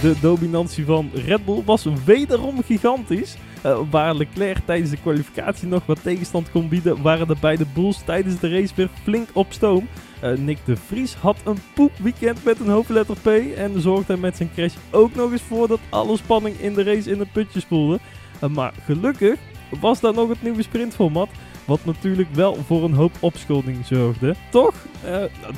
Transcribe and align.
De 0.00 0.14
dominantie 0.20 0.84
van 0.84 1.10
Red 1.14 1.44
Bull 1.44 1.62
was 1.64 1.86
wederom 2.04 2.62
gigantisch. 2.62 3.36
Uh, 3.66 3.78
waar 3.90 4.14
Leclerc 4.14 4.58
tijdens 4.64 4.90
de 4.90 4.96
kwalificatie 4.96 5.68
nog 5.68 5.86
wat 5.86 6.02
tegenstand 6.02 6.50
kon 6.50 6.68
bieden, 6.68 7.02
waren 7.02 7.26
de 7.26 7.36
beide 7.40 7.66
Bulls 7.74 8.02
tijdens 8.04 8.40
de 8.40 8.48
race 8.48 8.74
weer 8.74 8.88
flink 9.02 9.28
op 9.32 9.52
stoom. 9.52 9.88
Uh, 10.24 10.36
Nick 10.36 10.58
de 10.64 10.76
Vries 10.76 11.14
had 11.14 11.36
een 11.44 11.58
poepweekend 11.74 12.44
met 12.44 12.60
een 12.60 12.68
hoofdletter 12.68 13.16
P 13.22 13.26
en 13.56 13.80
zorgde 13.80 14.16
met 14.16 14.36
zijn 14.36 14.50
crash 14.54 14.74
ook 14.90 15.14
nog 15.14 15.32
eens 15.32 15.42
voor 15.42 15.68
dat 15.68 15.80
alle 15.88 16.16
spanning 16.16 16.60
in 16.60 16.74
de 16.74 16.82
race 16.82 17.10
in 17.10 17.18
het 17.18 17.32
putje 17.32 17.60
spoelde. 17.60 17.98
Uh, 18.42 18.50
maar 18.50 18.72
gelukkig 18.84 19.38
was 19.80 20.00
daar 20.00 20.14
nog 20.14 20.28
het 20.28 20.42
nieuwe 20.42 20.62
sprintformat, 20.62 21.28
wat 21.64 21.84
natuurlijk 21.84 22.28
wel 22.32 22.54
voor 22.66 22.84
een 22.84 22.94
hoop 22.94 23.12
opschulding 23.20 23.86
zorgde. 23.86 24.34
Toch? 24.50 24.74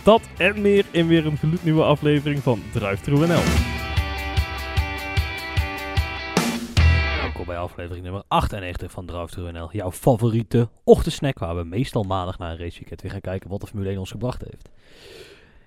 dat 0.02 0.20
en 0.36 0.60
meer 0.60 0.84
in 0.90 1.06
weer 1.06 1.26
een 1.26 1.38
gloednieuwe 1.38 1.82
aflevering 1.82 2.42
van 2.42 2.62
Drive 2.72 3.02
Through 3.02 3.28
NL. 3.28 3.88
Bij 7.50 7.58
aflevering 7.58 8.04
nummer 8.04 8.22
98 8.28 8.90
van 8.90 9.06
Drive 9.06 9.52
NL. 9.52 9.68
Jouw 9.72 9.92
favoriete 9.92 10.68
ochtendsnack 10.84 11.38
waar 11.38 11.56
we 11.56 11.64
meestal 11.64 12.02
maandag 12.02 12.38
na 12.38 12.50
een 12.50 12.58
raceweekend 12.58 13.02
weer 13.02 13.10
gaan 13.10 13.20
kijken 13.20 13.50
wat 13.50 13.60
de 13.60 13.66
Formule 13.66 13.88
1 13.88 13.98
ons 13.98 14.10
gebracht 14.10 14.42
heeft. 14.50 14.70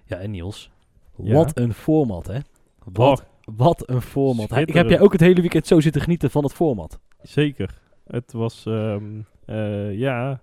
Ja, 0.06 0.18
en 0.18 0.32
Niels, 0.32 0.72
wat 1.16 1.58
een 1.58 1.74
format 1.74 2.28
hè. 2.28 2.40
Wat, 2.84 3.20
oh. 3.20 3.56
wat 3.56 3.90
een 3.90 4.02
format. 4.02 4.58
Ik 4.58 4.74
heb 4.74 4.90
jij 4.90 5.00
ook 5.00 5.12
het 5.12 5.22
hele 5.22 5.42
weekend 5.42 5.68
zo 5.68 5.80
zitten 5.80 6.02
genieten 6.02 6.32
van 6.32 6.44
het 6.44 6.54
format? 6.54 7.00
Zeker. 7.22 7.80
Het 8.08 8.32
was, 8.32 8.66
um, 8.68 9.26
uh, 9.46 9.98
ja, 9.98 10.42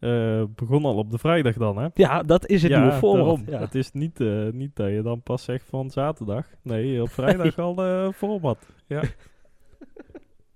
uh, 0.00 0.42
begon 0.54 0.84
al 0.84 0.96
op 0.96 1.10
de 1.10 1.18
vrijdag 1.18 1.56
dan, 1.56 1.78
hè? 1.78 1.88
Ja, 1.94 2.22
dat 2.22 2.46
is 2.46 2.62
het 2.62 2.72
nieuwe 2.72 2.92
format. 2.92 3.40
Ja. 3.46 3.58
Het 3.58 3.74
is 3.74 3.92
niet, 3.92 4.20
uh, 4.20 4.52
niet 4.52 4.76
dat 4.76 4.90
je 4.90 5.02
dan 5.02 5.22
pas 5.22 5.44
zegt 5.44 5.68
van 5.68 5.90
zaterdag. 5.90 6.46
Nee, 6.62 7.02
op 7.02 7.10
vrijdag 7.20 7.58
al 7.58 7.86
uh, 7.86 8.12
format. 8.12 8.66
Ja. 8.86 9.02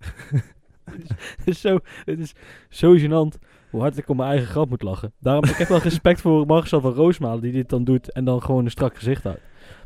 het, 1.37 1.47
is 1.47 1.61
zo, 1.61 1.79
het 2.05 2.19
is 2.19 2.35
zo 2.69 2.97
gênant 2.97 3.39
hoe 3.71 3.81
hard 3.81 3.99
ik 3.99 4.09
om 4.09 4.17
mijn 4.17 4.31
eigen 4.31 4.49
grap 4.49 4.69
moet 4.69 4.83
lachen. 4.83 5.13
Daarom 5.19 5.45
ik 5.45 5.57
heb 5.57 5.69
wel 5.69 5.79
respect 5.79 6.21
voor 6.21 6.47
Marcel 6.47 6.81
van 6.81 6.93
Roosmalen 6.93 7.41
die 7.41 7.53
dit 7.53 7.69
dan 7.69 7.85
doet 7.85 8.13
en 8.13 8.25
dan 8.25 8.43
gewoon 8.43 8.65
een 8.65 8.71
strak 8.71 8.97
gezicht 8.97 9.23
houdt. 9.23 9.41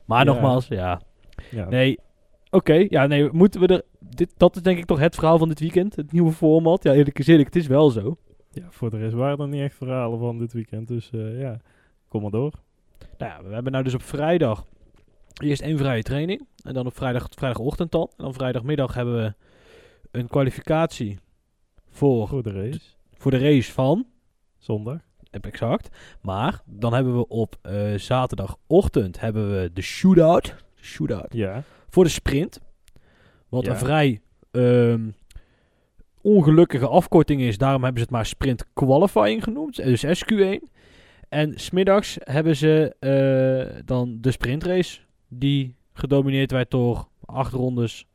Maar 0.04 0.24
nogmaals, 0.24 0.66
ja. 0.66 1.00
ja. 1.50 1.68
Nee, 1.68 1.98
oké. 2.50 2.86
ja, 2.88 3.06
nee, 3.06 3.28
moeten 3.32 3.60
we 3.60 3.66
er... 3.66 3.82
Dit, 3.98 4.32
dat 4.36 4.56
is 4.56 4.62
denk 4.62 4.78
ik 4.78 4.84
toch 4.84 4.98
het 4.98 5.14
verhaal 5.14 5.38
van 5.38 5.48
dit 5.48 5.60
weekend. 5.60 5.96
Het 5.96 6.12
nieuwe 6.12 6.32
format. 6.32 6.82
Ja, 6.82 6.92
eerlijk 6.92 7.18
is 7.18 7.26
eerlijk, 7.26 7.46
het 7.46 7.56
is 7.56 7.66
wel 7.66 7.90
zo. 7.90 8.16
Ja, 8.50 8.64
voor 8.70 8.90
de 8.90 8.98
rest 8.98 9.14
waren 9.14 9.38
er 9.38 9.48
niet 9.48 9.62
echt 9.62 9.74
verhalen 9.74 10.18
van 10.18 10.38
dit 10.38 10.52
weekend. 10.52 10.88
Dus 10.88 11.10
uh, 11.14 11.40
ja, 11.40 11.60
kom 12.08 12.22
maar 12.22 12.30
door. 12.30 12.52
Nou 13.18 13.32
ja, 13.32 13.48
we 13.48 13.54
hebben 13.54 13.72
nou 13.72 13.84
dus 13.84 13.94
op 13.94 14.02
vrijdag 14.02 14.64
eerst 15.42 15.62
één 15.62 15.78
vrije 15.78 16.02
training. 16.02 16.46
En 16.64 16.74
dan 16.74 16.86
op 16.86 16.96
vrijdag, 16.96 17.28
vrijdagochtend 17.30 17.90
dan. 17.90 18.10
En 18.16 18.24
dan 18.24 18.34
vrijdagmiddag 18.34 18.94
hebben 18.94 19.16
we 19.22 19.34
een 20.10 20.28
kwalificatie 20.28 21.18
voor, 21.88 22.28
voor 22.28 22.42
de 22.42 22.52
race. 22.52 22.80
Voor 23.12 23.30
de 23.30 23.38
race 23.38 23.72
van 23.72 24.06
zondag. 24.58 25.00
Exact. 25.30 25.88
Maar 26.20 26.62
dan 26.64 26.94
hebben 26.94 27.16
we 27.16 27.28
op 27.28 27.56
uh, 27.62 27.94
zaterdagochtend 27.94 29.20
hebben 29.20 29.60
we 29.60 29.70
de 29.72 29.82
shootout. 29.82 30.54
Shootout. 30.80 31.32
Ja. 31.32 31.62
Voor 31.88 32.04
de 32.04 32.10
sprint. 32.10 32.60
Wat 33.48 33.66
een 33.66 33.76
vrij 33.76 34.20
um, 34.50 35.14
ongelukkige 36.20 36.86
afkorting 36.86 37.40
is. 37.40 37.58
Daarom 37.58 37.82
hebben 37.82 38.00
ze 38.00 38.06
het 38.06 38.16
maar 38.16 38.26
sprint 38.26 38.72
qualifying 38.72 39.44
genoemd. 39.44 39.76
Dus 39.76 40.04
SQ1. 40.06 40.76
En 41.28 41.58
smiddags 41.58 42.16
hebben 42.20 42.56
ze 42.56 42.94
uh, 43.00 43.82
dan 43.84 44.18
de 44.20 44.30
sprintrace. 44.30 45.00
Die 45.28 45.76
gedomineerd 45.92 46.50
werd 46.50 46.70
door 46.70 47.08
acht 47.24 47.52
rondes 47.52 48.06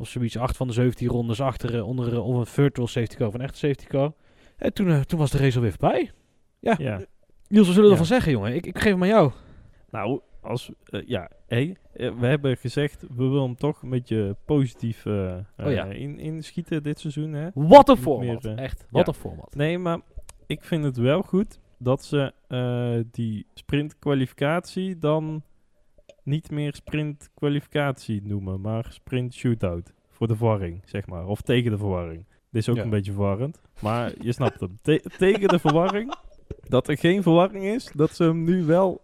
of 0.00 0.08
zoiets. 0.08 0.38
Acht 0.38 0.56
van 0.56 0.66
de 0.66 0.72
17 0.72 1.08
rondes 1.08 1.40
achter 1.40 1.74
uh, 1.74 1.86
onder 1.86 2.12
uh, 2.12 2.26
of 2.26 2.36
een 2.36 2.46
virtual 2.46 2.86
safety 2.86 3.16
car 3.16 3.26
of 3.26 3.34
een 3.34 3.40
echte 3.40 3.58
safety 3.58 3.86
car. 3.86 4.12
En 4.56 4.72
toen, 4.72 4.88
uh, 4.88 5.00
toen 5.00 5.18
was 5.18 5.30
de 5.30 5.38
race 5.38 5.56
alweer 5.56 5.70
voorbij. 5.70 6.10
Ja. 6.58 6.74
ja. 6.78 7.00
Niels, 7.48 7.66
wat 7.66 7.74
zullen 7.74 7.74
we 7.76 7.82
ja. 7.82 7.90
ervan 7.90 8.06
zeggen, 8.06 8.32
jongen? 8.32 8.54
Ik, 8.54 8.66
ik 8.66 8.78
geef 8.78 8.92
hem 8.92 9.02
aan 9.02 9.08
jou. 9.08 9.32
Nou, 9.90 10.20
als, 10.40 10.70
ja, 11.06 11.30
hey, 11.46 11.76
we 11.92 12.26
hebben 12.26 12.56
gezegd, 12.56 13.00
we 13.00 13.22
willen 13.24 13.42
hem 13.42 13.56
toch 13.56 13.82
een 13.82 13.90
beetje 13.90 14.36
positief 14.44 15.04
uh, 15.04 15.36
oh, 15.58 15.72
ja. 15.72 15.84
in, 15.84 16.18
inschieten 16.18 16.82
dit 16.82 16.98
seizoen. 16.98 17.32
Hè? 17.32 17.48
Wat 17.54 17.88
een 17.88 17.96
format, 17.96 18.42
meer, 18.42 18.58
echt. 18.58 18.86
Wat 18.90 19.08
een 19.08 19.14
format. 19.14 19.54
Nee, 19.54 19.78
maar 19.78 20.00
ik 20.46 20.64
vind 20.64 20.84
het 20.84 20.96
wel 20.96 21.22
goed 21.22 21.60
dat 21.78 22.04
ze 22.04 22.32
die 23.10 23.46
sprintkwalificatie 23.54 24.98
dan 24.98 25.42
niet 26.24 26.50
meer 26.50 26.74
sprint 26.74 27.30
kwalificatie 27.34 28.22
noemen, 28.24 28.60
maar 28.60 28.86
sprint 28.88 29.34
shootout. 29.34 29.92
Voor 30.10 30.26
de 30.26 30.36
verwarring, 30.36 30.82
zeg 30.84 31.06
maar. 31.06 31.26
Of 31.26 31.40
tegen 31.40 31.70
de 31.70 31.78
verwarring. 31.78 32.24
Dit 32.50 32.62
is 32.62 32.68
ook 32.68 32.76
een 32.76 32.90
beetje 32.90 33.12
verwarrend. 33.12 33.60
Maar 33.80 34.12
je 34.20 34.32
snapt 34.32 34.60
hem. 34.60 34.78
tegen 35.18 35.48
de 35.48 35.58
verwarring. 35.58 36.14
Dat 36.68 36.88
er 36.88 36.98
geen 36.98 37.22
verwarring 37.22 37.64
is. 37.64 37.90
Dat 37.94 38.14
ze 38.14 38.22
hem 38.22 38.44
nu 38.44 38.64
wel 38.64 39.02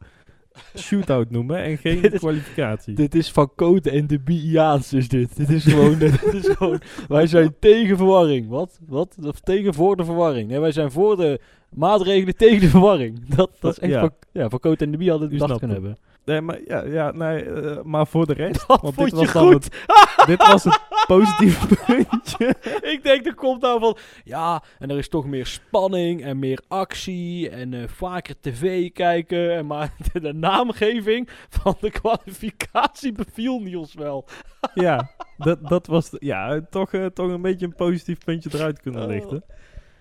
shootout 0.77 1.31
noemen 1.31 1.62
en 1.62 1.78
geen 1.78 2.00
dit 2.03 2.12
is, 2.12 2.19
kwalificatie. 2.19 2.94
Dit 2.94 3.15
is 3.15 3.33
van 3.33 3.53
Cote 3.56 3.91
en 3.91 4.06
de 4.06 4.19
Biaans 4.19 4.93
is 4.93 5.09
dit. 5.09 5.37
Dit 5.37 5.50
is 5.50 5.65
gewoon, 5.65 5.98
dit 5.98 6.22
is 6.34 6.48
gewoon 6.48 6.81
wij 7.09 7.27
zijn 7.27 7.54
tegen 7.60 7.97
verwarring. 7.97 8.48
Wat? 8.48 8.78
Wat? 8.87 9.16
Of 9.22 9.41
tegen 9.41 9.75
voor 9.75 9.97
de 9.97 10.04
verwarring. 10.04 10.48
Nee, 10.48 10.60
wij 10.60 10.72
zijn 10.72 10.91
voor 10.91 11.16
de 11.16 11.41
maatregelen 11.71 12.37
tegen 12.37 12.60
de 12.60 12.69
verwarring. 12.69 13.27
Dat, 13.34 13.50
dat 13.60 13.72
is 13.72 13.78
echt 13.78 13.93
ja. 13.93 14.00
van, 14.00 14.12
ja, 14.33 14.48
van 14.48 14.59
Cote 14.59 14.84
en 14.84 14.91
de 14.91 14.97
Bie 14.97 15.10
hadden 15.10 15.31
het 15.31 15.59
kunnen 15.59 15.71
hebben. 15.71 15.97
Nee, 16.26 16.41
maar, 16.41 16.60
ja, 16.66 16.84
ja, 16.84 17.10
nee, 17.10 17.44
uh, 17.44 17.82
maar 17.82 18.06
voor 18.06 18.26
de 18.26 18.32
rest. 18.32 18.66
Dat 18.66 18.81
want 18.81 18.97
dit 18.97 19.10
was 19.12 19.32
dan 19.32 19.42
goed. 19.42 19.64
Het, 19.64 20.26
dit 20.26 20.47
was 20.47 20.64
het 20.64 20.81
positieve 21.06 21.76
puntje. 21.87 22.54
ik 22.94 23.00
denk, 23.03 23.26
er 23.26 23.34
komt 23.34 23.62
nou 23.62 23.81
van. 23.81 23.97
Ja, 24.25 24.62
en 24.78 24.91
er 24.91 24.98
is 24.98 25.09
toch 25.09 25.26
meer 25.26 25.47
spanning 25.47 26.25
en 26.25 26.38
meer 26.38 26.62
actie. 26.69 27.50
En 27.50 27.72
uh, 27.72 27.88
vaker 27.88 28.34
tv 28.41 28.92
kijken. 28.92 29.56
En 29.56 29.66
maar 29.72 29.94
de, 30.12 30.20
de, 30.20 30.32
naamgeving 30.32 31.28
van 31.48 31.76
de 31.81 31.91
kwalificatie 31.91 33.12
beviel 33.12 33.59
Niels 33.60 33.94
wel. 33.94 34.28
ja, 34.75 35.10
dat, 35.36 35.69
dat 35.69 35.86
was. 35.86 36.10
Ja, 36.19 36.60
toch, 36.70 36.92
uh, 36.92 37.06
toch 37.06 37.31
een 37.31 37.42
beetje 37.42 37.66
een 37.66 37.75
positief 37.75 38.19
puntje 38.25 38.50
eruit 38.53 38.81
kunnen 38.81 39.03
oh. 39.03 39.09
lichten. 39.09 39.44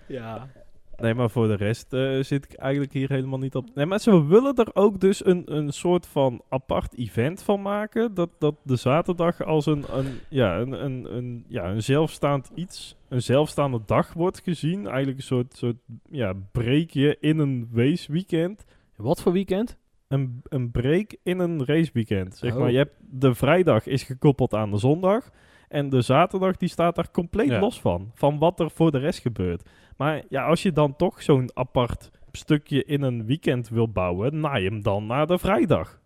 Ja. 0.06 0.48
Nee, 0.96 1.14
maar 1.14 1.30
voor 1.30 1.46
de 1.46 1.54
rest 1.54 1.92
uh, 1.92 2.22
zit 2.22 2.44
ik 2.44 2.54
eigenlijk 2.54 2.92
hier 2.92 3.08
helemaal 3.08 3.38
niet 3.38 3.54
op. 3.54 3.74
Nee, 3.74 3.86
maar 3.86 4.00
ze 4.00 4.26
willen 4.26 4.54
er 4.54 4.68
ook 4.72 5.00
dus 5.00 5.24
een, 5.24 5.42
een 5.56 5.72
soort 5.72 6.06
van 6.06 6.42
apart 6.48 6.94
event 6.98 7.42
van 7.42 7.62
maken. 7.62 8.14
Dat, 8.14 8.30
dat 8.38 8.54
de 8.62 8.76
zaterdag 8.76 9.44
als 9.44 9.66
een, 9.66 9.84
een, 9.92 10.06
ja, 10.28 10.58
een, 10.58 10.84
een, 10.84 11.16
een, 11.16 11.44
ja, 11.48 11.70
een 11.70 11.82
zelfstaand 11.82 12.50
iets, 12.54 12.96
een 13.08 13.22
zelfstaande 13.22 13.80
dag 13.86 14.12
wordt 14.12 14.40
gezien. 14.44 14.86
Eigenlijk 14.86 15.18
een 15.18 15.24
soort, 15.24 15.56
soort 15.56 15.76
ja, 16.10 16.32
breekje 16.52 17.16
in 17.20 17.38
een 17.38 17.68
raceweekend. 17.74 18.64
Wat 18.96 19.22
voor 19.22 19.32
weekend? 19.32 19.78
Een, 20.08 20.40
een 20.48 20.70
break 20.70 21.16
in 21.22 21.38
een 21.38 21.64
raceweekend. 21.64 22.36
Zeg 22.36 22.52
oh. 22.52 22.58
maar, 22.58 22.70
je 22.70 22.76
hebt 22.76 22.94
de 23.00 23.34
vrijdag 23.34 23.86
is 23.86 24.02
gekoppeld 24.02 24.54
aan 24.54 24.70
de 24.70 24.78
zondag. 24.78 25.30
En 25.68 25.88
de 25.88 26.00
zaterdag 26.00 26.56
die 26.56 26.68
staat 26.68 26.94
daar 26.94 27.10
compleet 27.10 27.60
los 27.60 27.80
van. 27.80 28.10
Van 28.14 28.38
wat 28.38 28.60
er 28.60 28.70
voor 28.70 28.90
de 28.90 28.98
rest 28.98 29.20
gebeurt. 29.20 29.68
Maar 29.96 30.22
ja, 30.28 30.46
als 30.46 30.62
je 30.62 30.72
dan 30.72 30.96
toch 30.96 31.22
zo'n 31.22 31.50
apart 31.54 32.10
stukje 32.32 32.84
in 32.84 33.02
een 33.02 33.26
weekend 33.26 33.68
wil 33.68 33.88
bouwen, 33.88 34.40
naai 34.40 34.64
hem 34.64 34.82
dan 34.82 35.06
naar 35.06 35.26
de 35.26 35.38
vrijdag. 35.38 36.00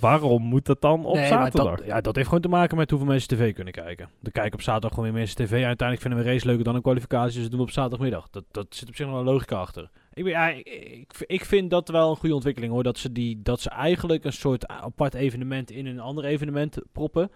waarom 0.00 0.42
moet 0.42 0.66
het 0.66 0.80
dan 0.80 1.04
op 1.04 1.16
zaterdag? 1.16 1.76
Dat, 1.76 1.86
ja, 1.86 2.00
dat 2.00 2.14
heeft 2.14 2.26
gewoon 2.28 2.42
te 2.42 2.48
maken 2.48 2.76
met 2.76 2.90
hoeveel 2.90 3.08
mensen 3.08 3.28
tv 3.28 3.54
kunnen 3.54 3.72
kijken. 3.72 4.08
Er 4.22 4.32
kijken 4.32 4.52
op 4.52 4.62
zaterdag 4.62 4.90
gewoon 4.90 5.04
weer 5.04 5.18
mensen 5.18 5.36
tv. 5.36 5.50
En 5.50 5.66
uiteindelijk 5.66 6.00
vinden 6.00 6.24
we 6.24 6.32
race 6.32 6.46
leuker 6.46 6.64
dan 6.64 6.74
een 6.74 6.82
kwalificatie. 6.82 7.38
Dus 7.38 7.48
doen 7.48 7.58
we 7.58 7.64
op 7.64 7.70
zaterdagmiddag. 7.70 8.28
Dat, 8.30 8.44
dat 8.50 8.66
zit 8.70 8.88
op 8.88 8.96
zich 8.96 9.06
nog 9.06 9.18
een 9.18 9.24
logica 9.24 9.56
achter. 9.56 9.90
Ik, 10.12 10.26
ja, 10.26 10.48
ik, 10.48 10.68
ik, 10.68 11.24
ik, 11.26 11.44
vind 11.44 11.70
dat 11.70 11.88
wel 11.88 12.10
een 12.10 12.16
goede 12.16 12.34
ontwikkeling 12.34 12.72
hoor. 12.72 12.82
Dat 12.82 12.98
ze, 12.98 13.12
die, 13.12 13.42
dat 13.42 13.60
ze 13.60 13.70
eigenlijk 13.70 14.24
een 14.24 14.32
soort 14.32 14.66
apart 14.66 15.14
evenement 15.14 15.70
in 15.70 15.86
een 15.86 16.00
ander 16.00 16.24
evenement 16.24 16.78
proppen. 16.92 17.30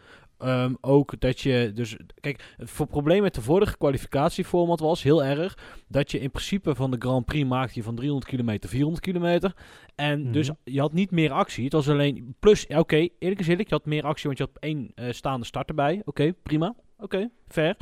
Um, 0.44 0.76
ook 0.80 1.20
dat 1.20 1.40
je 1.40 1.70
dus. 1.74 1.96
Kijk, 2.20 2.54
het 2.56 2.88
probleem 2.88 3.22
met 3.22 3.34
de 3.34 3.42
vorige 3.42 3.76
kwalificatieformat 3.76 4.80
was 4.80 5.02
heel 5.02 5.24
erg. 5.24 5.58
Dat 5.88 6.10
je 6.10 6.20
in 6.20 6.30
principe 6.30 6.74
van 6.74 6.90
de 6.90 6.96
Grand 6.98 7.24
Prix 7.24 7.48
maakte 7.48 7.72
je 7.74 7.82
van 7.82 7.94
300 7.94 8.30
kilometer 8.30 8.70
400 8.70 9.04
kilometer. 9.04 9.54
En 9.94 10.22
mhm. 10.22 10.32
dus 10.32 10.50
je 10.64 10.80
had 10.80 10.92
niet 10.92 11.10
meer 11.10 11.30
actie. 11.30 11.64
Het 11.64 11.72
was 11.72 11.88
alleen. 11.88 12.34
Plus, 12.38 12.66
oké, 12.66 12.78
okay, 12.78 13.10
eerlijk 13.18 13.40
is 13.40 13.48
eerlijk, 13.48 13.68
je 13.68 13.74
had 13.74 13.86
meer 13.86 14.04
actie, 14.04 14.26
want 14.26 14.38
je 14.38 14.44
had 14.44 14.62
één 14.62 14.92
uh, 14.94 15.12
staande 15.12 15.46
start 15.46 15.68
erbij. 15.68 16.02
Oké, 16.04 16.32
prima. 16.32 16.74
Oké, 16.98 17.30
fair. 17.48 17.76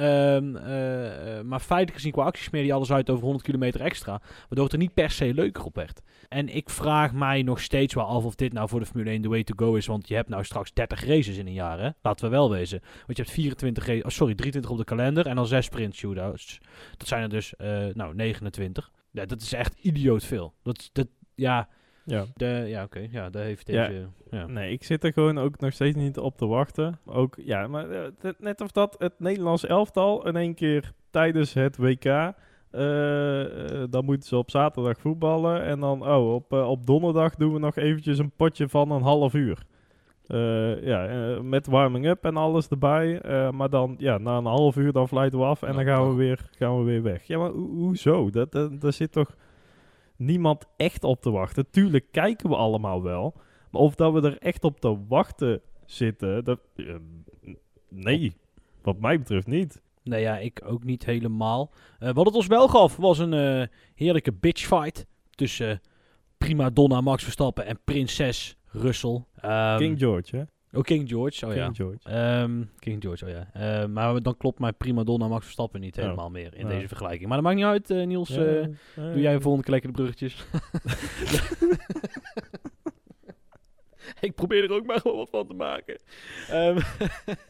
Um, 0.00 0.56
uh, 0.56 0.62
maar 1.40 1.60
feitelijk 1.60 1.94
gezien 1.94 2.12
qua 2.12 2.24
acties 2.24 2.50
meer 2.50 2.62
die 2.62 2.74
alles 2.74 2.92
uit 2.92 3.10
over 3.10 3.24
100 3.24 3.44
kilometer 3.44 3.80
extra. 3.80 4.20
Waardoor 4.40 4.64
het 4.64 4.72
er 4.72 4.78
niet 4.78 4.94
per 4.94 5.10
se 5.10 5.34
leuker 5.34 5.64
op 5.64 5.74
werd. 5.74 6.00
En 6.28 6.48
ik 6.48 6.70
vraag 6.70 7.12
mij 7.12 7.42
nog 7.42 7.60
steeds 7.60 7.94
wel 7.94 8.04
af 8.04 8.24
of 8.24 8.34
dit 8.34 8.52
nou 8.52 8.68
voor 8.68 8.80
de 8.80 8.86
Formule 8.86 9.10
1 9.10 9.22
de 9.22 9.28
way 9.28 9.44
to 9.44 9.54
go 9.56 9.74
is. 9.74 9.86
Want 9.86 10.08
je 10.08 10.14
hebt 10.14 10.28
nou 10.28 10.44
straks 10.44 10.72
30 10.72 11.04
races 11.04 11.36
in 11.36 11.46
een 11.46 11.52
jaar, 11.52 11.80
hè? 11.80 11.90
Laten 12.02 12.24
we 12.24 12.30
wel 12.30 12.50
wezen. 12.50 12.80
Want 12.80 13.16
je 13.16 13.22
hebt 13.22 13.34
24 13.34 13.86
races, 13.86 14.14
sorry, 14.14 14.34
23 14.34 14.70
op 14.70 14.78
de 14.78 14.84
kalender 14.84 15.26
en 15.26 15.36
dan 15.36 15.46
6 15.46 15.64
sprint 15.64 15.94
shootouts. 15.94 16.60
Dat 16.96 17.08
zijn 17.08 17.22
er 17.22 17.28
dus, 17.28 17.54
uh, 17.58 17.86
nou, 17.92 18.14
29. 18.14 18.90
Ja, 19.10 19.24
dat 19.24 19.40
is 19.40 19.52
echt 19.52 19.74
idioot 19.80 20.24
veel. 20.24 20.54
Dat, 20.62 20.90
dat, 20.92 21.06
ja, 21.34 21.68
Ja. 22.04 22.24
De, 22.34 22.64
ja, 22.66 22.82
oké. 22.82 23.06
Ja, 23.10 23.30
daar 23.30 23.44
heeft 23.44 23.66
deze... 23.66 24.06
Ja. 24.30 24.46
Nee, 24.46 24.72
ik 24.72 24.84
zit 24.84 25.04
er 25.04 25.12
gewoon 25.12 25.38
ook 25.38 25.60
nog 25.60 25.72
steeds 25.72 25.96
niet 25.96 26.18
op 26.18 26.36
te 26.36 26.46
wachten. 26.46 26.98
Ook, 27.06 27.34
ja, 27.36 27.66
maar 27.66 27.90
eh, 27.90 28.30
net 28.38 28.60
of 28.60 28.70
dat 28.70 28.94
het 28.98 29.12
Nederlands 29.18 29.66
elftal 29.66 30.26
in 30.26 30.36
één 30.36 30.54
keer 30.54 30.92
tijdens 31.10 31.52
het 31.54 31.76
WK... 31.76 32.04
eh, 32.04 32.32
eh, 32.72 33.86
dan 33.90 34.04
moeten 34.04 34.28
ze 34.28 34.36
op 34.36 34.50
zaterdag 34.50 34.98
voetballen. 34.98 35.62
En 35.62 35.80
dan, 35.80 36.06
oh, 36.08 36.34
op, 36.34 36.52
op 36.52 36.86
donderdag 36.86 37.34
doen 37.34 37.52
we 37.52 37.58
nog 37.58 37.76
eventjes 37.76 38.18
een 38.18 38.32
potje 38.36 38.68
van 38.68 38.90
een 38.90 39.02
half 39.02 39.34
uur. 39.34 39.58
Ja, 40.82 41.08
met 41.42 41.66
warming-up 41.66 42.24
en 42.24 42.36
alles 42.36 42.68
erbij. 42.68 43.20
Maar 43.52 43.70
dan, 43.70 43.94
ja, 43.98 44.18
na 44.18 44.36
een 44.36 44.44
half 44.44 44.76
uur 44.76 44.92
dan 44.92 45.08
fluiten 45.08 45.38
we 45.38 45.44
af 45.44 45.62
en 45.62 45.74
dan 45.74 45.84
gaan 45.84 46.08
we, 46.08 46.14
weer, 46.14 46.48
gaan 46.58 46.78
we 46.78 46.84
weer 46.84 47.02
weg. 47.02 47.22
Ja, 47.22 47.38
maar 47.38 47.50
ho- 47.50 47.68
hoezo? 47.68 48.30
Dat, 48.30 48.52
dat, 48.52 48.80
daar 48.80 48.92
zit 48.92 49.12
toch 49.12 49.34
niemand 50.16 50.66
echt 50.76 51.04
op 51.04 51.20
te 51.20 51.30
wachten. 51.30 51.70
Tuurlijk 51.70 52.06
kijken 52.10 52.48
we 52.48 52.56
allemaal 52.56 53.02
wel. 53.02 53.34
Maar 53.70 53.80
of 53.80 53.94
dat 53.94 54.12
we 54.12 54.20
er 54.20 54.38
echt 54.38 54.64
op 54.64 54.80
te 54.80 55.06
wachten 55.08 55.60
zitten, 55.86 56.44
dat, 56.44 56.60
eh, 56.76 56.94
nee, 57.88 58.36
wat 58.82 59.00
mij 59.00 59.18
betreft 59.18 59.46
niet. 59.46 59.82
Nee, 60.04 60.20
ja, 60.20 60.38
ik 60.38 60.60
ook 60.64 60.84
niet 60.84 61.04
helemaal. 61.04 61.70
Eh, 61.98 62.12
wat 62.12 62.26
het 62.26 62.34
ons 62.34 62.46
wel 62.46 62.68
gaf, 62.68 62.96
was 62.96 63.18
een 63.18 63.32
eh, 63.32 63.66
heerlijke 63.94 64.32
bitchfight 64.32 65.06
tussen 65.30 65.70
eh, 65.70 65.76
prima 66.38 66.70
donna 66.70 67.00
Max 67.00 67.22
Verstappen 67.22 67.66
en 67.66 67.80
prinses 67.84 68.56
Russell. 68.64 69.24
Ehm, 69.36 69.78
King 69.78 69.98
George, 69.98 70.36
hè? 70.36 70.42
Oh, 70.74 70.82
King 70.82 71.08
George, 71.08 71.46
oh 71.46 71.52
King 71.52 71.64
ja. 71.64 71.72
George. 71.72 72.08
Ehm, 72.08 72.62
King 72.78 73.02
George, 73.02 73.24
oh 73.24 73.30
ja. 73.30 73.50
Ehm, 73.52 73.92
maar 73.92 74.22
dan 74.22 74.36
klopt 74.36 74.58
mijn 74.58 74.76
prima 74.76 75.04
donna 75.04 75.28
Max 75.28 75.42
Verstappen 75.44 75.80
niet 75.80 75.96
Oh. 75.96 76.02
helemaal 76.02 76.30
meer 76.30 76.54
in 76.56 76.64
Oh. 76.64 76.70
deze 76.70 76.88
vergelijking. 76.88 77.28
Maar 77.28 77.36
dat 77.36 77.46
maakt 77.46 77.56
niet 77.56 77.64
uit, 77.66 77.90
eh, 77.90 78.06
Niels. 78.06 78.28
Ja, 78.28 78.44
eh, 78.44 78.66
doe 78.94 79.20
jij 79.20 79.40
volgende 79.40 79.62
keer 79.64 79.72
lekker 79.72 79.92
de 79.92 79.96
bruggetjes. 79.96 80.44
ik 84.20 84.34
probeer 84.34 84.64
er 84.64 84.72
ook 84.72 84.86
maar 84.86 85.00
gewoon 85.00 85.16
wat 85.16 85.28
van 85.30 85.46
te 85.46 85.54
maken. 85.54 85.98
Ehm, 86.48 86.78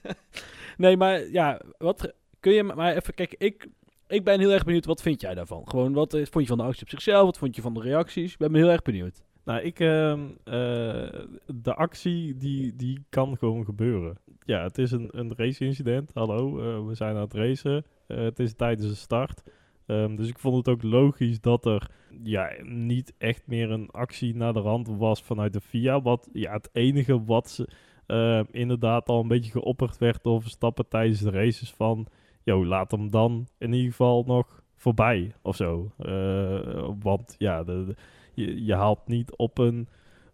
nee, 0.76 0.96
maar 0.96 1.28
ja, 1.30 1.60
wat 1.78 2.12
kun 2.40 2.52
je 2.52 2.62
maar 2.62 2.96
even 2.96 3.14
kijken. 3.14 3.38
Ik, 3.38 3.66
ik 4.06 4.24
ben 4.24 4.40
heel 4.40 4.50
erg 4.52 4.64
benieuwd. 4.64 4.84
Wat 4.84 5.02
vind 5.02 5.20
jij 5.20 5.34
daarvan? 5.34 5.68
Gewoon 5.68 5.92
wat 5.92 6.14
eh, 6.14 6.20
vond 6.30 6.44
je 6.44 6.50
van 6.50 6.58
de 6.58 6.64
actie 6.64 6.82
op 6.82 6.88
zichzelf? 6.88 7.24
Wat 7.24 7.38
vond 7.38 7.56
je 7.56 7.62
van 7.62 7.74
de 7.74 7.80
reacties? 7.80 8.32
Ik 8.32 8.38
ben 8.38 8.50
me 8.50 8.58
heel 8.58 8.70
erg 8.70 8.82
benieuwd. 8.82 9.22
Nou, 9.44 9.60
ik, 9.60 9.80
ehm, 9.80 10.20
eh, 10.44 11.24
de 11.46 11.74
actie 11.74 12.36
die, 12.36 12.76
die 12.76 13.04
kan 13.08 13.36
gewoon 13.36 13.64
gebeuren. 13.64 14.18
Ja, 14.44 14.62
het 14.62 14.78
is 14.78 14.90
een, 14.90 15.08
een 15.10 15.32
race-incident. 15.36 16.10
Hallo, 16.14 16.58
eh, 16.58 16.86
we 16.86 16.94
zijn 16.94 17.14
aan 17.14 17.20
het 17.20 17.34
racen. 17.34 17.84
Eh, 18.06 18.16
het 18.16 18.38
is 18.38 18.54
tijdens 18.54 18.88
de 18.88 18.94
start. 18.94 19.42
Ehm, 19.86 20.16
dus 20.16 20.28
ik 20.28 20.38
vond 20.38 20.56
het 20.56 20.68
ook 20.68 20.82
logisch 20.82 21.40
dat 21.40 21.66
er 21.66 21.90
ja, 22.22 22.50
niet 22.62 23.14
echt 23.18 23.46
meer 23.46 23.70
een 23.70 23.90
actie 23.90 24.34
naar 24.34 24.52
de 24.52 24.60
rand 24.60 24.88
was 24.88 25.22
vanuit 25.22 25.52
de 25.52 25.60
FIA. 25.60 26.02
Wat 26.02 26.28
ja, 26.32 26.52
het 26.52 26.68
enige 26.72 27.24
wat 27.24 27.50
ze 27.50 27.68
ehm, 28.06 28.44
inderdaad 28.50 29.08
al 29.08 29.20
een 29.20 29.28
beetje 29.28 29.50
geopperd 29.50 29.98
werd 29.98 30.22
door 30.22 30.42
Verstappen 30.42 30.88
tijdens 30.88 31.20
de 31.20 31.30
races 31.30 31.70
van... 31.72 32.06
Yo, 32.42 32.66
laat 32.66 32.90
hem 32.90 33.10
dan 33.10 33.46
in 33.58 33.72
ieder 33.72 33.90
geval 33.90 34.24
nog 34.26 34.63
voorbij 34.84 35.32
of 35.42 35.56
zo. 35.56 35.90
Eh, 35.98 36.88
want 37.02 37.34
ja, 37.38 37.64
de, 37.64 37.84
de- 37.86 37.94
je, 38.34 38.64
je 38.64 38.74
haalt 38.74 39.00
niet 39.06 39.36
op 39.36 39.58
een 39.58 39.88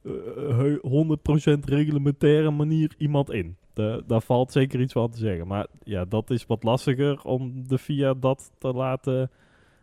eh, 0.04 0.12
heu- 0.58 0.80
100% 0.82 1.64
reglementaire 1.64 2.50
manier 2.50 2.94
iemand 2.98 3.30
in. 3.30 3.56
Da- 3.72 4.00
daar 4.06 4.22
valt 4.22 4.52
zeker 4.52 4.80
iets 4.80 4.92
van 4.92 5.10
te 5.10 5.18
zeggen. 5.18 5.46
Maar 5.46 5.66
ja, 5.84 6.04
dat 6.04 6.30
is 6.30 6.46
wat 6.46 6.62
lastiger 6.62 7.22
om 7.22 7.68
de 7.68 7.78
FIA 7.78 8.14
dat 8.14 8.52
te 8.58 8.72
laten, 8.72 9.30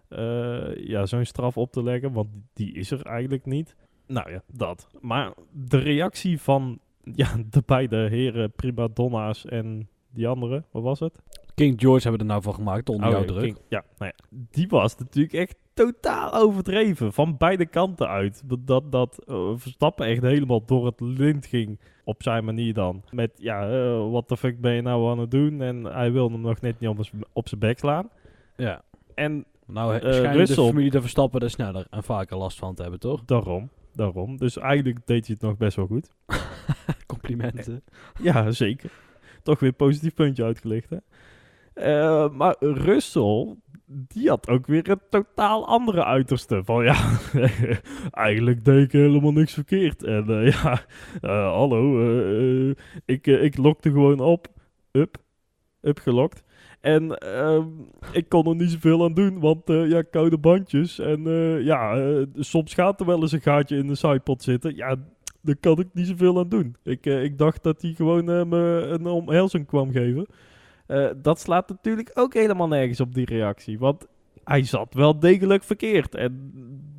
eh, 0.09 0.75
ja, 0.75 1.05
zo'n 1.05 1.25
straf 1.25 1.57
op 1.57 1.71
te 1.71 1.83
leggen. 1.83 2.11
Want 2.13 2.27
die 2.53 2.73
is 2.73 2.91
er 2.91 3.01
eigenlijk 3.05 3.45
niet. 3.45 3.75
Nou 4.07 4.31
ja, 4.31 4.41
dat. 4.53 4.87
Maar 5.01 5.33
de 5.51 5.77
reactie 5.77 6.41
van 6.41 6.79
ja, 7.03 7.27
de 7.49 7.63
beide 7.65 7.97
heren 8.09 8.51
Prima 8.51 8.87
Donna's 8.93 9.45
en 9.45 9.89
die 10.13 10.27
andere, 10.27 10.63
wat 10.71 10.83
was 10.83 10.99
het? 10.99 11.21
King 11.57 11.79
George 11.81 12.07
hebben 12.07 12.13
we 12.27 12.33
er 12.33 12.39
nou 12.39 12.41
van 12.41 12.53
gemaakt 12.53 12.89
onder 12.89 13.05
Oh, 13.05 13.11
jouw 13.11 13.21
ja, 13.21 13.27
druk. 13.27 13.43
King- 13.43 13.57
ja, 13.69 13.83
nou 13.97 14.11
ja, 14.15 14.37
die 14.51 14.67
was 14.67 14.97
natuurlijk 14.97 15.33
echt 15.33 15.55
totaal 15.73 16.33
overdreven. 16.33 17.13
Van 17.13 17.37
beide 17.37 17.65
kanten 17.65 18.07
uit. 18.07 18.41
Dat, 18.45 18.67
dat, 18.67 18.91
dat 18.91 19.23
eh, 19.27 19.51
Verstappen 19.55 20.07
echt 20.07 20.21
helemaal 20.21 20.65
door 20.65 20.85
het 20.85 20.99
lint 20.99 21.45
ging. 21.45 21.79
Op 22.03 22.23
zijn 22.23 22.45
manier 22.45 22.73
dan. 22.73 23.03
Met, 23.11 23.31
ja, 23.37 23.69
eh, 23.69 24.11
wat 24.11 24.29
de 24.29 24.37
fuck 24.37 24.61
ben 24.61 24.73
je 24.73 24.81
nou 24.81 25.09
aan 25.09 25.19
het 25.19 25.31
doen? 25.31 25.61
En 25.61 25.83
hij 25.83 26.11
wilde 26.11 26.33
hem 26.33 26.41
nog 26.41 26.61
net 26.61 26.79
niet 26.79 26.89
op, 26.89 26.99
op 27.33 27.47
zijn 27.47 27.59
bek 27.59 27.79
slaan. 27.79 28.09
Ja. 28.55 28.81
En 29.15 29.45
Nou, 29.65 29.95
uh, 29.95 30.01
de 30.01 30.47
familie 30.53 30.91
de 30.91 31.01
Verstappen 31.01 31.41
er 31.41 31.49
sneller 31.49 31.87
en 31.89 32.03
vaker 32.03 32.37
last 32.37 32.57
van 32.57 32.75
te 32.75 32.81
hebben, 32.81 32.99
toch? 32.99 33.25
daarom, 33.35 33.69
daarom. 33.93 34.37
Dus 34.37 34.57
eigenlijk 34.57 34.99
deed 35.05 35.25
hij 35.25 35.35
het 35.39 35.49
nog 35.49 35.57
best 35.57 35.75
wel 35.75 35.87
goed. 35.87 36.09
Complimenten. 37.07 37.83
Ja, 38.21 38.51
zeker. 38.51 38.91
Toch 39.43 39.59
weer 39.59 39.73
positief 39.73 40.13
puntje 40.13 40.43
uitgelicht, 40.43 40.89
hè? 40.89 40.97
Eh, 41.77 42.29
maar 42.29 42.55
Russell, 42.59 43.55
die 43.85 44.29
had 44.29 44.47
ook 44.47 44.67
weer 44.67 44.89
een 44.89 45.01
totaal 45.09 45.67
andere 45.67 46.03
uiterste. 46.05 46.61
Van 46.63 46.83
ja, 46.83 47.19
eigenlijk 48.11 48.65
deed 48.65 48.83
ik 48.83 48.91
helemaal 48.91 49.31
niks 49.31 49.53
verkeerd. 49.53 50.03
En 50.03 50.29
eh, 50.29 50.51
ja, 50.51 50.81
eh, 51.21 51.51
hallo, 51.51 52.01
ik, 53.05 53.27
ik 53.27 53.57
lokte 53.57 53.89
gewoon 53.91 54.19
op. 54.19 54.47
Up. 54.91 55.17
Up 55.81 55.99
gelokt. 55.99 56.43
En 56.81 57.17
ehm, 57.17 57.65
ik 58.11 58.29
kon 58.29 58.47
er 58.47 58.55
niet 58.55 58.71
zoveel 58.71 59.03
aan 59.03 59.13
doen, 59.13 59.39
want 59.39 59.61
ja, 59.65 60.01
koude 60.01 60.37
bandjes. 60.37 60.99
En 60.99 61.23
ja, 61.63 61.97
soms 62.35 62.73
gaat 62.73 62.99
er 62.99 63.05
wel 63.05 63.21
eens 63.21 63.31
een 63.31 63.41
gaatje 63.41 63.77
in 63.77 63.87
de 63.87 63.95
sidepod 63.95 64.43
zitten. 64.43 64.75
Ja, 64.75 64.95
daar 65.41 65.55
kan 65.55 65.79
ik 65.79 65.87
niet 65.93 66.07
zoveel 66.07 66.39
aan 66.39 66.49
doen. 66.49 66.75
Ik, 66.83 67.05
ik 67.05 67.37
dacht 67.37 67.63
dat 67.63 67.81
hij 67.81 67.93
gewoon 67.93 68.25
me 68.49 68.87
een 68.89 69.05
omhelzing 69.05 69.67
kwam 69.67 69.91
geven. 69.91 70.27
Eh, 70.87 71.09
dat 71.21 71.39
slaat 71.39 71.69
natuurlijk 71.69 72.11
ook 72.13 72.33
helemaal 72.33 72.67
nergens 72.67 72.99
op 72.99 73.13
die 73.13 73.25
reactie. 73.25 73.79
Want 73.79 74.07
hij 74.43 74.63
zat 74.63 74.93
wel 74.93 75.19
degelijk 75.19 75.63
verkeerd. 75.63 76.15
En 76.15 76.51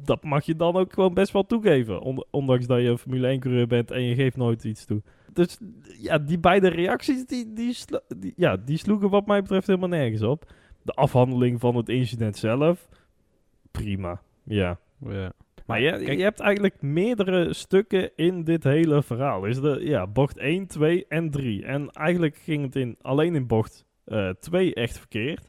dat 0.05 0.23
mag 0.25 0.45
je 0.45 0.57
dan 0.57 0.77
ook 0.77 0.93
gewoon 0.93 1.15
best 1.15 1.33
wel 1.33 1.47
toegeven. 1.47 2.01
On- 2.01 2.25
ondanks 2.31 2.67
dat 2.67 2.81
je 2.81 2.89
een 2.89 2.99
Formule 2.99 3.29
1 3.29 3.41
coureur 3.41 3.67
bent 3.67 3.91
en 3.91 4.03
je 4.03 4.15
geeft 4.15 4.37
nooit 4.37 4.65
iets 4.65 4.85
toe. 4.85 5.03
Dus 5.33 5.59
ja, 6.01 6.19
die 6.19 6.39
beide 6.39 6.69
reacties, 6.69 7.27
die, 7.27 7.53
die- 7.53 8.33
ja, 8.37 8.57
die 8.57 8.77
sloegen 8.79 9.11
wat 9.11 9.27
mij 9.27 9.43
betreft 9.43 9.67
helemaal 9.67 9.89
nergens 9.89 10.23
op. 10.23 10.53
De 10.83 10.93
afhandeling 10.93 11.61
van 11.61 11.77
het 11.77 11.89
incident 11.89 12.37
zelf, 12.37 12.89
prima. 13.71 14.21
Ja. 14.45 14.79
Ja. 15.07 15.33
Maar 15.69 15.81
je, 15.81 15.91
kijk- 15.91 16.19
je 16.19 16.23
hebt 16.23 16.41
eigenlijk 16.41 16.83
meerdere 16.83 17.53
stukken 17.53 18.11
in 18.17 18.45
dit 18.45 18.65
hele 18.65 19.03
verhaal. 19.03 19.45
Is 19.45 19.61
de, 19.61 19.81
ja, 19.83 20.07
bocht 20.07 20.39
1, 20.39 20.67
2 20.67 21.07
en 21.09 21.31
3. 21.31 21.65
En 21.65 21.91
eigenlijk 21.91 22.37
ging 22.37 22.63
het 22.63 22.77
in, 22.77 22.97
alleen 23.01 23.35
in 23.35 23.47
bocht 23.47 23.87
2 24.41 24.75
echt 24.75 24.99
verkeerd. 24.99 25.49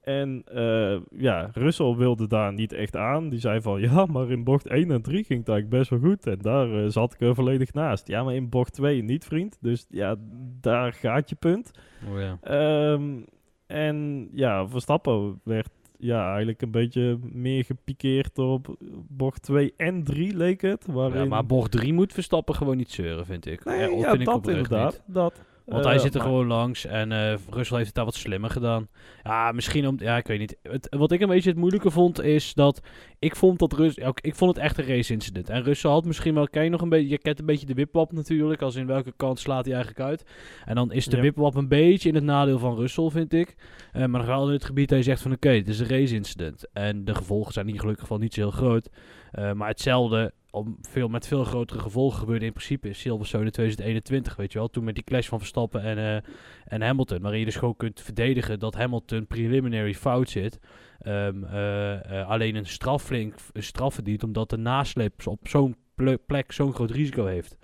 En 0.00 0.42
eh, 0.44 1.00
ja, 1.10 1.50
Russell 1.52 1.94
wilde 1.94 2.26
daar 2.26 2.52
niet 2.52 2.72
echt 2.72 2.96
aan. 2.96 3.28
Die 3.28 3.40
zei 3.40 3.60
van, 3.60 3.80
ja, 3.90 4.06
maar 4.06 4.30
in 4.30 4.44
bocht 4.44 4.66
1 4.66 4.90
en 4.90 5.02
3 5.02 5.24
ging 5.24 5.38
het 5.38 5.48
eigenlijk 5.48 5.78
best 5.78 5.90
wel 5.90 6.10
goed. 6.10 6.26
En 6.26 6.38
daar 6.38 6.84
eh, 6.84 6.88
zat 6.90 7.14
ik 7.14 7.20
er 7.20 7.34
volledig 7.34 7.72
naast. 7.72 8.08
Ja, 8.08 8.22
maar 8.22 8.34
in 8.34 8.48
bocht 8.48 8.72
2 8.72 9.02
niet, 9.02 9.24
vriend. 9.24 9.58
Dus 9.60 9.86
ja, 9.88 10.16
daar 10.60 10.92
gaat 10.92 11.28
je 11.28 11.36
punt. 11.36 11.70
Oh, 12.12 12.20
ja. 12.20 12.38
Ehm, 12.42 13.20
en 13.66 14.28
ja, 14.32 14.68
Verstappen 14.68 15.40
werd 15.44 15.68
ja, 16.02 16.28
eigenlijk 16.28 16.62
een 16.62 16.70
beetje 16.70 17.18
meer 17.32 17.64
gepikeerd 17.64 18.38
op 18.38 18.76
bocht 19.08 19.42
2 19.42 19.74
en 19.76 20.04
3 20.04 20.36
leek 20.36 20.60
het. 20.60 20.86
Waarin... 20.86 21.18
Ja, 21.22 21.24
maar 21.24 21.46
bocht 21.46 21.70
3 21.70 21.92
moet 21.92 22.12
Verstappen 22.12 22.54
gewoon 22.54 22.76
niet 22.76 22.90
zeuren, 22.90 23.26
vind 23.26 23.46
ik. 23.46 23.64
nee, 23.64 23.78
Ja, 23.78 23.86
ja, 23.86 24.12
ik 24.12 24.24
dat 24.24 24.34
oprecht 24.34 24.56
inderdaad. 24.56 24.92
niet. 24.92 25.14
Dat. 25.14 25.40
Want 25.66 25.84
Eh, 25.84 25.90
hij 25.90 25.98
zit 25.98 26.14
er 26.14 26.18
maar- 26.20 26.28
gewoon 26.28 26.46
langs 26.46 26.84
en 26.86 27.12
eh 27.12 27.34
Russell 27.50 27.76
heeft 27.76 27.86
het 27.86 27.94
daar 27.96 28.04
wat 28.04 28.14
slimmer 28.14 28.50
gedaan. 28.50 28.88
Ja, 29.22 29.52
misschien 29.52 29.86
om... 29.86 29.96
Ja, 29.98 30.16
ik 30.16 30.26
weet 30.26 30.38
niet. 30.38 30.56
Het, 30.62 30.86
wat 30.98 31.12
ik 31.12 31.20
een 31.20 31.28
beetje 31.28 31.48
het 31.50 31.58
moeilijke 31.58 31.90
vond, 31.90 32.22
is 32.22 32.54
dat... 32.54 32.80
Ik 33.18 33.36
vond 33.36 33.58
dat 33.58 33.72
Rus, 33.72 33.94
ja, 33.94 34.12
ik 34.20 34.34
vond 34.34 34.54
het 34.54 34.64
echt 34.64 34.78
een 34.78 34.84
race 34.86 35.12
incident. 35.12 35.48
En 35.50 35.62
Russell 35.62 35.90
had 35.90 36.04
misschien 36.04 36.34
wel... 36.34 36.48
Ken 36.48 36.64
je 36.64 36.70
nog 36.70 36.80
een 36.80 36.88
beetje... 36.88 37.08
Je 37.08 37.18
kent 37.18 37.38
een 37.38 37.46
beetje 37.46 37.66
de 37.66 37.74
wipwap 37.74 38.12
natuurlijk. 38.12 38.62
Als 38.62 38.74
in 38.76 38.86
welke 38.86 39.12
kant 39.16 39.38
slaat 39.38 39.64
hij 39.64 39.74
eigenlijk 39.74 40.04
uit. 40.08 40.24
En 40.64 40.74
dan 40.74 40.92
is 40.92 41.06
de 41.06 41.16
Ja. 41.16 41.22
wipwap 41.22 41.54
een 41.54 41.68
beetje 41.68 42.08
in 42.08 42.14
het 42.14 42.24
nadeel 42.24 42.58
van 42.58 42.76
Russell, 42.76 43.08
vind 43.10 43.32
ik. 43.32 43.54
Eh, 43.92 44.04
maar 44.06 44.26
wel 44.26 44.46
in 44.46 44.52
het 44.52 44.64
gebied 44.64 44.88
dat 44.88 44.98
je 44.98 45.04
zegt 45.04 45.22
van... 45.22 45.32
Oké, 45.32 45.50
het 45.50 45.68
is 45.68 45.78
een 45.80 45.88
race 45.88 46.14
incident. 46.14 46.66
En 46.72 47.04
de 47.04 47.14
gevolgen 47.14 47.52
zijn 47.52 47.68
in 47.68 47.78
gelukkig 47.78 48.02
geval 48.02 48.18
niet 48.18 48.34
zo 48.34 48.40
heel 48.40 48.50
groot. 48.50 48.88
Eh, 49.32 49.52
maar 49.52 49.68
hetzelfde... 49.68 50.32
Om 50.54 50.78
veel, 50.80 51.08
met 51.08 51.26
veel 51.26 51.44
grotere 51.44 51.80
gevolgen 51.80 52.18
gebeurde 52.18 52.44
in 52.44 52.52
principe 52.52 52.88
in 52.88 52.94
Silverstone 52.94 53.44
in 53.44 53.50
2021, 53.50 54.36
weet 54.36 54.52
je 54.52 54.58
wel. 54.58 54.68
Toen 54.68 54.84
met 54.84 54.94
die 54.94 55.04
clash 55.04 55.28
van 55.28 55.38
Verstappen 55.38 55.82
en, 55.82 55.98
eh, 55.98 56.30
en 56.64 56.82
Hamilton. 56.82 57.20
Waarin 57.20 57.38
je 57.38 57.44
dus 57.44 57.56
gewoon 57.56 57.76
kunt 57.76 58.00
verdedigen 58.00 58.58
dat 58.58 58.74
Hamilton 58.74 59.26
preliminary 59.26 59.94
fout 59.94 60.30
zit. 60.30 60.58
Ehm, 60.98 61.44
eh, 61.44 62.28
alleen 62.28 62.54
een 62.54 62.66
straf 62.66 63.02
flink 63.02 63.34
een 63.52 63.62
straf 63.62 63.94
verdient 63.94 64.22
omdat 64.22 64.50
de 64.50 64.56
nasleep 64.56 65.26
op 65.26 65.48
zo'n 65.48 65.76
ple- 65.94 66.18
plek 66.26 66.52
zo'n 66.52 66.74
groot 66.74 66.90
risico 66.90 67.26
heeft. 67.26 67.56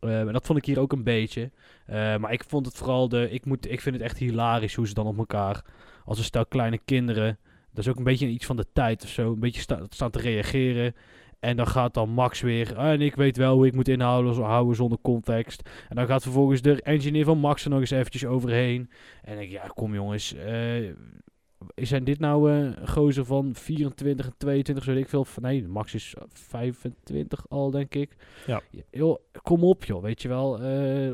Ehm, 0.00 0.26
en 0.26 0.32
dat 0.32 0.46
vond 0.46 0.58
ik 0.58 0.64
hier 0.64 0.80
ook 0.80 0.92
een 0.92 1.04
beetje. 1.04 1.50
Maar 2.18 2.32
ik 2.32 2.44
vond 2.44 2.66
het 2.66 2.76
vooral 2.76 3.08
de. 3.08 3.30
Ik, 3.30 3.44
moet, 3.44 3.70
ik 3.70 3.80
vind 3.80 3.94
het 3.94 4.04
echt 4.04 4.18
hilarisch 4.18 4.74
hoe 4.74 4.88
ze 4.88 4.94
dan 4.94 5.06
op 5.06 5.18
elkaar. 5.18 5.64
Als 6.04 6.18
een 6.18 6.24
stel 6.24 6.46
kleine 6.46 6.78
kinderen. 6.84 7.38
Dat 7.72 7.84
is 7.84 7.88
ook 7.90 7.96
een 7.98 8.04
beetje 8.04 8.28
iets 8.28 8.46
van 8.46 8.56
de 8.56 8.66
tijd 8.72 9.02
of 9.02 9.08
zo. 9.08 9.32
Een 9.32 9.40
beetje 9.40 9.60
sta- 9.60 9.86
staan 9.88 10.10
te 10.10 10.18
reageren. 10.20 10.94
En 11.40 11.56
dan 11.56 11.66
gaat 11.66 11.94
dan 11.94 12.08
Max 12.10 12.40
weer. 12.40 12.76
"Ah, 12.76 12.90
En 12.92 13.00
ik 13.00 13.14
weet 13.14 13.36
wel 13.36 13.54
hoe 13.54 13.66
ik 13.66 13.74
moet 13.74 13.88
inhouden 13.88 14.42
houden 14.42 14.76
zonder 14.76 14.98
context. 15.02 15.68
En 15.88 15.96
dan 15.96 16.06
gaat 16.06 16.22
vervolgens 16.22 16.62
de 16.62 16.82
engineer 16.82 17.24
van 17.24 17.38
Max 17.38 17.64
er 17.64 17.70
nog 17.70 17.80
eens 17.80 17.90
eventjes 17.90 18.24
overheen. 18.24 18.90
En 19.22 19.38
ik, 19.40 19.50
ja, 19.50 19.66
kom 19.74 19.94
jongens. 19.94 20.34
eh, 20.34 20.90
zijn 21.74 22.04
dit 22.04 22.18
nou 22.18 22.50
eh, 22.50 22.56
een 22.58 22.88
gozer 22.88 23.24
van 23.24 23.54
24 23.54 24.26
en 24.26 24.34
22, 24.36 24.84
zo 24.84 24.92
weet 24.92 25.02
ik 25.02 25.08
veel? 25.08 25.26
Nee, 25.40 25.68
Max 25.68 25.94
is 25.94 26.14
25 26.32 27.44
al, 27.48 27.70
denk 27.70 27.94
ik. 27.94 28.16
Ja. 28.46 28.60
Joh, 28.90 29.18
kom 29.42 29.64
op 29.64 29.84
joh, 29.84 30.02
weet 30.02 30.22
je 30.22 30.28
wel. 30.28 30.60
eh 30.60 31.12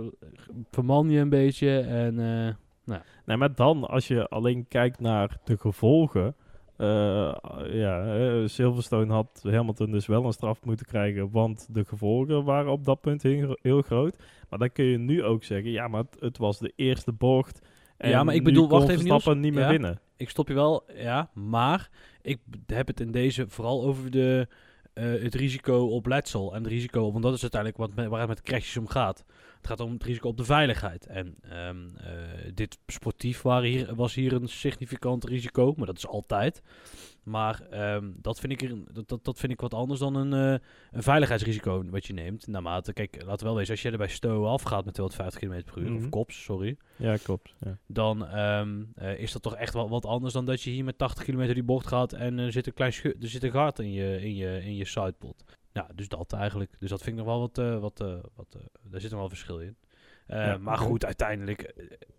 verman 0.70 1.10
je 1.10 1.20
een 1.20 1.28
beetje 1.28 1.78
en... 1.80 2.18
eh, 2.18 2.54
Nee, 3.24 3.36
maar 3.36 3.54
dan, 3.54 3.84
als 3.88 4.08
je 4.08 4.28
alleen 4.28 4.68
kijkt 4.68 5.00
naar 5.00 5.38
de 5.44 5.56
gevolgen. 5.58 6.34
Eh, 6.76 7.34
ja, 7.72 8.16
eh, 8.16 8.46
Silverstone 8.46 9.12
had 9.12 9.40
Hamilton 9.42 9.90
dus 9.90 10.06
wel 10.06 10.24
een 10.24 10.32
straf 10.32 10.64
moeten 10.64 10.86
krijgen, 10.86 11.30
want 11.30 11.68
de 11.70 11.84
gevolgen 11.84 12.44
waren 12.44 12.72
op 12.72 12.84
dat 12.84 13.00
punt 13.00 13.22
heel, 13.22 13.58
heel 13.62 13.82
groot. 13.82 14.16
Maar 14.48 14.58
dan 14.58 14.72
kun 14.72 14.84
je 14.84 14.98
nu 14.98 15.24
ook 15.24 15.44
zeggen, 15.44 15.70
ja, 15.70 15.88
maar 15.88 16.00
het, 16.00 16.16
het 16.20 16.38
was 16.38 16.58
de 16.58 16.72
eerste 16.76 17.12
bocht. 17.12 17.60
En 17.96 18.10
Ja, 18.10 18.24
maar 18.24 18.34
ik 18.34 18.44
bedoel, 18.44 18.68
wacht 18.68 18.88
even, 18.88 19.40
niet 19.40 19.54
meer 19.54 19.62
Ja? 19.62 19.68
winnen. 19.68 20.00
ik 20.16 20.28
stop 20.28 20.48
je 20.48 20.54
wel, 20.54 20.84
ja, 20.94 21.30
maar 21.34 21.90
ik 22.22 22.38
heb 22.66 22.86
het 22.86 23.00
in 23.00 23.10
deze 23.10 23.48
vooral 23.48 23.84
over 23.84 24.10
de, 24.10 24.48
eh, 24.96 25.04
het 25.04 25.34
risico 25.34 25.86
op 25.86 26.06
letsel 26.06 26.54
en 26.54 26.62
het 26.62 26.72
risico 26.72 27.12
want 27.12 27.22
dat 27.22 27.34
is 27.34 27.42
uiteindelijk 27.42 27.80
wat 27.80 28.08
waar 28.08 28.20
het 28.20 28.28
met 28.28 28.42
crashes 28.42 28.76
om 28.76 28.86
gaat. 28.86 29.24
Het 29.66 29.78
gaat 29.78 29.86
om 29.86 29.92
het 29.92 30.04
risico 30.04 30.28
op 30.28 30.36
de 30.36 30.44
veiligheid. 30.44 31.06
En 31.06 31.34
ehm, 31.40 31.76
eh, 31.96 32.12
dit 32.54 32.78
sportief 32.86 33.42
waren 33.42 33.68
hier, 33.68 33.94
was 33.94 34.14
hier 34.14 34.32
een 34.32 34.48
significant 34.48 35.24
risico, 35.24 35.74
maar 35.76 35.86
dat 35.86 35.96
is 35.96 36.06
altijd. 36.06 36.62
Maar 37.22 37.60
ehm, 37.70 38.10
dat, 38.16 38.40
vind 38.40 38.52
ik 38.52 38.62
er, 38.62 38.76
dat, 38.92 39.08
dat, 39.08 39.24
dat 39.24 39.38
vind 39.38 39.52
ik 39.52 39.60
wat 39.60 39.74
anders 39.74 40.00
dan 40.00 40.14
een, 40.14 40.32
eh, 40.32 40.66
een 40.90 41.02
veiligheidsrisico 41.02 41.84
wat 41.90 42.06
je 42.06 42.12
neemt. 42.12 42.46
Naarmate, 42.46 42.92
kijk, 42.92 43.22
laten 43.24 43.38
we 43.38 43.44
wel 43.44 43.54
wezen, 43.54 43.72
als 43.72 43.82
je 43.82 43.90
er 43.90 43.98
bij 43.98 44.08
Stowe 44.08 44.46
afgaat 44.48 44.84
met 44.84 44.94
250 44.94 45.40
km 45.40 45.72
per 45.72 45.82
uur, 45.82 45.90
Mhm. 45.90 46.04
of 46.04 46.08
kops, 46.08 46.42
sorry, 46.42 46.76
Ja, 46.96 47.16
klopt. 47.16 47.54
Ja. 47.60 47.78
dan 47.86 48.26
ehm, 48.26 48.82
eh, 48.94 49.18
is 49.18 49.32
dat 49.32 49.42
toch 49.42 49.54
echt 49.56 49.74
wel 49.74 49.88
wat 49.88 50.04
anders 50.04 50.32
dan 50.32 50.44
dat 50.44 50.62
je 50.62 50.70
hier 50.70 50.84
met 50.84 50.98
80 50.98 51.24
km 51.24 51.54
die 51.54 51.62
bocht 51.62 51.86
gaat 51.86 52.12
en 52.12 52.38
er 52.38 52.52
zit 52.52 52.66
een 52.66 52.74
klein 52.74 52.92
er 53.02 53.14
zit 53.28 53.42
een 53.42 53.50
gat 53.50 53.78
in 53.78 53.92
je, 53.92 54.20
in 54.22 54.34
je, 54.34 54.60
in 54.64 54.76
je 54.76 54.84
sidepot. 54.84 55.44
Ja, 55.76 55.88
dus 55.94 56.08
dat 56.08 56.32
eigenlijk. 56.32 56.76
Dus 56.78 56.90
dat 56.90 57.02
vind 57.02 57.18
ik 57.18 57.24
nog 57.24 57.32
wel 57.32 57.40
wat, 57.40 57.58
eh, 57.58 57.78
wat, 57.78 58.00
eh, 58.00 58.18
wat 58.34 58.54
eh, 58.54 58.60
daar 58.82 59.00
zit 59.00 59.10
nog 59.10 59.20
wel 59.20 59.28
verschil 59.28 59.60
in. 59.60 59.76
Ja, 60.26 60.58
maar 60.58 60.78
goed, 60.78 61.04
uiteindelijk, 61.04 61.74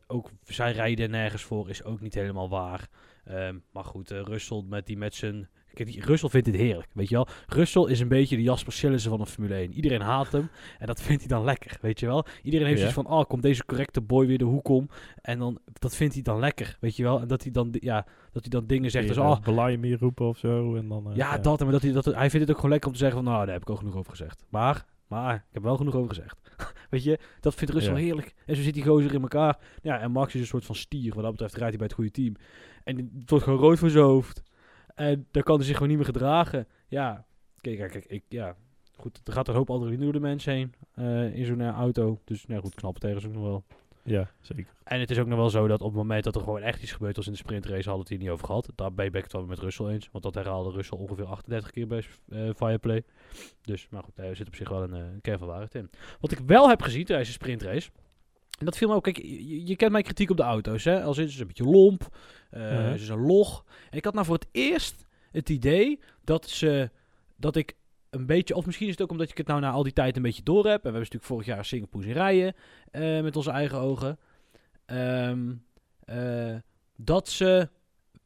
ook 0.07 0.31
zij 0.43 0.71
rijden 0.71 1.09
nergens 1.09 1.43
voor 1.43 1.69
is 1.69 1.83
ook 1.83 2.01
niet 2.01 2.13
helemaal 2.13 2.49
waar. 2.49 2.89
Ehm, 3.25 3.59
maar 3.71 3.83
goed, 3.83 4.09
Russell 4.09 4.63
met 4.67 4.85
die 4.85 4.97
met 4.97 5.15
zijn... 5.15 5.49
Kijk, 5.77 5.91
die, 5.91 6.05
Russell 6.05 6.29
vindt 6.29 6.45
dit 6.45 6.55
heerlijk, 6.55 6.87
weet 6.93 7.09
je 7.09 7.15
wel. 7.15 7.27
Russell 7.47 7.83
is 7.83 7.99
een 7.99 8.07
beetje 8.07 8.35
de 8.35 8.41
Jasper 8.41 8.73
Sillissen 8.73 9.09
van 9.09 9.19
de 9.19 9.25
Formule 9.25 9.53
1. 9.55 9.73
Iedereen 9.73 10.01
haat 10.01 10.31
hem 10.31 10.49
en 10.79 10.87
dat 10.87 11.01
vindt 11.01 11.21
hij 11.21 11.37
dan 11.37 11.43
lekker, 11.43 11.77
weet 11.81 11.99
je 11.99 12.05
wel. 12.05 12.25
Iedereen 12.43 12.67
heeft 12.67 12.81
Ja. 12.81 12.89
zoiets 12.89 13.09
van, 13.09 13.19
oh, 13.19 13.25
komt 13.25 13.41
deze 13.41 13.65
correcte 13.65 14.01
boy 14.01 14.27
weer 14.27 14.37
de 14.37 14.43
hoek 14.43 14.67
om. 14.67 14.89
En 15.21 15.39
dan, 15.39 15.59
dat 15.73 15.95
vindt 15.95 16.13
hij 16.13 16.23
dan 16.23 16.39
lekker, 16.39 16.77
weet 16.79 16.95
je 16.95 17.03
wel. 17.03 17.19
En 17.19 17.27
dat 17.27 17.43
hij 17.43 17.51
dan, 17.51 17.67
ja, 17.79 18.05
dat 18.31 18.41
hij 18.41 18.49
dan 18.51 18.65
dingen 18.67 18.91
zegt 18.91 19.07
als, 19.07 19.17
Weer, 19.17 19.25
oh, 19.25 19.31
eh, 19.37 19.43
Belaimir 19.43 19.99
roepen 19.99 20.25
of 20.27 20.37
zo. 20.37 20.75
En 20.75 20.87
dan, 20.87 21.09
eh, 21.09 21.15
ja, 21.15 21.37
dat. 21.37 21.59
En 21.59 21.63
maar 21.65 21.73
dat 21.73 21.83
hij, 21.83 21.91
dat, 21.91 22.05
hij 22.05 22.29
vindt 22.29 22.39
het 22.39 22.49
ook 22.49 22.55
gewoon 22.55 22.71
lekker 22.71 22.89
om 22.89 22.95
te 22.95 23.01
zeggen 23.03 23.23
van, 23.23 23.31
nou, 23.31 23.45
daar 23.45 23.53
heb 23.53 23.61
ik 23.61 23.69
ook 23.69 23.77
genoeg 23.77 23.95
over 23.95 24.11
gezegd. 24.11 24.45
Maar, 24.49 24.85
maar, 25.07 25.35
ik 25.35 25.53
heb 25.53 25.63
wel 25.63 25.77
genoeg 25.77 25.95
over 25.95 26.09
gezegd. 26.15 26.39
Weet 26.89 27.03
je, 27.03 27.19
dat 27.39 27.55
vindt 27.55 27.73
Russell 27.73 27.93
Ja. 27.93 27.99
heerlijk. 27.99 28.33
En 28.45 28.55
zo 28.55 28.61
zit 28.61 28.73
die 28.73 28.83
gozer 28.83 29.13
in 29.13 29.21
elkaar. 29.21 29.57
Ja, 29.81 29.99
en 29.99 30.11
Max 30.11 30.35
is 30.35 30.41
een 30.41 30.47
soort 30.47 30.65
van 30.65 30.75
stier. 30.75 31.13
Wat 31.13 31.23
dat 31.23 31.31
betreft 31.31 31.55
rijdt 31.55 31.69
hij 31.69 31.77
bij 31.77 31.87
het 31.87 31.95
goede 31.95 32.11
team. 32.11 32.35
En 32.83 32.97
het 33.19 33.29
wordt 33.29 33.45
gewoon 33.45 33.59
rood 33.59 33.79
voor 33.79 33.89
zijn 33.89 34.03
hoofd. 34.03 34.43
En 34.97 35.27
dan 35.31 35.43
kan 35.43 35.55
hij 35.55 35.65
zich 35.65 35.73
gewoon 35.73 35.89
niet 35.89 35.97
meer 35.97 36.07
gedragen. 36.07 36.67
Ja, 36.87 37.25
kijk, 37.61 37.77
kijk, 37.77 37.91
kijk 37.91 38.05
ik, 38.05 38.23
ja. 38.27 38.55
Goed, 38.95 39.21
er 39.23 39.33
gaat 39.33 39.47
een 39.47 39.55
hoop 39.55 39.69
adrenaline 39.69 40.03
door 40.03 40.13
de 40.13 40.19
mens 40.19 40.45
heen 40.45 40.73
eh, 40.93 41.35
in 41.35 41.45
zo'n 41.45 41.61
eh, 41.61 41.69
auto. 41.69 42.19
Dus, 42.23 42.45
nou 42.45 42.61
goed, 42.61 42.75
knappen 42.75 43.01
tegen 43.01 43.17
is 43.17 43.25
ook 43.25 43.33
nog 43.33 43.43
wel. 43.43 43.63
Ja, 44.03 44.29
zeker. 44.41 44.73
En 44.83 44.99
het 44.99 45.11
is 45.11 45.19
ook 45.19 45.27
nog 45.27 45.37
wel 45.37 45.49
zo 45.49 45.67
dat 45.67 45.81
op 45.81 45.87
het 45.87 45.95
moment 45.95 46.23
dat 46.23 46.35
er 46.35 46.41
gewoon 46.41 46.61
echt 46.61 46.81
iets 46.81 46.91
gebeurt 46.91 47.17
als 47.17 47.25
in 47.25 47.31
de 47.31 47.37
sprintrace, 47.37 47.89
hadden 47.89 47.93
we 47.93 47.99
het 47.99 48.09
hier 48.09 48.19
niet 48.19 48.29
over 48.29 48.45
gehad. 48.45 48.71
Daar 48.75 48.93
ben 48.93 49.05
ik 49.05 49.23
het 49.23 49.31
wel 49.31 49.45
met 49.45 49.59
Russell 49.59 49.85
eens. 49.85 50.09
Want 50.11 50.23
dat 50.23 50.33
herhaalde 50.35 50.71
Russell 50.71 50.97
ongeveer 50.97 51.25
38 51.25 51.71
keer 51.71 51.87
bij 51.87 52.03
eh 52.29 52.49
Fireplay. 52.55 53.03
Dus, 53.61 53.87
maar 53.89 54.03
goed, 54.03 54.15
daar 54.15 54.35
zit 54.35 54.47
op 54.47 54.55
zich 54.55 54.69
wel 54.69 54.83
een, 54.83 54.93
een 54.93 55.21
kern 55.21 55.39
van 55.39 55.47
waarheid 55.47 55.75
in. 55.75 55.89
Wat 56.19 56.31
ik 56.31 56.39
wel 56.39 56.69
heb 56.69 56.81
gezien 56.81 57.05
tijdens 57.05 57.27
de 57.27 57.33
sprintrace. 57.33 57.89
En 58.57 58.65
dat 58.65 58.77
viel 58.77 58.87
me 58.87 58.93
ook, 58.93 59.03
kijk, 59.03 59.17
je, 59.17 59.67
je 59.67 59.75
kent 59.75 59.91
mijn 59.91 60.03
kritiek 60.03 60.29
op 60.29 60.37
de 60.37 60.43
auto's, 60.43 60.83
hè. 60.83 61.03
Als 61.03 61.17
is 61.17 61.39
een 61.39 61.47
beetje 61.47 61.63
lomp, 61.63 62.15
Mhm. 62.51 62.87
ze 62.97 63.03
is 63.03 63.09
een 63.09 63.25
log. 63.25 63.65
En 63.89 63.97
ik 63.97 64.03
had 64.05 64.13
nou 64.13 64.25
voor 64.25 64.35
het 64.35 64.47
eerst 64.51 65.05
het 65.31 65.49
idee 65.49 65.99
dat 66.23 66.49
ze, 66.49 66.89
dat 67.35 67.55
ik 67.55 67.75
een 68.09 68.25
beetje, 68.25 68.55
of 68.55 68.65
misschien 68.65 68.87
is 68.87 68.93
het 68.93 69.01
ook 69.01 69.11
omdat 69.11 69.29
ik 69.29 69.37
het 69.37 69.47
nou 69.47 69.59
na 69.59 69.71
al 69.71 69.83
die 69.83 69.93
tijd 69.93 70.15
een 70.15 70.21
beetje 70.21 70.43
door 70.43 70.65
heb. 70.65 70.65
En 70.65 70.71
we 70.75 70.81
hebben 70.81 70.99
natuurlijk 71.01 71.23
vorig 71.31 71.45
jaar 71.45 71.65
Singapore 71.65 72.03
zien 72.03 72.13
rijden 72.13 72.55
eh, 72.91 73.21
met 73.21 73.35
onze 73.35 73.51
eigen 73.51 73.77
ogen. 73.79 74.19
Ehm, 74.85 75.53
eh, 76.05 76.55
dat 76.95 77.29
ze 77.29 77.69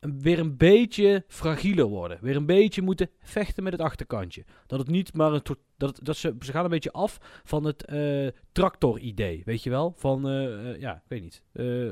weer 0.01 0.39
een 0.39 0.57
beetje 0.57 1.23
fragieler 1.27 1.85
worden. 1.85 2.17
Weer 2.21 2.35
een 2.35 2.45
beetje 2.45 2.81
moeten 2.81 3.09
vechten 3.19 3.63
met 3.63 3.71
het 3.71 3.81
achterkantje. 3.81 4.45
Dat 4.67 4.79
het 4.79 4.87
niet 4.87 5.13
maar 5.13 5.33
een... 5.33 5.41
Dat, 5.77 5.99
dat 6.03 6.17
ze, 6.17 6.35
ze 6.39 6.51
gaan 6.51 6.63
een 6.63 6.69
beetje 6.69 6.91
af 6.91 7.17
van 7.43 7.63
het 7.63 7.85
eh 7.85 8.27
tractor-idee, 8.51 9.41
weet 9.45 9.63
je 9.63 9.69
wel? 9.69 9.93
Van, 9.97 10.27
eh, 10.27 10.69
eh, 10.69 10.79
ja, 10.79 10.95
ik 10.95 11.01
weet 11.07 11.21
niet. 11.21 11.41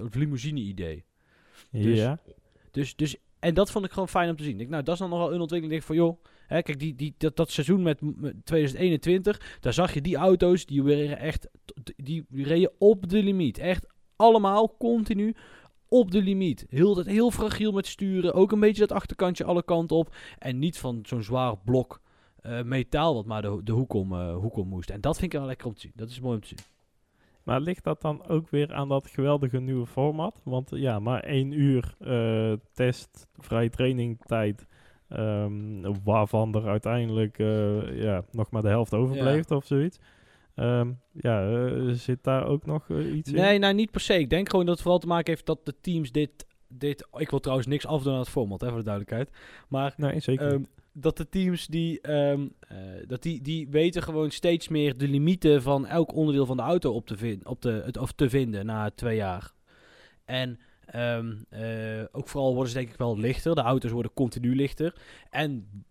het 0.03 0.15
limousine-idee. 0.15 1.05
Dus- 1.71 1.99
ja. 1.99 2.19
Dus, 2.71 2.95
dus, 2.95 3.15
en 3.39 3.53
dat 3.53 3.71
vond 3.71 3.85
ik 3.85 3.91
gewoon 3.91 4.09
fijn 4.09 4.29
om 4.29 4.35
te 4.35 4.43
zien. 4.43 4.51
Ik, 4.51 4.57
denk, 4.57 4.69
nou, 4.69 4.83
dat 4.83 4.93
is 4.93 4.99
dan 4.99 5.09
nogal 5.09 5.33
een 5.33 5.41
ontwikkeling. 5.41 5.63
Ik 5.65 5.69
denk 5.69 5.83
van, 5.83 5.95
joh, 5.95 6.23
hè, 6.47 6.61
kijk, 6.61 6.79
die, 6.79 6.95
die, 6.95 7.15
dat, 7.17 7.35
dat 7.35 7.51
seizoen 7.51 7.81
met, 7.81 8.01
met 8.01 8.45
2021, 8.45 9.57
daar 9.59 9.73
zag 9.73 9.93
je 9.93 10.01
die 10.01 10.15
auto's, 10.15 10.65
die 10.65 10.83
werden 10.83 11.19
echt, 11.19 11.47
die, 11.95 12.25
die 12.29 12.43
reden 12.43 12.71
op 12.77 13.09
de 13.09 13.23
limiet. 13.23 13.57
Echt 13.57 13.85
allemaal 14.15 14.75
continu 14.77 15.35
op 15.89 16.11
de 16.11 16.21
limiet. 16.21 16.65
Heel, 16.69 16.95
dat 16.95 17.05
heel 17.05 17.31
fragiel 17.31 17.71
met 17.71 17.87
sturen. 17.87 18.33
Ook 18.33 18.51
een 18.51 18.59
beetje 18.59 18.87
dat 18.87 18.97
achterkantje 18.97 19.43
alle 19.43 19.63
kanten 19.63 19.97
op. 19.97 20.15
En 20.39 20.59
niet 20.59 20.77
van 20.79 20.99
zo'n 21.03 21.23
zwaar 21.23 21.57
blok 21.57 22.01
eh, 22.41 22.61
metaal 22.61 23.13
wat 23.13 23.25
maar 23.25 23.41
de, 23.41 23.61
de 23.63 23.71
hoek, 23.71 23.93
om, 23.93 24.13
eh, 24.13 24.35
hoek 24.35 24.57
om 24.57 24.67
moest. 24.67 24.89
En 24.89 25.01
dat 25.01 25.17
vind 25.17 25.33
ik 25.33 25.39
wel 25.39 25.47
lekker 25.47 25.67
om 25.67 25.73
te 25.73 25.79
zien. 25.79 25.91
Dat 25.95 26.09
is 26.09 26.19
mooi 26.19 26.35
om 26.35 26.41
te 26.41 26.47
zien. 26.47 26.59
Maar 27.43 27.61
ligt 27.61 27.83
dat 27.83 28.01
dan 28.01 28.27
ook 28.27 28.49
weer 28.49 28.73
aan 28.73 28.89
dat 28.89 29.07
geweldige 29.07 29.59
nieuwe 29.59 29.85
format? 29.85 30.41
Want 30.43 30.69
ja, 30.73 30.99
maar 30.99 31.23
één 31.23 31.51
uur 31.51 31.95
eh, 31.99 32.53
test, 32.73 33.27
vrije 33.37 33.69
trainingtijd. 33.69 34.65
ehm, 35.09 35.93
waarvan 36.03 36.55
er 36.55 36.67
uiteindelijk 36.67 37.37
ja, 37.93 38.23
nog 38.31 38.51
maar 38.51 38.61
de 38.61 38.67
helft 38.67 38.93
overbleef 38.93 39.51
of 39.51 39.65
zoiets. 39.65 39.99
Ehm, 40.55 40.91
ja, 41.11 41.51
eh, 41.51 41.89
zit 41.89 42.23
daar 42.23 42.45
ook 42.45 42.65
nog 42.65 42.89
eh, 42.89 43.15
iets 43.15 43.31
in? 43.31 43.35
Nee, 43.35 43.59
nou 43.59 43.73
niet 43.73 43.91
per 43.91 44.01
se. 44.01 44.19
Ik 44.19 44.29
denk 44.29 44.49
gewoon 44.49 44.65
dat 44.65 44.73
het 44.73 44.83
vooral 44.83 44.99
te 44.99 45.07
maken 45.07 45.33
heeft 45.33 45.45
dat 45.45 45.65
de 45.65 45.75
teams 45.81 46.11
dit... 46.11 46.45
dit 46.67 47.07
ik 47.17 47.29
wil 47.29 47.39
trouwens 47.39 47.67
niks 47.67 47.85
afdoen 47.85 48.13
aan 48.13 48.19
het 48.19 48.29
format, 48.29 48.61
hè, 48.61 48.67
voor 48.67 48.77
de 48.77 48.83
duidelijkheid. 48.83 49.29
Maar 49.67 49.93
Nee, 49.97 50.19
zeker 50.19 50.51
Ehm, 50.51 50.63
dat 50.93 51.17
de 51.17 51.29
teams 51.29 51.67
die, 51.67 52.01
ehm, 52.01 52.47
eh, 52.59 52.77
dat 53.07 53.23
die, 53.23 53.41
die 53.41 53.67
weten 53.69 54.03
gewoon 54.03 54.31
steeds 54.31 54.67
meer 54.67 54.97
de 54.97 55.07
limieten 55.07 55.61
van 55.61 55.87
elk 55.87 56.13
onderdeel 56.13 56.45
van 56.45 56.57
de 56.57 56.63
auto 56.63 56.93
op 56.93 57.07
te, 57.07 57.17
vin 57.17 57.47
op 57.47 57.61
te, 57.61 57.81
het, 57.85 57.97
of 57.97 58.11
te 58.11 58.29
vinden 58.29 58.65
na 58.65 58.91
twee 58.91 59.15
jaar. 59.15 59.51
En 60.25 60.59
ook 62.11 62.27
vooral 62.27 62.53
worden 62.53 62.71
ze 62.71 62.77
denk 62.77 62.89
ik 62.89 62.97
wel 62.97 63.17
lichter. 63.17 63.55
De 63.55 63.61
auto's 63.61 63.91
worden 63.91 64.13
continu 64.13 64.55
lichter. 64.55 64.95
En 65.29 65.83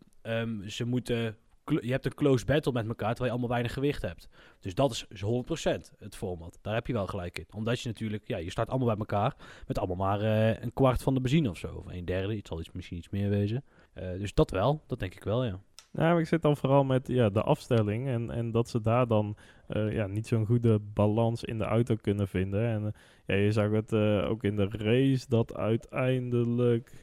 ze 0.67 0.85
moeten. 0.85 1.37
Je 1.71 1.91
hebt 1.91 2.05
een 2.05 2.15
close 2.15 2.45
battle 2.45 2.73
met 2.73 2.87
elkaar 2.87 3.09
terwijl 3.09 3.25
je 3.25 3.31
allemaal 3.31 3.49
weinig 3.49 3.73
gewicht 3.73 4.03
hebt. 4.03 4.29
Dus 4.61 4.75
dat 4.75 4.91
is 4.91 5.07
is 5.09 5.23
100% 5.23 5.97
het 5.99 6.17
format. 6.17 6.59
Daar 6.63 6.75
heb 6.75 6.87
je 6.87 6.93
wel 6.93 7.07
gelijk 7.07 7.39
in. 7.39 7.47
Omdat 7.51 7.81
je 7.81 7.89
natuurlijk, 7.89 8.27
ja, 8.27 8.37
je 8.37 8.51
start 8.51 8.69
allemaal 8.69 8.87
bij 8.87 8.97
elkaar. 8.97 9.37
Met 9.67 9.79
allemaal 9.79 9.97
maar 9.97 10.21
eh, 10.21 10.63
een 10.63 10.73
kwart 10.73 11.03
van 11.03 11.15
de 11.15 11.21
benzine 11.21 11.51
of 11.51 11.59
zo. 11.59 11.75
Of 11.75 11.93
een 11.93 12.05
derde. 12.05 12.37
Het 12.37 12.47
zal 12.47 12.61
iets, 12.61 12.73
misschien 12.73 12.97
iets 12.97 13.09
meer 13.09 13.31
wezen. 13.31 13.65
Eh, 13.93 14.11
dus 14.19 14.35
dat 14.35 14.51
wel, 14.51 14.83
dat 14.87 14.99
denk 14.99 15.15
ik 15.15 15.25
wel, 15.25 15.45
ja. 15.45 15.61
Nou, 15.99 16.21
ik 16.21 16.27
zit 16.27 16.43
dan 16.43 16.57
vooral 16.57 16.85
met 16.85 17.09
ja, 17.09 17.29
de 17.29 17.43
afstelling. 17.43 18.09
En, 18.09 18.31
en 18.31 18.51
dat 18.51 18.69
ze 18.69 18.81
daar 18.81 19.07
dan 19.07 19.37
eh, 19.67 19.93
ja, 19.93 20.07
niet 20.07 20.27
zo'n 20.27 20.47
goede 20.47 20.79
balans 20.95 21.45
in 21.45 21.59
de 21.59 21.65
auto 21.65 21.97
kunnen 22.01 22.29
vinden. 22.29 22.67
En 22.67 22.85
eh, 22.85 22.93
ja, 23.27 23.35
je 23.35 23.53
zag 23.53 23.71
het 23.71 23.93
eh, 23.93 24.31
ook 24.31 24.45
in 24.45 24.57
de 24.57 24.69
race 24.71 25.27
dat 25.29 25.57
uiteindelijk, 25.57 27.03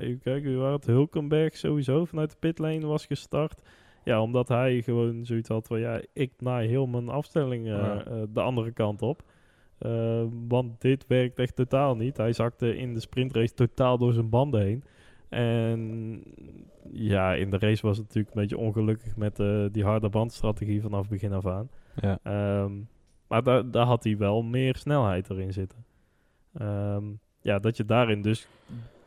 even 0.00 0.20
kijken, 0.22 0.42
wie 0.42 0.56
was 0.56 0.72
het? 0.72 0.86
Hulkenberg 0.86 1.56
sowieso 1.56 2.04
vanuit 2.04 2.30
de 2.30 2.36
pitlane 2.38 2.86
was 2.86 3.06
gestart. 3.06 3.60
Ja, 4.04 4.22
omdat 4.22 4.48
hij 4.48 4.82
gewoon 4.82 5.24
zoiets 5.24 5.48
had 5.48 5.66
van, 5.66 5.80
ja, 5.80 6.00
ik 6.12 6.32
naai 6.38 6.68
heel 6.68 6.86
mijn 6.86 7.08
afstelling 7.08 7.66
Ja. 7.66 8.04
de 8.28 8.40
andere 8.40 8.72
kant 8.72 9.02
op. 9.02 9.22
Want 10.48 10.80
dit 10.80 11.06
werkt 11.06 11.38
echt 11.38 11.56
totaal 11.56 11.96
niet. 11.96 12.16
Hij 12.16 12.32
zakte 12.32 12.76
in 12.76 12.94
de 12.94 13.00
sprintrace 13.00 13.54
totaal 13.54 13.98
door 13.98 14.12
zijn 14.12 14.28
banden 14.28 14.60
heen. 14.60 14.84
En 15.36 16.22
ja, 16.92 17.34
in 17.34 17.50
de 17.50 17.58
race 17.58 17.86
was 17.86 17.96
het 17.96 18.06
natuurlijk 18.06 18.34
een 18.34 18.40
beetje 18.40 18.58
ongelukkig 18.58 19.16
met 19.16 19.40
eh, 19.40 19.64
die 19.72 19.84
harde 19.84 20.08
bandstrategie 20.08 20.82
vanaf 20.82 21.08
begin 21.08 21.32
af 21.32 21.46
aan. 21.46 21.68
Ja. 22.00 22.18
Ehm, 22.22 22.72
maar 23.28 23.42
daar, 23.42 23.70
daar 23.70 23.86
had 23.86 24.04
hij 24.04 24.16
wel 24.16 24.42
meer 24.42 24.76
snelheid 24.76 25.30
erin 25.30 25.52
zitten. 25.52 25.84
Ehm, 26.52 27.04
ja, 27.40 27.58
dat 27.58 27.76
je 27.76 27.84
daarin 27.84 28.22
dus 28.22 28.48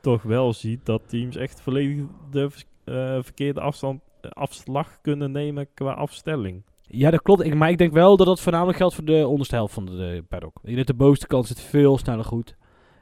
toch 0.02 0.22
wel 0.22 0.54
ziet 0.54 0.86
dat 0.86 1.02
teams 1.06 1.36
echt 1.36 1.62
volledig 1.62 2.06
de 2.32 2.50
eh, 2.84 3.18
verkeerde 3.22 3.62
afstand 3.62 4.02
afslag 4.30 5.02
kunnen 5.02 5.32
nemen 5.32 5.68
qua 5.74 5.94
afstelling. 5.94 6.64
Ja, 6.82 7.12
dat 7.12 7.22
klopt. 7.22 7.44
Ik, 7.44 7.56
maar 7.56 7.70
ik 7.70 7.78
denk 7.78 7.94
wel 7.94 8.18
dat 8.18 8.28
dat 8.28 8.42
voornamelijk 8.42 8.78
geldt 8.78 8.96
voor 8.96 9.06
de 9.06 9.28
onderste 9.28 9.56
helft 9.56 9.74
van 9.74 9.86
de, 9.86 9.92
de 9.92 10.24
paddock. 10.28 10.56
Ik 10.56 10.66
denk 10.66 10.78
dat 10.78 10.88
de 10.88 10.94
bovenste 10.94 11.28
kant 11.28 11.48
zit 11.48 11.62
veel 11.62 11.98
sneller 11.98 12.26
goed. 12.26 12.58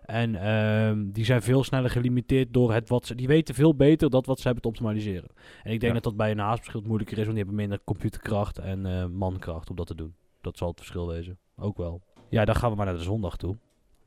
En 0.08 0.36
ehm, 0.36 1.12
die 1.12 1.26
zijn 1.26 1.42
veel 1.42 1.64
sneller 1.64 1.90
gelimiteerd 1.90 2.54
door 2.54 2.74
het 2.74 2.90
wat 2.90 3.06
ze... 3.06 3.16
Die 3.16 3.28
weten 3.28 3.56
veel 3.56 3.76
beter 3.76 4.10
dat 4.10 4.26
wat 4.26 4.38
ze 4.38 4.44
hebben 4.44 4.62
te 4.62 4.68
optimaliseren. 4.68 5.30
En 5.64 5.72
ik 5.72 5.80
denk 5.80 5.82
Ja. 5.82 5.94
dat 5.94 6.04
dat 6.04 6.16
bij 6.16 6.32
een 6.32 6.40
haas 6.40 6.58
verschil 6.58 6.82
moeilijker 6.86 7.18
is, 7.18 7.24
want 7.24 7.36
die 7.36 7.46
hebben 7.46 7.62
minder 7.62 7.80
computerkracht 7.84 8.58
en 8.60 8.86
eh, 8.86 9.06
mankracht 9.06 9.70
om 9.70 9.76
dat 9.76 9.88
te 9.88 9.96
doen. 9.96 10.16
Dat 10.42 10.58
zal 10.58 10.68
het 10.68 10.78
verschil 10.78 11.08
wezen. 11.08 11.38
Ook 11.58 11.78
wel. 11.78 12.02
Ja, 12.30 12.46
dan 12.46 12.56
gaan 12.56 12.70
we 12.70 12.76
maar 12.76 12.86
naar 12.86 12.98
de 12.98 13.04
zondag 13.04 13.38
toe. 13.38 13.58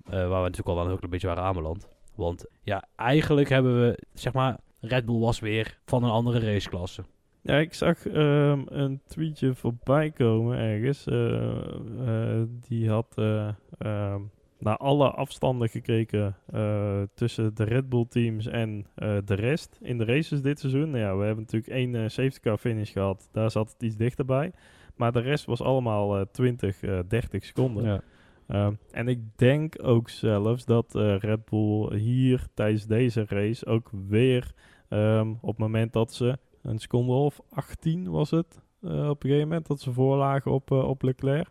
Eh, 0.04 0.10
waar 0.10 0.28
we 0.28 0.48
natuurlijk 0.48 0.68
al 0.68 0.74
wel 0.74 0.82
een 0.82 0.88
heel 0.88 0.96
klein 0.98 1.12
beetje 1.12 1.26
waren 1.26 1.42
aanbeland. 1.42 1.88
Want 2.14 2.46
ja, 2.62 2.84
eigenlijk 2.96 3.48
hebben 3.48 3.80
we, 3.80 3.98
zeg 4.14 4.32
maar, 4.32 4.58
Red 4.80 5.04
Bull 5.06 5.18
was 5.18 5.40
weer 5.40 5.78
van 5.84 6.04
een 6.04 6.10
andere 6.10 6.52
raceklasse. 6.52 7.02
Ja, 7.42 7.56
ik 7.56 7.74
zag 7.74 8.06
ehm, 8.06 8.60
een 8.66 9.00
tweetje 9.06 9.54
voorbij 9.54 10.10
komen 10.10 10.58
ergens. 10.58 11.06
Eh, 11.06 11.60
eh, 12.06 12.42
die 12.68 12.90
had 12.90 13.12
eh, 13.16 13.48
ehm, 13.78 14.20
naar 14.60 14.76
alle 14.76 15.10
afstanden 15.10 15.68
gekeken 15.68 16.36
eh, 16.46 17.02
tussen 17.14 17.54
de 17.54 17.64
Red 17.64 17.88
Bull 17.88 18.06
teams 18.08 18.46
en 18.46 18.86
eh, 18.94 19.16
de 19.24 19.34
rest 19.34 19.78
in 19.82 19.98
de 19.98 20.04
races 20.04 20.42
dit 20.42 20.58
seizoen. 20.58 20.90
Nou 20.90 21.02
ja, 21.02 21.16
we 21.16 21.24
hebben 21.24 21.44
natuurlijk 21.44 21.72
één 21.72 21.94
eh, 21.94 22.08
safety 22.08 22.40
car 22.40 22.58
finish 22.58 22.92
gehad. 22.92 23.28
Daar 23.32 23.50
zat 23.50 23.72
het 23.72 23.82
iets 23.82 23.96
dichterbij. 23.96 24.52
Maar 24.96 25.12
de 25.12 25.20
rest 25.20 25.44
was 25.44 25.62
allemaal 25.62 26.18
eh 26.18 26.24
20, 26.32 26.82
eh 26.82 26.98
30 27.08 27.44
seconden. 27.44 27.84
Ja. 27.84 28.00
Ehm, 28.46 28.74
en 28.90 29.08
ik 29.08 29.20
denk 29.36 29.74
ook 29.82 30.08
zelfs 30.08 30.64
dat 30.64 30.94
Red 30.94 31.44
Bull 31.44 31.96
hier 31.96 32.46
tijdens 32.54 32.86
deze 32.86 33.24
race 33.28 33.66
ook 33.66 33.90
weer 34.08 34.52
ehm, 34.88 35.30
op 35.40 35.48
het 35.48 35.58
moment 35.58 35.92
dat 35.92 36.12
ze 36.12 36.38
een 36.62 36.78
seconde 36.78 37.12
of 37.12 37.40
18 37.50 38.10
was 38.10 38.30
het 38.30 38.62
op 38.82 38.90
een 38.92 39.30
gegeven 39.30 39.48
moment 39.48 39.66
dat 39.66 39.80
ze 39.80 39.92
voorlagen 39.92 40.50
op, 40.50 40.70
op 40.70 41.02
Leclerc. 41.02 41.48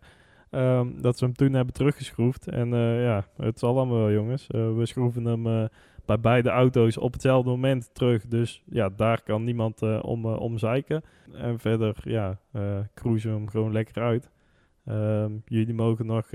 Ehm, 0.50 1.01
dat 1.01 1.18
ze 1.18 1.25
hem 1.25 1.34
toen 1.34 1.53
hebben 1.53 1.74
teruggeschroefd. 1.74 2.48
En 2.48 2.74
eh, 2.74 3.03
ja, 3.03 3.25
het 3.38 3.60
zal 3.60 3.77
allemaal 3.77 3.98
wel 3.98 4.12
jongens. 4.12 4.48
Eh, 4.48 4.75
we 4.75 4.86
schroeven 4.86 5.25
hem 5.25 5.48
eh, 5.48 5.65
bij 6.06 6.20
beide 6.20 6.50
auto's 6.50 6.98
op 6.98 7.13
hetzelfde 7.13 7.50
moment 7.50 7.89
terug. 7.94 8.27
Dus 8.27 8.63
ja, 8.65 8.89
daar 8.89 9.22
kan 9.24 9.44
niemand 9.44 10.01
om, 10.01 10.58
zeiken. 10.58 11.03
En 11.34 11.60
verder, 11.60 11.96
ja, 12.03 12.39
cruisen 12.94 13.32
hem 13.32 13.50
gewoon 13.50 13.72
lekker 13.72 14.01
uit. 14.01 14.29
Ehm, 14.86 15.32
jullie 15.46 15.74
mogen 15.74 16.06
nog 16.06 16.32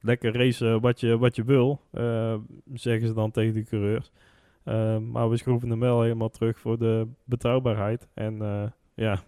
lekker 0.00 0.36
racen 0.36 0.80
wat 0.80 1.00
je, 1.00 1.18
wat 1.18 1.36
je 1.36 1.44
wil, 1.44 1.80
zeggen 2.72 3.06
ze 3.06 3.14
dan 3.14 3.30
tegen 3.30 3.54
de 3.54 3.64
coureurs. 3.64 4.10
Ehm, 4.64 5.10
maar 5.10 5.30
we 5.30 5.36
schroeven 5.36 5.70
hem 5.70 5.80
wel 5.80 6.02
helemaal 6.02 6.30
terug 6.30 6.58
voor 6.58 6.78
de 6.78 7.06
betrouwbaarheid. 7.24 8.08
En 8.14 8.38
ja, 8.94 9.20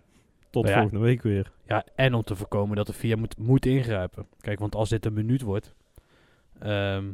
tot 0.52 0.68
ja. 0.68 0.78
volgende 0.80 1.04
week 1.04 1.22
weer. 1.22 1.52
Ja, 1.66 1.84
en 1.94 2.14
om 2.14 2.22
te 2.22 2.36
voorkomen 2.36 2.76
dat 2.76 2.86
de 2.86 2.92
VIA 2.92 3.16
moet, 3.16 3.38
moet 3.38 3.66
ingrijpen. 3.66 4.26
Kijk, 4.40 4.58
want 4.58 4.74
als 4.74 4.88
dit 4.88 5.06
een 5.06 5.12
minuut 5.12 5.42
wordt, 5.42 5.74
ehm, 6.60 7.04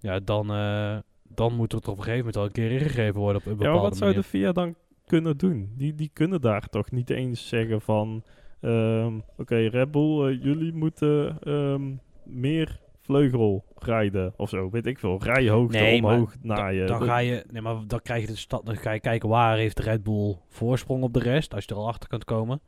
ja, 0.00 0.18
dan, 0.20 0.50
eh, 0.50 0.96
dan 1.28 1.54
moet 1.54 1.72
er 1.72 1.80
toch 1.80 1.92
op 1.92 1.98
een 1.98 2.04
gegeven 2.04 2.18
moment 2.18 2.36
al 2.36 2.44
een 2.44 2.52
keer 2.52 2.70
ingegrepen 2.70 3.20
worden 3.20 3.40
op 3.40 3.46
een 3.46 3.52
Ja, 3.52 3.58
bepaalde 3.58 3.80
maar 3.80 3.88
wat 3.88 3.98
zou 3.98 4.14
de. 4.14 4.22
VIA 4.22 4.52
dan 4.52 4.74
kunnen 5.06 5.36
doen? 5.36 5.72
Die, 5.76 5.94
die 5.94 6.10
kunnen 6.12 6.40
daar 6.40 6.68
toch 6.68 6.90
niet 6.90 7.10
eens 7.10 7.48
zeggen 7.48 7.80
van... 7.80 8.22
ehm, 8.60 9.18
Oké, 9.36 9.56
Red 9.56 9.90
Bull, 9.90 10.28
eh, 10.28 10.42
jullie 10.42 10.72
moeten 10.72 11.38
ehm, 11.42 11.92
meer 12.24 12.80
vleugel 13.00 13.64
rijden 13.78 14.32
of 14.36 14.48
zo. 14.48 14.70
Weet 14.70 14.86
ik 14.86 14.98
veel. 14.98 15.22
Rijhoogte 15.22 15.78
Nee, 15.78 16.02
omhoog 16.02 16.30
Dan, 16.32 16.56
naaien. 16.56 16.86
dan 16.86 16.98
Dat- 16.98 17.08
ga 17.08 17.18
je, 17.18 17.44
nee, 17.50 17.62
maar 17.62 17.76
dan 17.86 18.02
krijg 18.02 18.20
je 18.20 18.26
de 18.26 18.36
stad, 18.36 18.66
dan 18.66 18.76
ga 18.76 18.90
je 18.92 19.00
kijken 19.00 19.28
waar 19.28 19.56
heeft 19.56 19.76
de 19.76 19.82
Red 19.82 20.02
Bull 20.02 20.36
voorsprong 20.48 21.02
op 21.02 21.12
de 21.14 21.20
rest, 21.20 21.54
als 21.54 21.64
je 21.64 21.70
er 21.70 21.76
al 21.76 21.88
achter 21.88 22.08
kunt 22.08 22.24
komen. 22.24 22.60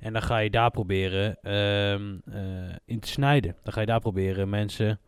En 0.00 0.12
dan 0.12 0.22
ga 0.22 0.38
je 0.38 0.50
daar 0.50 0.70
proberen 0.70 1.42
ehm, 1.42 2.18
eh, 2.24 2.76
in 2.84 3.00
te 3.00 3.08
snijden. 3.08 3.56
Dan 3.62 3.72
ga 3.72 3.80
je 3.80 3.86
daar 3.86 4.00
proberen 4.00 4.48
mensen, 4.48 5.00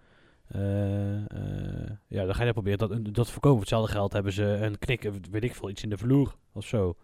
eh, 0.46 1.16
eh, 1.16 1.90
ja, 2.08 2.24
dan 2.24 2.34
ga 2.34 2.38
je 2.38 2.44
daar 2.44 2.52
proberen 2.52 2.78
dat, 2.78 3.14
dat 3.14 3.30
voorkomen. 3.30 3.58
Voor 3.58 3.60
hetzelfde 3.60 3.92
geld 3.92 4.12
hebben 4.12 4.32
ze 4.32 4.44
een 4.44 4.78
knik, 4.78 5.10
weet 5.30 5.44
ik 5.44 5.54
veel, 5.54 5.70
iets 5.70 5.82
in 5.82 5.90
de 5.90 5.98
vloer 5.98 6.34
of 6.52 6.66
zo. 6.66 6.96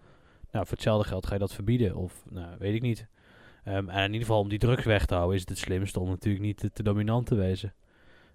Nou, 0.51 0.67
voor 0.67 0.75
hetzelfde 0.77 1.09
geld 1.09 1.27
ga 1.27 1.33
je 1.33 1.39
dat 1.39 1.55
verbieden 1.55 1.97
of, 1.97 2.25
nou, 2.31 2.57
weet 2.59 2.75
ik 2.75 2.83
niet. 2.83 3.07
Ehm, 3.65 3.89
en 3.89 4.05
in 4.05 4.13
ieder 4.13 4.27
geval 4.27 4.41
om 4.41 4.49
die 4.49 4.59
drugs 4.59 4.85
weg 4.85 5.07
te 5.07 5.15
houden 5.15 5.35
is 5.35 5.41
het 5.41 5.51
het 5.51 5.59
slimste 5.59 6.01
om 6.01 6.09
natuurlijk 6.09 6.45
niet 6.45 6.71
te, 6.75 6.83
dominant 6.83 7.27
te 7.27 7.35
wezen. 7.35 7.75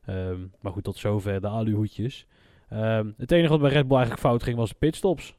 Ehm, 0.06 0.40
maar 0.62 0.72
goed, 0.72 0.84
tot 0.84 0.98
zover 0.98 1.42
de 1.42 1.48
aluhoedjes. 1.48 2.28
Het 3.18 3.32
enige 3.32 3.50
wat 3.50 3.60
bij 3.60 3.70
Red 3.70 3.88
Bull 3.88 3.98
eigenlijk 3.98 4.28
fout 4.28 4.44
ging 4.44 4.58
was 4.58 4.70
de 4.70 4.76
pitstops. 4.76 5.36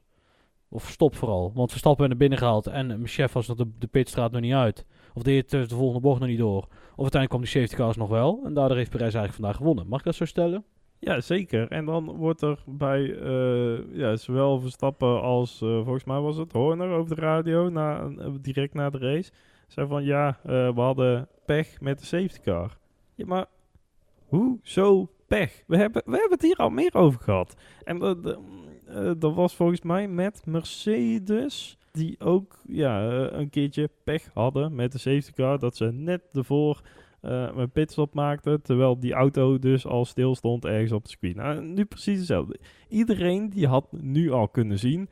Of 0.75 0.89
stop 0.89 1.15
vooral. 1.15 1.51
Want 1.53 1.69
Verstappen 1.69 2.07
werd 2.07 2.19
naar 2.19 2.29
binnen 2.29 2.47
gehaald 2.47 2.67
en 2.67 2.87
mijn 2.87 3.07
chef 3.07 3.33
was 3.33 3.47
nog 3.47 3.57
de, 3.57 3.71
de 3.79 3.87
pitstraat 3.87 4.31
nog 4.31 4.41
niet 4.41 4.53
uit. 4.53 4.85
Of 5.13 5.23
deed 5.23 5.51
het 5.51 5.69
de 5.69 5.75
volgende 5.75 6.01
bocht 6.01 6.19
nog 6.19 6.29
niet 6.29 6.37
door. 6.37 6.63
Of 6.95 7.01
uiteindelijk 7.01 7.29
kwam 7.29 7.41
die 7.41 7.49
safety 7.49 7.75
cars 7.75 7.97
nog 7.97 8.09
wel. 8.09 8.41
En 8.45 8.53
daardoor 8.53 8.77
heeft 8.77 8.89
Perez 8.89 9.03
eigenlijk 9.03 9.33
vandaag 9.33 9.55
gewonnen. 9.55 9.87
Mag 9.87 9.99
ik 9.99 10.05
dat 10.05 10.15
zo 10.15 10.25
stellen? 10.25 10.63
Ja, 10.99 11.21
zeker. 11.21 11.67
En 11.67 11.85
dan 11.85 12.05
wordt 12.05 12.41
er 12.41 12.63
bij 12.65 13.19
eh, 13.19 13.97
ja, 13.97 14.15
zowel 14.15 14.59
Verstappen 14.59 15.21
als, 15.21 15.61
eh, 15.61 15.67
volgens 15.83 16.03
mij 16.03 16.19
was 16.19 16.37
het 16.37 16.51
Horner 16.51 16.89
over 16.89 17.15
de 17.15 17.21
radio, 17.21 17.69
na, 17.69 18.11
eh, 18.17 18.31
direct 18.41 18.73
na 18.73 18.89
de 18.89 18.97
race, 18.97 19.31
zei 19.67 19.87
van 19.87 20.03
ja, 20.03 20.39
eh, 20.43 20.73
we 20.73 20.81
hadden 20.81 21.27
pech 21.45 21.81
met 21.81 21.99
de 21.99 22.05
safety 22.05 22.39
car. 22.39 22.77
Ja, 23.15 23.25
maar 23.25 23.45
hoezo 24.27 25.09
pech? 25.27 25.63
We 25.67 25.77
hebben, 25.77 26.01
we 26.05 26.11
hebben 26.11 26.31
het 26.31 26.41
hier 26.41 26.57
al 26.57 26.69
meer 26.69 26.93
over 26.93 27.21
gehad. 27.21 27.55
En 27.83 27.99
eh, 28.95 29.11
dat 29.17 29.33
was 29.33 29.55
volgens 29.55 29.81
mij 29.81 30.07
met 30.07 30.45
Mercedes, 30.45 31.77
die 31.91 32.19
ook 32.19 32.59
ja, 32.67 33.09
eh, 33.09 33.39
een 33.39 33.49
keertje 33.49 33.89
pech 34.03 34.29
hadden 34.33 34.75
met 34.75 34.91
de 34.91 34.97
safety 34.97 35.31
car, 35.31 35.59
dat 35.59 35.75
ze 35.75 35.91
net 35.91 36.21
ervoor 36.33 36.81
eh 37.21 37.49
een 37.55 37.71
pitstop 37.71 38.13
maakte, 38.13 38.61
terwijl 38.61 38.99
die 38.99 39.13
auto 39.13 39.59
dus 39.59 39.85
al 39.85 40.05
stil 40.05 40.35
stond 40.35 40.65
ergens 40.65 40.91
op 40.91 41.03
de 41.03 41.09
screen. 41.09 41.35
Nou, 41.35 41.61
nu 41.61 41.85
precies 41.85 42.17
hetzelfde. 42.17 42.59
Iedereen 42.89 43.49
die 43.49 43.67
had 43.67 43.91
nu 43.91 44.31
al 44.31 44.47
kunnen 44.47 44.79
zien, 44.79 45.09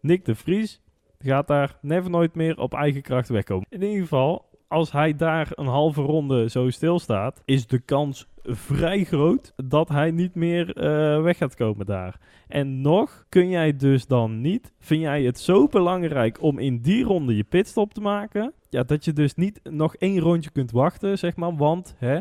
Nick 0.00 0.24
de 0.24 0.34
Vries 0.34 0.80
gaat 1.18 1.46
daar 1.46 1.78
never 1.82 2.10
nooit 2.10 2.34
meer 2.34 2.58
op 2.58 2.74
eigen 2.74 3.02
kracht 3.02 3.28
wegkomen. 3.28 3.66
In 3.68 3.82
ieder 3.82 4.00
geval, 4.00 4.48
als 4.68 4.92
hij 4.92 5.16
daar 5.16 5.48
een 5.54 5.66
halve 5.66 6.02
ronde 6.02 6.50
zo 6.50 6.70
stilstaat, 6.70 7.42
is 7.44 7.66
de 7.66 7.78
kans 7.78 8.28
vrij 8.42 9.04
groot 9.04 9.52
dat 9.56 9.88
hij 9.88 10.10
niet 10.10 10.34
meer 10.34 10.76
eh, 10.76 11.22
weg 11.22 11.36
gaat 11.36 11.54
komen 11.54 11.86
daar. 11.86 12.20
En 12.48 12.80
nog 12.80 13.24
kun 13.28 13.48
jij 13.48 13.76
dus 13.76 14.06
dan 14.06 14.40
niet, 14.40 14.72
vind 14.78 15.00
jij 15.00 15.22
het 15.22 15.38
zo 15.38 15.66
belangrijk 15.66 16.42
om 16.42 16.58
in 16.58 16.80
die 16.80 17.04
ronde 17.04 17.36
je 17.36 17.44
pitstop 17.44 17.94
te 17.94 18.00
maken, 18.00 18.52
ja, 18.68 18.82
dat 18.82 19.04
je 19.04 19.12
dus 19.12 19.34
niet 19.34 19.60
nog 19.62 19.96
één 19.96 20.18
rondje 20.18 20.50
kunt 20.50 20.70
wachten, 20.70 21.18
zeg 21.18 21.36
maar, 21.36 21.56
want 21.56 21.94
hè, 21.98 22.20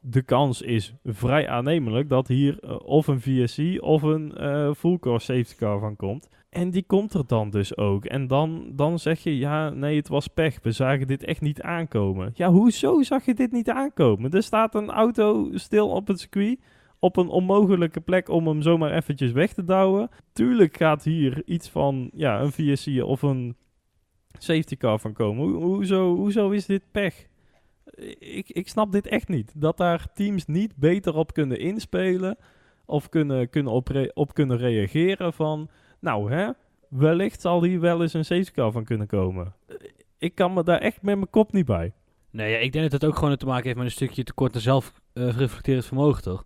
de 0.00 0.22
kans 0.22 0.62
is 0.62 0.94
vrij 1.04 1.48
aannemelijk 1.48 2.08
dat 2.08 2.28
hier 2.28 2.58
eh, 2.60 2.76
of 2.84 3.06
een 3.06 3.20
VSC 3.20 3.82
of 3.82 4.02
een 4.02 4.36
eh 4.36 4.70
full 4.74 4.98
safety 5.00 5.54
car 5.56 5.80
van 5.80 5.96
komt. 5.96 6.28
En 6.50 6.70
die 6.70 6.82
komt 6.82 7.14
er 7.14 7.26
dan 7.26 7.50
dus 7.50 7.76
ook. 7.76 8.04
En 8.04 8.26
dan, 8.26 8.72
dan 8.72 8.98
zeg 8.98 9.22
je, 9.22 9.38
ja, 9.38 9.70
nee, 9.70 9.96
het 9.96 10.08
was 10.08 10.26
pech. 10.26 10.58
We 10.62 10.72
zagen 10.72 11.06
dit 11.06 11.24
echt 11.24 11.40
niet 11.40 11.62
aankomen. 11.62 12.30
Ja, 12.34 12.50
hoezo 12.50 13.02
zag 13.02 13.24
je 13.24 13.34
dit 13.34 13.52
niet 13.52 13.70
aankomen? 13.70 14.30
Er 14.30 14.42
staat 14.42 14.74
een 14.74 14.90
auto 14.90 15.48
stil 15.52 15.88
op 15.88 16.06
het 16.06 16.20
circuit 16.20 16.58
op 16.98 17.16
een 17.16 17.28
onmogelijke 17.28 18.00
plek 18.00 18.28
om 18.28 18.46
hem 18.46 18.62
zomaar 18.62 18.92
eventjes 18.92 19.32
weg 19.32 19.52
te 19.52 19.64
douwen. 19.64 20.08
Tuurlijk 20.32 20.76
gaat 20.76 21.04
hier 21.04 21.42
iets 21.44 21.68
van 21.68 22.10
ja, 22.14 22.40
een 22.40 22.52
VSC 22.52 23.02
of 23.02 23.22
een 23.22 23.56
safety 24.38 24.76
car 24.76 24.98
van 24.98 25.12
komen. 25.12 25.44
Hoe, 25.44 25.64
hoezo, 25.64 26.16
hoezo 26.16 26.50
is 26.50 26.66
dit 26.66 26.82
pech? 26.90 27.26
Ik, 28.18 28.50
ik 28.50 28.68
snap 28.68 28.92
dit 28.92 29.06
echt 29.06 29.28
niet. 29.28 29.52
Dat 29.54 29.76
daar 29.76 30.12
teams 30.14 30.46
niet 30.46 30.76
beter 30.76 31.14
op 31.14 31.32
kunnen 31.32 31.58
inspelen 31.58 32.36
of 32.84 33.08
kunnen, 33.08 33.50
kunnen 33.50 33.72
op, 34.14 34.34
kunnen 34.34 34.56
reageren 34.56 35.32
van... 35.32 35.68
Nou 36.00 36.32
hè, 36.32 36.50
wellicht 36.88 37.40
zal 37.40 37.62
hier 37.62 37.80
wel 37.80 38.02
eens 38.02 38.12
een 38.12 38.24
safety 38.24 38.50
car 38.50 38.72
van 38.72 38.84
kunnen 38.84 39.06
komen. 39.06 39.54
Ik 40.18 40.34
kan 40.34 40.52
me 40.52 40.62
daar 40.62 40.80
echt 40.80 41.02
met 41.02 41.14
mijn 41.14 41.30
kop 41.30 41.52
niet 41.52 41.66
bij. 41.66 41.92
Nee, 42.30 42.52
ja, 42.52 42.58
ik 42.58 42.72
denk 42.72 42.90
dat 42.90 43.00
het 43.00 43.10
ook 43.10 43.16
gewoon 43.18 43.36
te 43.36 43.46
maken 43.46 43.64
heeft 43.64 43.76
met 43.76 43.86
een 43.86 43.92
stukje 43.92 44.24
tekort 44.24 44.54
aan 44.54 44.60
zelf 44.60 45.00
eh, 45.12 45.80
vermogen, 45.80 46.22
toch? 46.22 46.44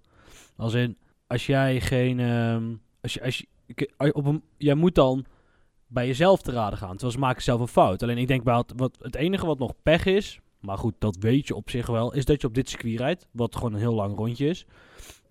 Als 0.57 0.74
in, 0.74 0.98
als 1.26 1.46
jij 1.46 1.81
geen... 1.81 2.20
ehm, 2.20 2.74
als 3.00 3.14
je, 3.14 3.22
als 3.22 3.38
je, 3.66 4.14
op 4.14 4.26
een, 4.26 4.42
jij 4.57 4.74
moet 4.74 4.94
dan 4.94 5.24
bij 5.87 6.07
jezelf 6.07 6.42
te 6.42 6.52
raden 6.52 6.78
gaan. 6.78 6.90
Terwijl 6.90 7.12
ze 7.12 7.18
maken 7.18 7.42
zelf 7.42 7.61
een 7.61 7.68
fout. 7.68 8.02
Alleen 8.02 8.18
ik 8.18 8.26
denk 8.26 8.42
bij 8.42 8.64
wat, 8.76 8.96
het 8.98 9.14
enige 9.14 9.46
wat 9.46 9.59
nog 9.59 9.72
pech 9.83 10.05
is... 10.05 10.40
Maar 10.62 10.79
goed, 10.79 10.94
dat 10.98 11.16
weet 11.16 11.46
je 11.46 11.55
op 11.55 11.70
zich 11.70 11.87
wel. 11.87 12.14
Is 12.14 12.25
dat 12.25 12.40
je 12.40 12.46
op 12.46 12.55
dit 12.55 12.68
circuit 12.68 12.98
rijdt. 12.98 13.27
Wat 13.31 13.57
gewoon 13.57 13.72
een 13.72 13.79
heel 13.79 13.94
lang 13.94 14.16
rondje 14.16 14.48
is. 14.48 14.66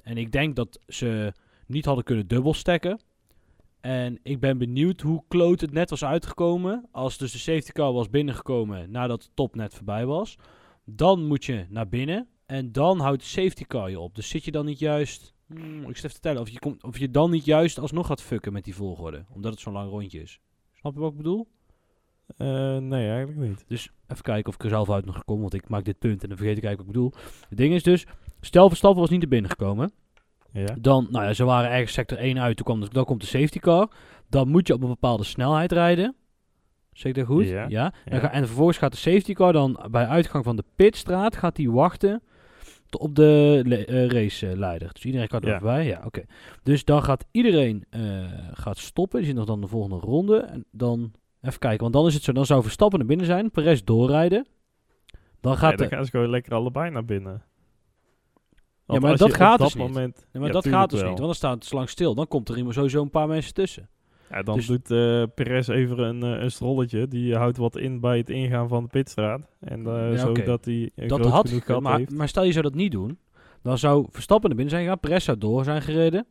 En 0.03 0.17
ik 0.17 0.31
denk 0.31 0.55
dat 0.55 0.79
ze 0.87 1.33
niet 1.65 1.85
hadden 1.85 2.03
kunnen 2.03 2.27
dubbelstekken. 2.27 2.99
En 3.81 4.19
ik 4.23 4.39
ben 4.39 4.57
benieuwd 4.57 5.01
hoe 5.01 5.23
kloot 5.27 5.61
het 5.61 5.71
net 5.71 5.89
was 5.89 6.03
uitgekomen. 6.03 6.87
Als 6.91 7.17
dus 7.17 7.31
de 7.31 7.37
safety 7.37 7.71
car 7.71 7.93
was 7.93 8.09
binnengekomen 8.09 8.91
nadat 8.91 9.21
de 9.21 9.29
top 9.33 9.55
net 9.55 9.73
voorbij 9.73 10.05
was. 10.05 10.37
Dan 10.85 11.25
moet 11.25 11.45
je 11.45 11.65
naar 11.69 11.89
binnen. 11.89 12.27
En 12.45 12.71
dan 12.71 12.99
houdt 12.99 13.21
de 13.21 13.27
safety 13.27 13.63
car 13.63 13.89
je 13.89 13.99
op. 13.99 14.15
Dus 14.15 14.29
zit 14.29 14.45
je 14.45 14.51
dan 14.51 14.65
niet 14.65 14.79
juist... 14.79 15.33
Hmm, 15.47 15.89
ik 15.89 15.95
zit 15.95 16.05
even 16.05 16.13
te 16.13 16.19
tellen. 16.19 16.41
Of 16.41 16.49
je, 16.49 16.75
of 16.81 16.97
je 16.97 17.11
dan 17.11 17.31
niet 17.31 17.45
juist 17.45 17.79
alsnog 17.79 18.07
gaat 18.07 18.21
fucken 18.21 18.53
met 18.53 18.63
die 18.63 18.75
volgorde. 18.75 19.25
Omdat 19.29 19.51
het 19.51 19.61
zo'n 19.61 19.73
lang 19.73 19.89
rondje 19.89 20.21
is. 20.21 20.39
Snap 20.73 20.93
je 20.93 20.99
wat 20.99 21.11
ik 21.11 21.17
bedoel? 21.17 21.47
Eh, 22.37 22.77
nee, 22.77 23.09
eigenlijk 23.09 23.39
niet. 23.47 23.63
Dus 23.67 23.89
even 24.07 24.23
kijken 24.23 24.49
of 24.49 24.55
ik 24.55 24.63
er 24.63 24.69
zelf 24.69 24.89
uit 24.91 25.05
nog 25.05 25.23
kom, 25.25 25.41
want 25.41 25.53
ik 25.53 25.69
maak 25.69 25.85
dit 25.85 25.99
punt 25.99 26.23
en 26.23 26.29
dan 26.29 26.37
vergeet 26.37 26.57
ik 26.57 26.63
eigenlijk 26.63 26.95
wat 26.95 27.03
ik 27.11 27.11
bedoel. 27.11 27.39
Het 27.49 27.57
ding 27.57 27.73
is 27.73 27.83
dus, 27.83 28.05
stel 28.41 28.67
Verstappen 28.67 28.99
was 29.01 29.09
niet 29.09 29.21
er 29.23 29.27
binnen 29.29 29.49
gekomen. 29.51 29.91
Ja. 30.51 30.75
Dan, 30.79 31.07
nou 31.11 31.25
ja, 31.25 31.33
ze 31.33 31.43
waren 31.43 31.71
ergens 31.71 31.93
sector 31.93 32.17
1 32.17 32.39
uit, 32.39 32.55
toen 32.55 32.65
kwam 32.65 32.79
de, 32.81 32.87
dan 32.91 33.05
komt 33.05 33.21
de 33.21 33.27
safety 33.27 33.59
car. 33.59 33.89
Dan 34.29 34.47
moet 34.47 34.67
je 34.67 34.73
op 34.73 34.81
een 34.81 34.87
bepaalde 34.89 35.23
snelheid 35.23 35.71
rijden. 35.71 36.15
Zeg 36.93 37.11
ik 37.11 37.17
dat 37.17 37.25
goed? 37.25 37.47
Ja, 37.47 37.67
Dan 37.67 37.71
ja. 38.05 38.19
ga- 38.19 38.31
en 38.31 38.45
vervolgens 38.45 38.77
gaat 38.77 38.91
de 38.91 38.97
safety 38.97 39.33
car 39.33 39.53
dan 39.53 39.87
bij 39.91 40.07
uitgang 40.07 40.43
van 40.43 40.55
de 40.55 40.63
pitstraat, 40.75 41.35
gaat 41.35 41.55
die 41.55 41.71
wachten 41.71 42.21
op 42.97 43.15
de 43.15 43.61
eh, 43.87 44.05
raceleider. 44.07 44.89
Dus 44.93 45.05
iedereen 45.05 45.27
kan 45.27 45.41
er 45.41 45.47
Ja. 45.47 45.57
voorbij. 45.59 45.85
Ja, 45.85 46.01
oké. 46.05 46.23
Dus 46.63 46.85
dan 46.85 47.03
gaat 47.03 47.25
iedereen 47.31 47.85
eh, 47.89 48.01
gaat 48.51 48.77
stoppen. 48.77 49.17
Die 49.17 49.27
zit 49.27 49.35
nog 49.37 49.45
dan 49.45 49.61
de 49.61 49.67
volgende 49.67 49.95
ronde. 49.95 50.37
En 50.37 50.65
dan, 50.71 51.11
even 51.41 51.59
kijken, 51.59 51.79
want 51.81 51.93
dan 51.93 52.07
is 52.07 52.13
het 52.13 52.23
zo, 52.23 52.31
dan 52.31 52.45
zou 52.45 52.61
Verstappen 52.61 52.99
naar 52.99 53.07
binnen 53.07 53.25
zijn, 53.25 53.51
Perez 53.51 53.81
doorrijden. 53.81 54.47
Dan 55.41 55.51
Ja, 55.51 55.57
gaat 55.57 55.77
dan 55.77 55.87
de, 55.87 55.95
gaan 55.95 56.05
ze 56.05 56.11
gewoon 56.11 56.29
lekker 56.29 56.53
allebei 56.53 56.89
naar 56.91 57.05
binnen. 57.05 57.43
maar 58.85 58.99
Want 58.99 59.03
als 59.11 59.19
dat 59.19 59.29
op 59.29 59.35
gaat 59.35 59.57
dat 59.59 59.67
dus 59.67 59.75
niet. 59.77 59.87
moment, 59.87 60.15
Nee, 60.15 60.41
maar 60.43 60.51
Ja, 60.53 60.61
dat 60.61 60.67
gaat 60.67 60.89
dus 60.89 60.99
wel. 61.01 61.09
niet, 61.09 61.19
want 61.19 61.29
dan 61.31 61.39
staat 61.39 61.53
het 61.59 61.69
te 61.69 61.75
lang 61.75 61.89
stil. 61.89 62.15
Dan 62.15 62.27
komt 62.27 62.49
er 62.49 62.57
iemand 62.57 62.75
sowieso 62.75 63.01
een 63.01 63.09
paar 63.09 63.27
mensen 63.27 63.53
tussen. 63.53 63.89
Ja, 64.29 64.41
dan 64.43 64.55
Dus- 64.55 64.65
doet 64.67 64.91
eh 64.91 65.23
Perez 65.35 65.67
even 65.67 65.99
een, 65.99 66.23
eh, 66.23 66.41
een 66.43 66.51
strolletje. 66.51 67.07
Die 67.07 67.35
houdt 67.35 67.57
wat 67.57 67.77
in 67.77 67.99
bij 67.99 68.17
het 68.17 68.29
ingaan 68.29 68.67
van 68.67 68.83
de 68.83 68.89
pitstraat. 68.89 69.41
En 69.59 69.85
eh, 69.87 69.93
Ja, 70.15 70.29
oké. 70.29 70.39
zodat 70.39 70.65
hij 70.65 70.91
een 70.95 71.07
dat 71.07 71.19
groot 71.19 71.31
had 71.31 71.47
genoeg 71.49 71.65
gat 71.65 71.81
maar, 71.81 71.97
heeft. 71.97 72.11
maar 72.11 72.27
stel 72.27 72.43
je 72.43 72.51
zou 72.51 72.63
dat 72.63 72.75
niet 72.75 72.91
doen, 72.91 73.19
dan 73.61 73.77
zou 73.77 74.07
Verstappen 74.11 74.47
naar 74.49 74.57
binnen 74.57 74.73
zijn 74.75 74.83
gegaan, 74.85 74.99
Perez 74.99 75.25
zou 75.25 75.37
door 75.37 75.63
zijn 75.63 75.81
gereden. 75.81 76.25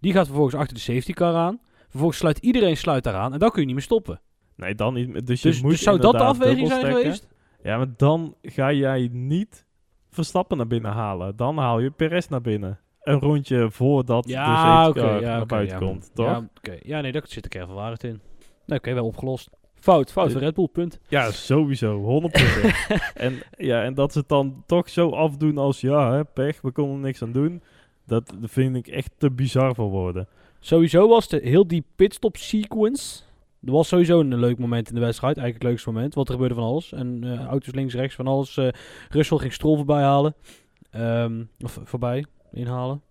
Die 0.00 0.12
gaat 0.12 0.26
vervolgens 0.26 0.54
achter 0.56 0.74
de 0.74 0.80
safety 0.80 1.12
car 1.12 1.34
aan. 1.34 1.60
Vervolgens 1.88 2.18
sluit 2.18 2.38
iedereen 2.38 2.76
sluit 2.76 3.04
daaraan 3.04 3.32
en 3.32 3.38
dan 3.38 3.50
kun 3.50 3.60
je 3.60 3.66
niet 3.66 3.74
meer 3.74 3.84
stoppen. 3.84 4.20
Nee, 4.60 4.74
dan 4.74 4.94
niet. 4.94 5.26
Dus, 5.26 5.42
je 5.42 5.48
Dus, 5.48 5.62
moet 5.62 5.70
dus 5.70 5.82
zou 5.82 5.98
dat 5.98 6.12
de 6.12 6.18
afweging 6.18 6.68
zijn 6.68 6.84
geweest? 6.86 7.28
Ja, 7.62 7.76
maar 7.76 7.92
dan 7.96 8.34
ga 8.42 8.72
jij 8.72 9.08
niet 9.12 9.64
Verstappen 10.10 10.56
naar 10.56 10.66
binnen 10.66 10.92
halen. 10.92 11.36
Dan 11.36 11.58
haal 11.58 11.80
je 11.80 11.90
Perez 11.90 12.26
naar 12.26 12.40
binnen. 12.40 12.78
Een 13.02 13.18
rondje 13.20 13.70
voordat 13.70 14.24
de 14.24 14.30
Ja, 14.30 14.88
oké. 14.88 15.00
car 15.00 15.20
ja, 15.20 15.36
naar 15.36 15.46
buiten 15.46 15.80
ja. 15.80 15.86
komt, 15.86 16.10
toch? 16.14 16.26
Ja, 16.26 16.48
Ja, 16.62 16.74
ja, 16.82 17.00
nee, 17.00 17.12
daar 17.12 17.22
zit 17.26 17.48
kern 17.48 17.66
van 17.66 17.74
waarheid 17.74 18.04
in. 18.04 18.20
Nee, 18.66 18.78
oké, 18.78 18.94
wel 18.94 19.06
opgelost. 19.06 19.50
Fout, 19.74 20.12
fout 20.12 20.32
voor 20.32 20.40
Red 20.40 20.54
Bull, 20.54 20.68
punt. 20.68 21.00
sowieso. 21.30 22.22
100%. 22.22 22.30
en, 23.14 23.42
ja, 23.56 23.82
en 23.82 23.94
dat 23.94 24.12
ze 24.12 24.18
het 24.18 24.28
dan 24.28 24.62
toch 24.66 24.88
zo 24.88 25.10
afdoen 25.10 25.58
als... 25.58 25.80
Ja, 25.80 26.12
hè, 26.12 26.24
pech, 26.24 26.60
we 26.60 26.70
konden 26.70 27.00
niks 27.00 27.22
aan 27.22 27.32
doen. 27.32 27.62
Dat 28.06 28.34
vind 28.42 28.76
ik 28.76 28.86
echt 28.86 29.10
te 29.18 29.30
bizar 29.30 29.74
voor 29.74 29.90
woorden. 29.90 30.28
Sowieso 30.60 31.08
was 31.08 31.28
de, 31.28 31.40
heel 31.42 31.66
die 31.66 31.84
pitstop 31.96 32.36
sequence. 32.36 33.22
Er 33.64 33.72
was 33.72 33.88
sowieso 33.88 34.20
een 34.20 34.38
leuk 34.38 34.58
moment 34.58 34.88
in 34.88 34.94
de 34.94 35.00
wedstrijd. 35.00 35.36
Eigenlijk 35.36 35.64
het 35.64 35.72
leukste 35.72 35.92
moment. 35.92 36.14
Want 36.14 36.26
er 36.28 36.34
gebeurde 36.34 36.54
van 36.54 36.64
alles. 36.64 36.92
En 36.92 37.24
eh, 37.24 37.46
auto's 37.46 37.74
links, 37.74 37.94
rechts, 37.94 38.14
van 38.14 38.26
alles. 38.26 38.56
eh 38.56 38.68
Russell 39.08 39.38
ging 39.38 39.52
Stroll 39.52 39.76
voorbij 39.76 40.02
halen. 40.02 40.34
Ehm, 40.90 41.44
of 41.58 41.80
voorbij, 41.84 42.24
inhalen. 42.52 43.02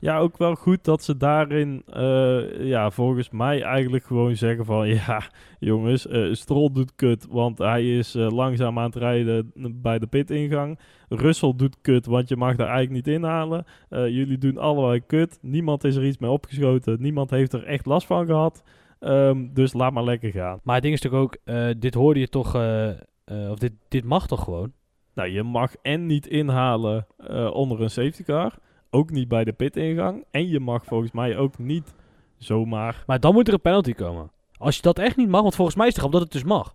Ja, 0.00 0.18
ook 0.18 0.36
wel 0.36 0.54
goed 0.54 0.84
dat 0.84 1.02
ze 1.02 1.16
daarin, 1.16 1.82
eh, 1.86 2.66
ja, 2.66 2.90
volgens 2.90 3.30
mij 3.30 3.62
eigenlijk 3.62 4.04
gewoon 4.04 4.36
zeggen 4.36 4.64
van, 4.64 4.88
ja, 5.06 5.22
jongens, 5.58 6.06
eh 6.06 6.32
Stroll 6.32 6.72
doet 6.72 6.94
kut, 6.94 7.26
want 7.30 7.58
hij 7.58 7.96
is 7.96 8.14
eh, 8.14 8.30
langzaam 8.30 8.78
aan 8.78 8.84
het 8.84 8.96
rijden 8.96 9.52
bij 9.74 9.98
de 9.98 10.06
pitingang. 10.06 10.78
Russell 11.08 11.52
doet 11.56 11.76
kut, 11.80 12.06
want 12.06 12.28
je 12.28 12.36
mag 12.36 12.56
daar 12.56 12.68
eigenlijk 12.68 13.06
niet 13.06 13.14
inhalen. 13.14 13.64
Eh, 13.88 14.08
jullie 14.08 14.38
doen 14.38 14.58
allebei 14.58 15.00
kut. 15.06 15.38
Niemand 15.42 15.84
is 15.84 15.96
er 15.96 16.04
iets 16.04 16.18
mee 16.18 16.30
opgeschoten. 16.30 16.96
Niemand 17.00 17.30
heeft 17.30 17.52
er 17.52 17.64
echt 17.64 17.86
last 17.86 18.06
van 18.06 18.26
gehad. 18.26 18.62
Ehm, 18.98 19.46
dus 19.52 19.72
laat 19.72 19.92
maar 19.92 20.04
lekker 20.04 20.30
gaan. 20.30 20.60
Maar 20.62 20.74
het 20.74 20.82
ding 20.82 20.94
is 20.94 21.00
natuurlijk 21.02 21.34
ook, 21.34 21.40
eh, 21.44 21.68
dit 21.78 21.94
hoorde 21.94 22.20
je 22.20 22.28
toch, 22.28 22.54
eh, 22.54 22.88
eh, 22.88 23.50
of 23.50 23.58
dit, 23.58 23.72
dit 23.88 24.04
mag 24.04 24.26
toch 24.26 24.44
gewoon? 24.44 24.72
Nou, 25.14 25.28
je 25.28 25.42
mag 25.42 25.74
en 25.82 26.06
niet 26.06 26.26
inhalen 26.26 27.06
onder 27.52 27.80
een 27.80 27.90
safety 27.90 28.22
car. 28.22 28.54
Ook 28.90 29.10
niet 29.10 29.28
bij 29.28 29.44
de 29.44 29.52
pitingang. 29.52 30.24
En 30.30 30.48
je 30.48 30.60
mag 30.60 30.84
volgens 30.84 31.12
mij 31.12 31.36
ook 31.36 31.58
niet 31.58 31.94
zomaar 32.36 33.02
Maar 33.06 33.20
dan 33.20 33.34
moet 33.34 33.48
er 33.48 33.54
een 33.54 33.60
penalty 33.60 33.92
komen. 33.92 34.30
Als 34.58 34.76
je 34.76 34.82
dat 34.82 34.98
echt 34.98 35.16
niet 35.16 35.28
mag, 35.28 35.42
want 35.42 35.54
volgens 35.54 35.76
mij 35.76 35.86
is 35.86 35.92
het 35.92 36.00
erop 36.00 36.12
dat 36.12 36.22
het 36.22 36.32
dus 36.32 36.44
mag. 36.44 36.74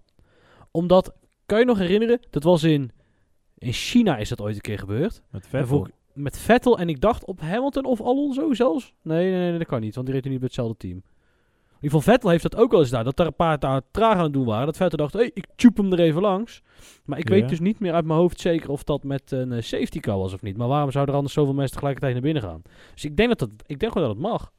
Omdat, 0.72 1.14
kan 1.46 1.60
je 1.60 1.66
nog 1.66 1.78
herinneren, 1.78 2.20
dat 2.30 2.44
was 2.44 2.64
in, 2.64 2.92
in 3.58 3.72
China 3.72 4.18
is 4.18 4.30
dat 4.30 4.42
ooit 4.42 4.56
een 4.56 4.62
keer 4.62 4.80
gebeurd. 4.80 5.22
met 5.30 5.48
Vettel. 5.48 5.88
met 6.14 6.38
Vettel 6.38 6.80
en 6.80 6.90
ik 6.90 7.02
dacht 7.02 7.26
op 7.26 7.42
Hamilton 7.42 7.86
of 7.86 8.02
Alonso 8.02 8.54
zelfs. 8.54 8.94
Nee, 9.02 9.32
nee, 9.32 9.50
nee, 9.50 9.58
dat 9.58 9.68
kan 9.68 9.82
niet, 9.82 9.96
want 9.96 10.08
die 10.08 10.16
reed 10.16 10.24
nu 10.24 10.30
niet 10.30 10.40
bij 10.40 10.48
hetzelfde 10.48 10.78
team. 10.78 11.04
In 11.84 11.90
ieder 11.90 11.98
geval 12.00 12.14
Vettel 12.14 12.30
heeft 12.30 12.44
dat 12.52 12.56
ook 12.56 12.72
wel 12.72 12.80
eens 12.80 12.90
daar. 12.90 13.04
Dat 13.04 13.20
er 13.20 13.26
een 13.26 13.36
paar 13.36 13.60
daar 13.60 13.82
traag 13.92 14.16
aan 14.18 14.24
het 14.24 14.34
doen 14.34 14.46
waren. 14.46 14.66
Dat 14.66 14.78
Vettel 14.78 14.98
dacht, 14.98 15.14
hey, 15.14 15.32
ik 15.34 15.46
tjoep 15.56 15.78
hem 15.78 15.92
er 15.94 16.00
even 16.00 16.22
langs. 16.22 16.62
Maar 17.06 17.18
ik 17.20 17.30
Ja. 17.30 17.36
weet 17.36 17.50
dus 17.50 17.60
niet 17.60 17.80
meer 17.80 17.94
uit 17.94 18.06
mijn 18.06 18.20
hoofd 18.20 18.40
zeker 18.40 18.70
of 18.70 18.84
dat 18.84 19.04
met 19.04 19.32
een 19.32 19.52
eh, 19.52 19.62
safety 19.62 20.00
car 20.00 20.18
was 20.18 20.34
of 20.34 20.42
niet. 20.42 20.58
Maar 20.58 20.68
waarom 20.68 20.92
zouden 20.92 21.12
er 21.14 21.20
anders 21.20 21.38
zoveel 21.38 21.54
mensen 21.54 21.72
tegelijkertijd 21.74 22.14
naar 22.14 22.24
binnen 22.24 22.44
gaan? 22.44 22.62
Dus 22.94 23.06
ik 23.06 23.18
denk, 23.18 23.30
dat 23.30 23.40
dat, 23.40 23.50
ik 23.66 23.80
denk 23.80 23.92
gewoon 23.92 24.08
dat 24.08 24.18
het 24.18 24.26
mag. 24.28 24.52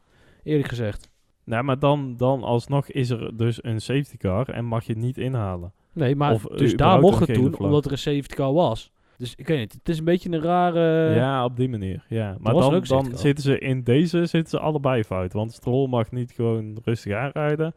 Eerlijk 0.42 0.68
gezegd. 0.68 1.10
Nou, 1.44 1.64
maar 1.64 1.78
dan, 1.78 2.16
dan 2.16 2.42
alsnog 2.42 2.88
is 2.88 3.10
er 3.10 3.36
dus 3.36 3.64
een 3.64 3.80
safety 3.80 4.16
car 4.16 4.48
en 4.48 4.64
mag 4.64 4.84
je 4.84 4.92
het 4.92 5.02
niet 5.02 5.18
inhalen. 5.18 5.72
Nee, 5.92 6.16
maar 6.16 6.32
Of, 6.32 6.42
dus 6.42 6.76
daar 6.76 7.00
mocht 7.00 7.26
het 7.26 7.34
toen, 7.34 7.46
vlag. 7.54 7.60
omdat 7.60 7.84
er 7.84 7.92
een 7.92 7.98
safety 7.98 8.34
car 8.34 8.52
was. 8.52 8.92
Dus 9.18 9.34
ik 9.34 9.46
weet 9.46 9.58
niet, 9.58 9.72
het 9.72 9.88
is 9.88 9.98
een 9.98 10.04
beetje 10.04 10.30
een 10.30 10.40
rare... 10.42 11.14
ja, 11.14 11.44
op 11.44 11.56
die 11.56 11.68
manier. 11.68 12.04
Ja. 12.08 12.36
Maar 12.40 12.52
dan, 12.54 12.82
dan 12.82 13.18
zitten 13.18 13.44
ze 13.44 13.58
in 13.58 13.82
deze 13.82 14.26
zitten 14.26 14.50
ze 14.50 14.58
allebei 14.60 15.04
fout. 15.04 15.32
Want 15.32 15.52
Stroll 15.52 15.88
mag 15.88 16.10
niet 16.10 16.32
gewoon 16.32 16.78
rustig 16.84 17.14
aanrijden. 17.14 17.74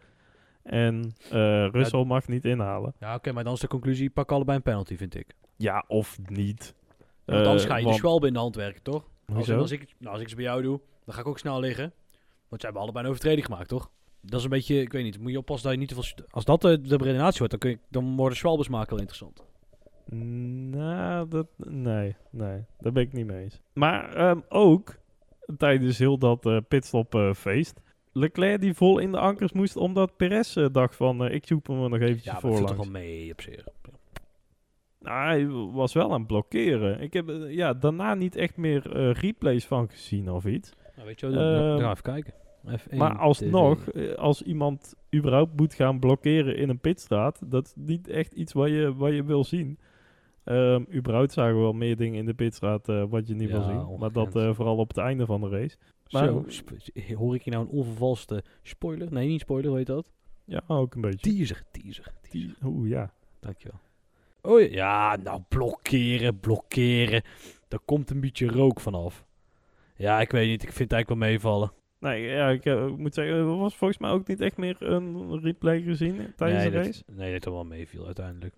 En 0.64 1.14
eh 1.32 1.68
Russell 1.72 2.04
mag 2.04 2.28
niet 2.28 2.46
inhalen. 2.46 2.94
Ja, 3.00 3.16
oké, 3.16 3.32
maar 3.32 3.44
dan 3.44 3.54
is 3.54 3.60
de 3.60 3.68
conclusie, 3.68 4.10
pak 4.10 4.32
allebei 4.32 4.58
een 4.58 4.64
penalty, 4.64 4.98
vind 4.98 5.16
ik. 5.16 5.28
Ja, 5.56 5.84
of 5.88 6.18
niet. 6.30 6.74
Ja, 7.26 7.34
want 7.34 7.46
anders 7.46 7.64
Eh, 7.64 7.70
ga 7.70 7.78
je 7.78 7.84
want- 7.84 7.96
de 7.96 8.02
schwalbe 8.02 8.28
in 8.28 8.34
de 8.34 8.40
hand 8.40 8.56
werken, 8.56 8.84
toch? 8.84 9.10
Als, 9.36 9.52
als, 9.52 9.72
ik, 9.72 9.96
nou, 10.00 10.14
als 10.14 10.22
ik 10.22 10.30
ze 10.30 10.36
bij 10.36 10.44
jou 10.44 10.62
doe, 10.62 10.80
dan 11.06 11.14
ga 11.16 11.22
ik 11.22 11.28
ook 11.28 11.40
snel 11.40 11.60
liggen. 11.60 11.94
Want 12.48 12.62
zij 12.62 12.70
hebben 12.70 12.82
allebei 12.82 13.04
een 13.06 13.10
overtreding 13.12 13.46
gemaakt, 13.46 13.68
toch? 13.68 13.90
Dat 14.22 14.40
is 14.40 14.44
een 14.44 14.50
beetje, 14.50 14.82
ik 14.82 14.92
weet 14.92 15.04
niet, 15.04 15.20
moet 15.20 15.32
je 15.32 15.38
oppassen 15.38 15.64
dat 15.66 15.74
je 15.74 15.80
niet 15.80 15.90
te 15.90 15.96
veel... 16.02 16.26
Als 16.30 16.46
dat 16.46 16.62
de, 16.62 16.82
de 16.82 16.96
redenatie 16.98 17.38
wordt, 17.38 17.52
dan, 17.52 17.60
kun 17.60 17.70
je, 17.70 17.80
dan 17.90 18.16
worden 18.16 18.38
schwalbes 18.38 18.68
maken 18.68 18.90
wel 18.90 19.00
interessant. 19.00 19.46
Nou, 20.10 21.28
dat, 21.28 21.48
nee, 21.58 22.16
nee, 22.30 22.64
daar 22.80 22.92
ben 22.92 23.04
ik 23.04 23.14
niet 23.14 23.26
mee 23.26 23.44
eens. 23.44 23.62
Maar 23.74 24.14
ehm, 24.16 24.40
ook 24.50 24.98
tijdens 25.58 25.98
heel 25.98 26.18
dat 26.18 26.46
eh 26.46 26.58
pitstopfeest. 26.68 27.82
Leclerc 28.12 28.62
die 28.62 28.74
vol 28.74 29.00
in 29.00 29.12
de 29.12 29.20
ankers 29.20 29.52
moest 29.52 29.76
omdat 29.76 30.18
Perez 30.18 30.58
eh, 30.58 30.66
dacht 30.72 30.96
van 30.96 31.26
ik 31.26 31.48
zoek 31.48 31.68
hem 31.68 31.84
er 31.84 31.90
nog 31.90 32.00
eventjes 32.00 32.34
Ja, 32.34 32.40
voor 32.40 32.50
het 32.50 32.58
viel 32.58 32.68
toch 32.68 32.78
wel 32.78 32.92
mee 32.92 33.32
op 33.32 33.42
zich. 33.42 33.66
Nou, 35.00 35.28
hij 35.28 35.48
was 35.74 35.94
wel 35.94 36.12
aan 36.12 36.20
het 36.20 36.28
blokkeren. 36.28 37.02
Ik 37.02 37.14
heb 37.14 37.30
eh, 37.30 37.54
ja, 37.54 37.74
daarna 37.74 38.14
niet 38.14 38.36
echt 38.36 38.58
meer 38.58 38.96
eh, 38.96 39.12
replays 39.14 39.66
van 39.66 39.90
gezien 39.90 40.32
of 40.32 40.46
iets. 40.46 40.72
Nou, 40.96 41.08
weet 41.08 41.20
je 41.20 41.26
wat, 41.26 41.36
we 41.36 41.42
doen? 41.42 41.68
dan 41.68 41.80
Ehm, 41.80 41.90
even 41.90 42.04
kijken. 42.04 42.34
F1 42.80 42.96
maar 42.98 43.18
alsnog, 43.18 43.84
TV. 43.84 44.10
eh, 44.12 44.16
als 44.18 44.42
iemand 44.42 44.96
überhaupt 45.16 45.56
moet 45.56 45.74
gaan 45.74 46.00
blokkeren 46.00 46.58
in 46.58 46.70
een 46.70 46.80
pitstraat, 46.80 47.52
dat 47.52 47.66
is 47.66 47.74
niet 47.76 48.08
echt 48.08 48.34
iets 48.34 48.54
wat 48.54 48.68
je, 48.68 48.96
wat 48.96 49.14
je 49.14 49.24
wil 49.24 49.44
zien. 49.44 49.80
Ehm 50.48 50.84
überhaupt 50.94 51.32
zagen 51.32 51.56
we 51.56 51.62
wel 51.62 51.74
meer 51.74 51.96
dingen 51.96 52.20
in 52.20 52.26
de 52.26 52.34
pitstraat 52.34 52.90
eh, 52.90 53.04
wat 53.10 53.28
je 53.28 53.36
niet 53.36 53.50
wil 53.52 53.62
zien. 53.62 53.98
Maar 54.00 54.12
dat 54.12 54.36
eh, 54.36 54.54
vooral 54.54 54.78
op 54.78 54.88
het 54.88 54.98
einde 54.98 55.26
van 55.26 55.42
de 55.42 55.50
race. 55.50 55.78
maar- 56.10 56.28
Zo, 56.28 57.16
hoor 57.16 57.36
ik 57.36 57.44
hier 57.44 57.54
nou 57.54 57.66
een 57.66 57.72
onvervalste 57.72 58.44
spoiler? 58.62 59.12
Nee, 59.14 59.28
niet 59.28 59.40
spoiler, 59.42 59.68
hoe 59.70 59.78
heet 59.78 59.88
dat? 59.88 60.12
Ja, 60.46 60.62
ook 60.68 60.96
een 60.96 61.02
beetje. 61.02 61.32
Teaser, 61.36 61.64
teaser. 61.72 62.14
Die, 62.30 62.54
Oeh, 62.64 62.90
ja. 62.90 63.14
Dankjewel. 63.40 63.80
Oh 64.42 64.62
ja, 64.62 64.68
ja, 64.68 65.16
nou 65.24 65.42
blokkeren, 65.50 66.40
blokkeren. 66.40 67.22
Daar 67.68 67.80
komt 67.86 68.10
een 68.10 68.20
beetje 68.22 68.48
rook 68.48 68.80
vanaf. 68.80 69.26
Ja, 69.96 70.22
ik 70.22 70.32
weet 70.32 70.48
niet. 70.50 70.64
Ik 70.64 70.72
vind 70.72 70.92
het 70.92 70.92
eigenlijk 70.92 71.22
wel 71.22 71.30
meevallen. 71.30 71.72
Nee, 72.00 72.22
ja, 72.24 72.50
ik, 72.50 72.66
eh, 72.66 72.88
moet 72.88 73.14
zeggen, 73.14 73.36
er 73.36 73.58
was 73.58 73.76
volgens 73.76 74.00
mij 74.00 74.10
ook 74.12 74.28
niet 74.28 74.42
echt 74.42 74.58
meer 74.58 74.76
een 74.80 75.40
replay 75.42 75.82
gezien 75.82 76.34
tijdens 76.36 76.62
nee, 76.62 76.72
de 76.72 76.78
dat- 76.78 76.86
race. 76.86 77.04
nee, 77.12 77.32
dat 77.34 77.46
er 77.46 77.52
wel 77.52 77.64
meeviel 77.66 78.06
uiteindelijk. 78.06 78.56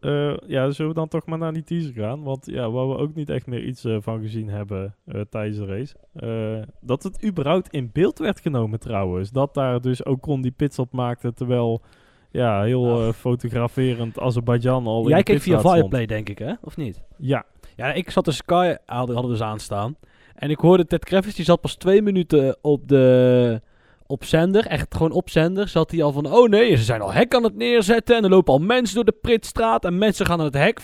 Eh, 0.00 0.34
ja, 0.46 0.70
zullen 0.70 0.90
we 0.90 0.98
dan 0.98 1.08
toch 1.08 1.26
maar 1.26 1.38
naar 1.38 1.52
die 1.52 1.62
teaser 1.62 1.92
gaan? 1.92 2.22
Want 2.22 2.46
ja, 2.46 2.70
waar 2.70 2.88
we 2.88 2.96
ook 2.96 3.14
niet 3.14 3.30
echt 3.30 3.46
meer 3.46 3.64
iets 3.64 3.84
eh, 3.84 3.96
van 4.00 4.20
gezien 4.20 4.48
hebben 4.48 4.94
eh, 5.06 5.20
tijdens 5.30 5.58
de 5.58 5.66
race. 5.66 6.66
dat 6.80 7.02
het 7.02 7.24
überhaupt 7.24 7.68
in 7.68 7.90
beeld 7.92 8.18
werd 8.18 8.40
genomen 8.40 8.80
trouwens. 8.80 9.30
Dat 9.30 9.54
daar 9.54 9.80
dus 9.80 10.02
Ocon 10.02 10.40
die 10.40 10.50
pitstop 10.50 10.92
maakte 10.92 11.32
terwijl... 11.32 11.82
Ja, 12.30 12.62
heel 12.62 13.12
fotograferend 13.12 14.20
Azerbeidzjan 14.20 14.86
al 14.86 15.02
in 15.02 15.08
Jij 15.08 15.22
keek 15.22 15.40
via. 15.40 15.60
Viaplay, 15.60 16.06
denk 16.06 16.28
ik, 16.28 16.38
hè? 16.38 16.52
Of 16.60 16.76
niet? 16.76 17.02
Ja, 17.16 17.44
Ja, 17.76 17.92
ik 17.92 18.10
zat 18.10 18.24
de 18.24 18.32
Sky, 18.32 18.76
hadden 18.86 19.14
hadden 19.14 19.32
dus 19.32 19.42
aanstaan. 19.42 19.96
En 20.34 20.50
ik 20.50 20.58
hoorde 20.58 20.86
Ted 20.86 21.04
Kravitz, 21.04 21.36
die 21.36 21.44
zat 21.44 21.60
pas 21.60 21.74
twee 21.74 22.02
minuten 22.02 22.56
op 22.62 22.88
de, 22.88 23.60
op 24.14 24.24
zender, 24.24 24.66
echt 24.66 24.94
gewoon 24.94 25.12
op 25.12 25.30
zender, 25.30 25.68
zat 25.68 25.90
hij 25.90 26.02
al 26.02 26.12
van... 26.12 26.32
Oh 26.32 26.48
nee, 26.48 26.76
ze 26.76 26.82
zijn 26.82 27.00
al 27.00 27.12
hek 27.12 27.34
aan 27.34 27.42
het 27.44 27.56
neerzetten. 27.56 28.16
En 28.16 28.24
er 28.24 28.30
lopen 28.30 28.52
al 28.52 28.58
mensen 28.58 28.94
door 28.94 29.04
de 29.04 29.16
Pritstraat. 29.20 29.84
En 29.84 29.98
mensen 29.98 30.26
gaan 30.26 30.38
aan 30.38 30.44
het 30.44 30.54
hek 30.54 30.80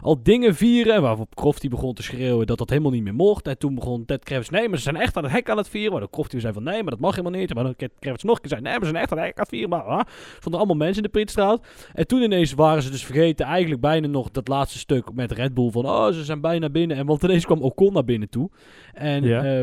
al 0.00 0.22
dingen 0.22 0.54
vieren. 0.54 1.02
Waarop 1.02 1.34
Crofty 1.34 1.68
begon 1.68 1.94
te 1.94 2.02
schreeuwen 2.02 2.46
dat 2.46 2.58
dat 2.58 2.70
helemaal 2.70 2.90
niet 2.90 3.02
meer 3.02 3.14
mocht. 3.14 3.46
En 3.48 3.58
toen 3.58 3.74
begon 3.74 4.04
Ted 4.04 4.24
Kravitz... 4.24 4.48
Nee, 4.48 4.68
maar 4.68 4.76
ze 4.78 4.82
zijn 4.84 4.96
echt 4.96 5.16
aan 5.16 5.22
het 5.22 5.32
hek 5.32 5.50
aan 5.50 5.56
het 5.56 5.68
vieren. 5.68 5.90
Maar 5.90 6.00
dan 6.00 6.10
Crofty 6.10 6.38
zei 6.38 6.52
van... 6.52 6.62
Nee, 6.62 6.82
maar 6.82 6.90
dat 6.90 7.00
mag 7.00 7.16
helemaal 7.16 7.40
niet. 7.40 7.54
Maar 7.54 7.64
dan 7.64 7.74
Kravitz 7.98 8.24
nog 8.24 8.34
een 8.34 8.40
keer 8.40 8.50
zei... 8.50 8.60
Nee, 8.62 8.72
maar 8.72 8.84
ze 8.84 8.90
zijn 8.90 9.02
echt 9.02 9.12
aan 9.12 9.18
het 9.18 9.26
hek 9.26 9.36
aan 9.36 9.42
het 9.42 9.52
vieren. 9.52 9.68
Maar 9.70 9.82
ah, 9.82 10.00
stonden 10.38 10.60
allemaal 10.60 10.76
mensen 10.86 10.96
in 10.96 11.02
de 11.02 11.08
Pritstraat. 11.18 11.66
En 11.92 12.06
toen 12.06 12.22
ineens 12.22 12.52
waren 12.52 12.82
ze 12.82 12.90
dus 12.90 13.04
vergeten 13.04 13.46
eigenlijk 13.46 13.80
bijna 13.80 14.06
nog 14.06 14.30
dat 14.30 14.48
laatste 14.48 14.78
stuk 14.78 15.14
met 15.14 15.32
Red 15.32 15.54
Bull 15.54 15.70
van 15.70 15.86
oh, 15.86 16.06
ze 16.12 16.24
zijn 16.24 16.40
bijna 16.40 16.70
binnen. 16.70 16.96
En 16.96 17.06
want 17.06 17.22
ineens 17.22 17.44
kwam 17.44 17.62
Ocon 17.62 17.92
naar 17.92 18.04
binnen 18.04 18.28
toe. 18.28 18.50
En 18.92 19.22
Ja. 19.24 19.42
eh, 19.44 19.60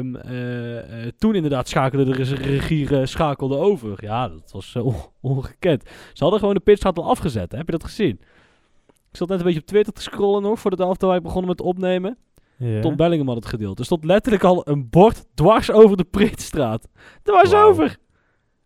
eh, 0.77 1.11
toen 1.17 1.35
inderdaad 1.35 1.67
schakelde 1.69 2.05
de 2.05 2.23
re- 2.23 2.35
regie 2.35 2.97
eh, 2.99 3.00
schakelde 3.05 3.57
over. 3.57 3.97
Ja, 4.03 4.27
dat 4.27 4.51
was 4.51 4.75
eh, 4.75 4.85
on- 4.85 4.95
ongekend. 5.21 5.89
Ze 6.13 6.23
hadden 6.23 6.39
gewoon 6.39 6.55
de 6.55 6.59
pitstraat 6.61 6.97
al 6.97 7.09
afgezet. 7.09 7.51
Hè? 7.51 7.57
Heb 7.57 7.65
je 7.65 7.71
dat 7.71 7.83
gezien? 7.83 8.19
Ik 9.11 9.17
zat 9.17 9.27
net 9.27 9.39
een 9.39 9.45
beetje 9.45 9.59
op 9.59 9.65
Twitter 9.65 9.93
te 9.93 10.01
scrollen 10.01 10.41
nog 10.41 10.59
voordat 10.59 10.79
de 10.79 10.85
afterwijk 10.85 11.23
begonnen 11.23 11.49
met 11.49 11.61
opnemen. 11.61 12.17
Ja. 12.57 12.81
Tom 12.81 12.95
Bellingham 12.95 13.27
had 13.27 13.35
het 13.35 13.45
gedeeld. 13.45 13.79
Er 13.79 13.85
stond 13.85 14.03
letterlijk 14.03 14.43
al 14.43 14.67
een 14.67 14.89
bord 14.89 15.25
dwars 15.33 15.71
over 15.71 15.97
de 15.97 16.03
Pritstraat. 16.03 16.87
Dwars 17.23 17.51
Wauw. 17.51 17.69
over! 17.69 17.97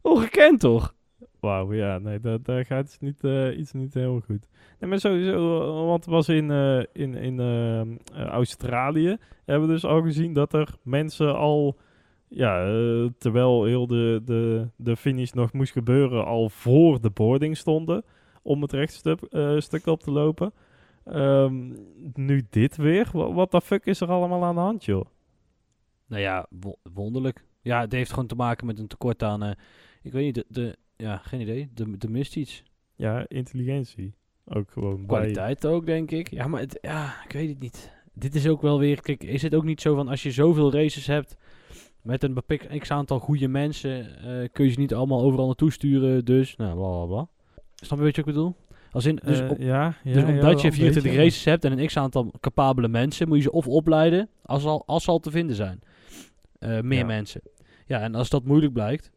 Ongekend 0.02 0.60
toch? 0.60 0.94
Wauw, 1.40 1.74
ja, 1.74 1.98
nee, 1.98 2.20
dat, 2.20 2.46
daar 2.46 2.66
gaat 2.66 2.86
iets 2.86 3.00
niet, 3.00 3.24
eh, 3.24 3.58
iets 3.58 3.72
niet 3.72 3.94
heel 3.94 4.22
goed. 4.26 4.48
Nee, 4.80 4.90
maar 4.90 5.00
sowieso, 5.00 5.62
eh, 5.62 5.86
want 5.86 6.06
het 6.06 6.14
was 6.14 6.30
in, 6.30 6.52
eh, 6.52 6.80
in, 6.94 7.16
in 7.16 7.40
ehm, 7.40 7.96
eh, 8.14 8.26
Australië, 8.26 9.18
hebben 9.46 9.68
we 9.68 9.74
dus 9.74 9.86
al 9.86 10.02
gezien 10.02 10.34
dat 10.34 10.54
er 10.54 10.76
mensen 10.84 11.36
al, 11.36 11.78
ja, 12.28 12.66
eh, 12.68 13.06
terwijl 13.18 13.64
heel 13.64 13.88
de, 13.88 14.22
de, 14.26 14.68
de 14.76 14.96
finish 14.96 15.32
nog 15.32 15.54
moest 15.54 15.72
gebeuren, 15.72 16.26
al 16.26 16.50
voor 16.50 17.02
de 17.02 17.10
boarding 17.10 17.58
stonden 17.58 18.04
om 18.42 18.62
het 18.62 18.72
rechtstuk 18.72 19.22
eh, 19.22 19.60
stuk 19.60 19.86
op 19.86 20.04
te 20.04 20.12
lopen. 20.12 20.54
Ehm, 21.06 21.72
nu 22.14 22.46
dit 22.50 22.76
weer, 22.78 23.10
Wa- 23.14 23.34
wat 23.34 23.52
de 23.52 23.62
fuck 23.62 23.86
is 23.86 24.02
er 24.02 24.08
allemaal 24.12 24.44
aan 24.44 24.56
de 24.56 24.62
hand, 24.62 24.86
joh? 24.86 25.06
Nou 26.08 26.22
ja, 26.22 26.48
wo- 26.50 26.78
wonderlijk. 26.94 27.44
Ja, 27.62 27.80
het 27.82 27.92
heeft 27.92 28.10
gewoon 28.10 28.28
te 28.28 28.36
maken 28.36 28.66
met 28.66 28.80
een 28.80 28.88
tekort 28.88 29.24
aan... 29.24 29.44
eh, 29.44 29.52
ik 30.02 30.12
weet 30.12 30.24
niet, 30.26 30.36
de, 30.36 30.46
de... 30.48 30.76
Ja, 30.98 31.18
geen 31.18 31.42
idee. 31.42 31.70
De, 31.74 31.98
de 31.98 32.10
mist 32.10 32.36
iets. 32.36 32.64
Ja, 32.96 33.26
intelligentie. 33.28 34.14
Ook 34.46 34.72
gewoon 34.72 34.96
bij... 34.96 35.06
Kwaliteit 35.06 35.66
ook, 35.66 35.86
denk 35.86 36.12
ik. 36.12 36.32
Ja, 36.32 36.48
maar 36.48 36.60
het, 36.62 36.78
ja, 36.82 37.14
ik 37.26 37.32
weet 37.32 37.50
het 37.50 37.60
niet. 37.60 37.94
Dit 38.14 38.36
is 38.36 38.48
ook 38.48 38.62
wel 38.62 38.80
weer... 38.80 39.02
Kijk, 39.02 39.24
is 39.24 39.42
het 39.42 39.56
ook 39.56 39.64
niet 39.64 39.82
zo 39.82 39.96
van 39.96 40.08
als 40.08 40.24
je 40.24 40.32
zoveel 40.32 40.72
races 40.74 41.08
hebt... 41.08 41.38
Met 42.06 42.24
een 42.24 42.34
beperkt 42.34 42.78
x-aantal 42.80 43.20
goede 43.20 43.48
mensen... 43.48 44.18
eh, 44.24 44.50
kun 44.52 44.66
je 44.66 44.72
ze 44.72 44.80
niet 44.80 44.94
allemaal 44.94 45.22
overal 45.22 45.46
naartoe 45.46 45.72
sturen. 45.72 46.26
Dus, 46.26 46.56
nou, 46.56 46.76
bla, 46.76 46.88
bla, 46.90 47.06
bla. 47.06 47.28
Snap 47.76 47.98
je 47.98 48.04
wat 48.06 48.16
je 48.16 48.22
ook 48.22 48.28
bedoel? 48.28 48.56
Als 48.92 49.06
in, 49.06 49.20
dus, 49.26 49.40
Eh, 49.40 49.50
op- 49.50 49.58
ja, 49.60 49.96
ja, 50.04 50.14
dus 50.14 50.24
omdat 50.24 50.62
je 50.62 50.68
een 50.68 50.74
24 50.74 51.04
beetje. 51.04 51.18
races 51.18 51.46
hebt 51.46 51.66
en 51.66 51.80
een 51.80 51.86
x-aantal 51.88 52.32
capabele 52.40 52.88
mensen... 52.88 53.28
moet 53.28 53.38
je 53.38 53.44
ze 53.44 53.52
of 53.52 53.68
opleiden 53.68 54.30
als, 54.42 54.66
al, 54.66 54.84
als 54.86 55.08
al 55.08 55.20
te 55.20 55.32
vinden 55.32 55.56
zijn. 55.56 55.80
Eh, 56.60 56.80
meer 56.82 57.06
mensen. 57.06 57.42
Ja, 57.86 58.00
en 58.00 58.16
als 58.16 58.30
dat 58.30 58.46
moeilijk 58.46 58.74
blijkt, 58.74 59.12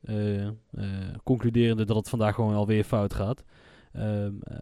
concluderende 1.24 1.84
dat 1.84 1.96
het 1.96 2.08
vandaag 2.08 2.34
gewoon 2.34 2.54
alweer 2.54 2.84
fout 2.84 3.14
gaat, 3.14 3.44
ehm, 3.92 4.32
eh, 4.42 4.56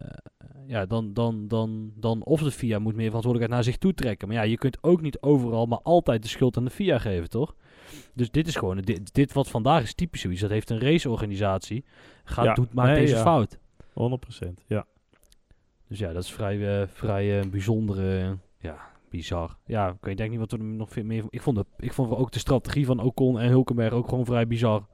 ja, 0.67 0.85
dan, 0.85 1.13
dan, 1.13 1.47
dan, 1.47 1.91
dan 1.95 2.23
of 2.23 2.41
de 2.41 2.51
FIA 2.51 2.79
moet 2.79 2.95
meer 2.95 3.05
verantwoordelijkheid 3.07 3.49
naar 3.51 3.71
zich 3.73 3.77
toe 3.81 3.93
trekken. 3.93 4.27
Maar 4.27 4.37
ja, 4.37 4.43
je 4.43 4.57
kunt 4.57 4.77
ook 4.83 5.01
niet 5.01 5.21
overal 5.21 5.65
maar 5.65 5.81
altijd 5.83 6.21
de 6.21 6.27
schuld 6.27 6.57
aan 6.57 6.63
de 6.65 6.69
FIA 6.71 6.97
geven, 6.99 7.29
toch? 7.29 7.55
Dus 8.13 8.31
dit 8.31 8.47
is 8.47 8.55
gewoon, 8.55 8.77
dit, 8.77 9.13
dit 9.13 9.33
wat 9.33 9.47
vandaag 9.49 9.83
is 9.83 9.93
typisch 9.93 10.21
zoiets. 10.21 10.41
Dat 10.41 10.49
heeft 10.49 10.69
een 10.69 10.79
raceorganisatie, 10.79 11.85
gaat, 12.23 12.45
Ja, 12.45 12.53
doet, 12.53 12.73
maakt 12.73 12.89
nee, 12.89 12.99
deze 12.99 13.15
ja. 13.15 13.21
fout. 13.21 13.57
100%, 14.47 14.47
ja. 14.65 14.85
Dus 15.87 15.99
ja, 15.99 16.13
dat 16.13 16.23
is 16.23 16.31
vrij, 16.31 16.81
eh, 16.81 16.87
vrij 16.87 17.39
eh, 17.39 17.47
bijzondere, 17.49 18.37
ja, 18.59 18.77
bizar. 19.09 19.57
Ja, 19.65 19.87
ik 19.87 19.95
weet 20.05 20.17
denk 20.17 20.29
niet 20.29 20.39
wat 20.39 20.51
er 20.51 20.59
nog 20.63 20.89
veel 20.91 21.03
meer... 21.03 21.23
Ik 21.29 21.41
vond, 21.41 21.57
de, 21.57 21.65
ik 21.77 21.93
vond 21.93 22.11
ook 22.11 22.31
de 22.31 22.39
strategie 22.39 22.85
van 22.85 22.99
Ocon 22.99 23.39
en 23.39 23.49
Hulkenberg 23.49 23.93
ook 23.93 24.09
gewoon 24.09 24.25
vrij 24.25 24.47
bizar. 24.47 24.85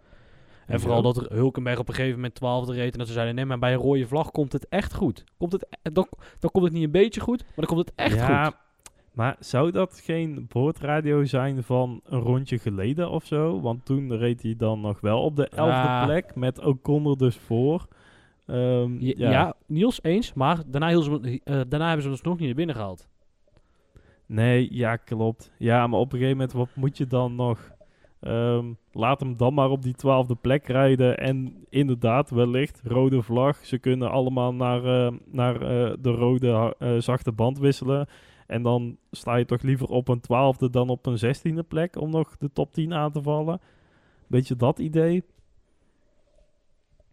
En 0.65 0.73
Ja. 0.73 0.79
vooral 0.79 1.01
dat 1.01 1.17
er 1.17 1.33
Hulkenberg 1.33 1.79
op 1.79 1.87
een 1.87 1.93
gegeven 1.93 2.15
moment 2.15 2.35
twaalfde 2.35 2.73
reed 2.73 2.91
en 2.91 2.97
dat 2.97 3.07
ze 3.07 3.13
zeiden, 3.13 3.35
nee, 3.35 3.45
maar 3.45 3.59
bij 3.59 3.73
een 3.73 3.79
rode 3.79 4.07
vlag 4.07 4.31
komt 4.31 4.53
het 4.53 4.67
echt 4.69 4.93
goed. 4.93 5.23
Komt 5.37 5.51
het, 5.51 5.67
e- 5.81 5.89
dan, 5.91 6.07
dan 6.39 6.51
komt 6.51 6.63
het 6.65 6.73
niet 6.73 6.83
een 6.83 6.91
beetje 6.91 7.21
goed, 7.21 7.43
maar 7.43 7.53
dan 7.55 7.65
komt 7.65 7.79
het 7.79 7.91
echt 7.95 8.15
ja, 8.15 8.43
goed. 8.45 8.55
Maar 9.13 9.35
zou 9.39 9.71
dat 9.71 10.01
geen 10.03 10.45
boordradio 10.49 11.23
zijn 11.25 11.63
van 11.63 12.01
een 12.03 12.19
rondje 12.19 12.57
geleden 12.59 13.09
of 13.09 13.25
zo? 13.25 13.61
Want 13.61 13.85
toen 13.85 14.17
reed 14.17 14.41
hij 14.41 14.55
dan 14.57 14.81
nog 14.81 15.01
wel 15.01 15.21
op 15.21 15.35
de 15.35 15.47
elfde 15.47 15.87
Ah. 15.87 16.03
plek 16.05 16.35
met 16.35 16.59
Ocon 16.65 17.05
er 17.05 17.17
dus 17.17 17.37
voor. 17.37 17.87
Ehm, 18.45 18.97
Ja, 18.99 19.13
ja. 19.17 19.31
ja, 19.31 19.53
Niels, 19.65 20.03
eens, 20.03 20.33
maar 20.33 20.61
daarna, 20.67 21.01
ze, 21.01 21.39
eh, 21.43 21.61
daarna 21.67 21.85
hebben 21.85 22.03
ze 22.03 22.09
ons 22.09 22.21
nog 22.21 22.37
niet 22.37 22.45
naar 22.45 22.55
binnen 22.55 22.75
gehaald. 22.75 23.07
Nee, 24.25 24.67
ja, 24.71 24.95
klopt. 24.95 25.51
Ja, 25.57 25.87
maar 25.87 25.99
op 25.99 26.13
een 26.13 26.19
gegeven 26.19 26.37
moment, 26.37 26.53
wat 26.57 26.69
moet 26.75 26.97
je 26.97 27.07
dan 27.07 27.35
nog? 27.35 27.71
Ehm, 28.19 28.65
laat 28.91 29.19
hem 29.19 29.37
dan 29.37 29.53
maar 29.53 29.69
op 29.69 29.81
die 29.83 29.93
twaalfde 29.93 30.35
plek 30.35 30.67
rijden. 30.67 31.17
En 31.17 31.65
inderdaad, 31.69 32.29
wellicht, 32.29 32.81
rode 32.83 33.21
vlag. 33.21 33.65
Ze 33.65 33.77
kunnen 33.77 34.11
allemaal 34.11 34.53
naar, 34.53 34.85
eh, 34.85 35.13
naar 35.25 35.55
eh, 35.61 35.93
de 36.01 36.09
rode 36.11 36.75
zachte 36.99 37.31
band 37.31 37.59
wisselen. 37.59 38.07
En 38.53 38.61
dan 38.61 38.97
sta 39.11 39.35
je 39.35 39.45
toch 39.45 39.61
liever 39.61 39.87
op 39.87 40.07
een 40.07 40.19
twaalfde 40.19 40.69
dan 40.69 40.89
op 40.89 41.05
een 41.05 41.17
zestiende 41.17 41.63
plek 41.63 41.95
om 41.95 42.09
nog 42.09 42.37
de 42.37 42.51
top 42.53 42.73
10 42.73 42.93
aan 42.93 43.11
te 43.11 43.21
vallen. 43.21 43.61
Beetje 44.27 44.55
dat 44.55 44.79
idee. 44.79 45.23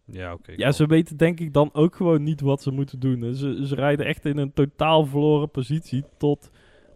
Ja, 0.05 0.33
oké. 0.33 0.53
Ja, 0.55 0.71
ze 0.71 0.85
weten 0.85 1.17
denk 1.17 1.39
ik 1.39 1.53
dan 1.53 1.69
ook 1.73 1.95
gewoon 1.95 2.23
niet 2.23 2.41
wat 2.41 2.61
ze 2.61 2.71
moeten 2.71 2.99
doen. 2.99 3.35
Ze, 3.35 3.67
ze 3.67 3.75
rijden 3.75 4.05
echt 4.05 4.25
in 4.25 4.37
een 4.37 4.53
totaal 4.53 5.05
verloren 5.05 5.49
positie 5.49 6.03
tot, 6.17 6.51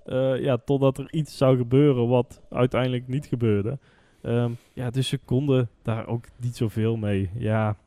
eh, 0.05 0.41
ja, 0.41 0.57
totdat 0.57 0.97
er 0.97 1.13
iets 1.13 1.37
zou 1.37 1.57
gebeuren 1.57 2.07
wat 2.07 2.41
uiteindelijk 2.49 3.07
niet 3.07 3.25
gebeurde. 3.25 3.79
Ehm, 4.21 4.51
ja, 4.73 4.89
dus 4.89 5.07
ze 5.07 5.17
konden 5.17 5.69
daar 5.81 6.07
ook 6.07 6.25
niet 6.39 6.55
zoveel 6.55 6.95
mee. 6.95 7.29
Ja, 7.37 7.77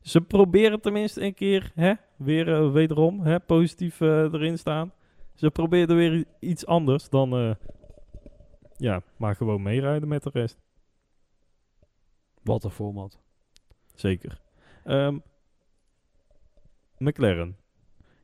ze 0.00 0.20
proberen 0.20 0.80
tenminste 0.80 1.22
een 1.22 1.34
keer, 1.34 1.72
hè, 1.74 1.92
weer 2.16 2.52
eh, 2.52 2.72
wederom, 2.72 3.20
hè, 3.20 3.40
positief 3.40 4.00
eh, 4.00 4.08
erin 4.08 4.58
staan. 4.58 4.92
Ze 5.40 5.50
probeerden 5.50 5.96
weer 5.96 6.24
iets 6.40 6.66
anders 6.66 7.08
dan, 7.08 7.32
eh, 7.32 7.54
ja, 8.76 9.02
maar 9.16 9.36
gewoon 9.36 9.62
meerijden 9.62 10.08
met 10.08 10.22
de 10.22 10.30
rest. 10.32 10.58
Wat 12.42 12.64
een 12.64 12.70
format. 12.70 13.18
Zeker. 13.94 14.40
Ehm, 14.84 15.18
McLaren. 16.98 17.56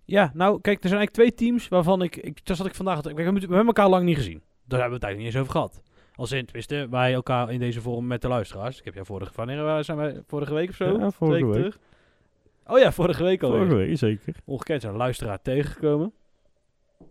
Ja, 0.05 0.31
nou, 0.35 0.61
kijk, 0.61 0.83
er 0.83 0.88
zijn 0.88 1.00
eigenlijk 1.00 1.12
twee 1.12 1.48
teams 1.48 1.68
waarvan 1.68 2.02
ik... 2.02 2.16
ik 2.16 2.46
dat 2.46 2.57
zat 2.57 2.66
ik 2.66 2.74
vandaag... 2.74 3.02
We 3.02 3.09
hebben, 3.09 3.35
we 3.35 3.40
hebben 3.40 3.66
elkaar 3.66 3.88
lang 3.88 4.05
niet 4.05 4.16
gezien. 4.16 4.42
Daar 4.64 4.81
hebben 4.81 5.00
we 5.00 5.07
het 5.07 5.14
eigenlijk 5.16 5.16
niet 5.16 5.26
eens 5.26 5.37
over 5.37 5.52
gehad. 5.52 5.83
Als 6.14 6.33
in, 6.33 6.44
tenminste, 6.44 6.88
wij 6.90 7.12
elkaar 7.12 7.52
in 7.52 7.59
deze 7.59 7.81
vorm 7.81 8.07
met 8.07 8.22
de 8.22 8.29
luisteraars. 8.29 8.79
Ik 8.79 8.85
heb 8.85 8.94
jou 8.94 9.07
vorige... 9.07 9.33
Wanneer 9.35 9.62
waren- 9.62 9.85
zijn 9.85 9.98
wij? 9.98 10.22
Vorige 10.26 10.55
week 10.55 10.68
of 10.68 10.74
zo? 10.74 10.98
Ja, 10.98 11.11
vorige 11.11 11.44
week. 11.46 11.55
terug? 11.55 11.79
Oh 12.66 12.79
ja, 12.79 12.92
vorige 12.92 13.22
week 13.22 13.42
al. 13.42 13.50
Vorige 13.50 13.74
week, 13.74 13.98
zeker. 13.98 14.37
Ongekend 14.44 14.81
zijn 14.81 14.92
een 14.92 14.98
luisteraar 14.98 15.42
tegengekomen. 15.42 16.12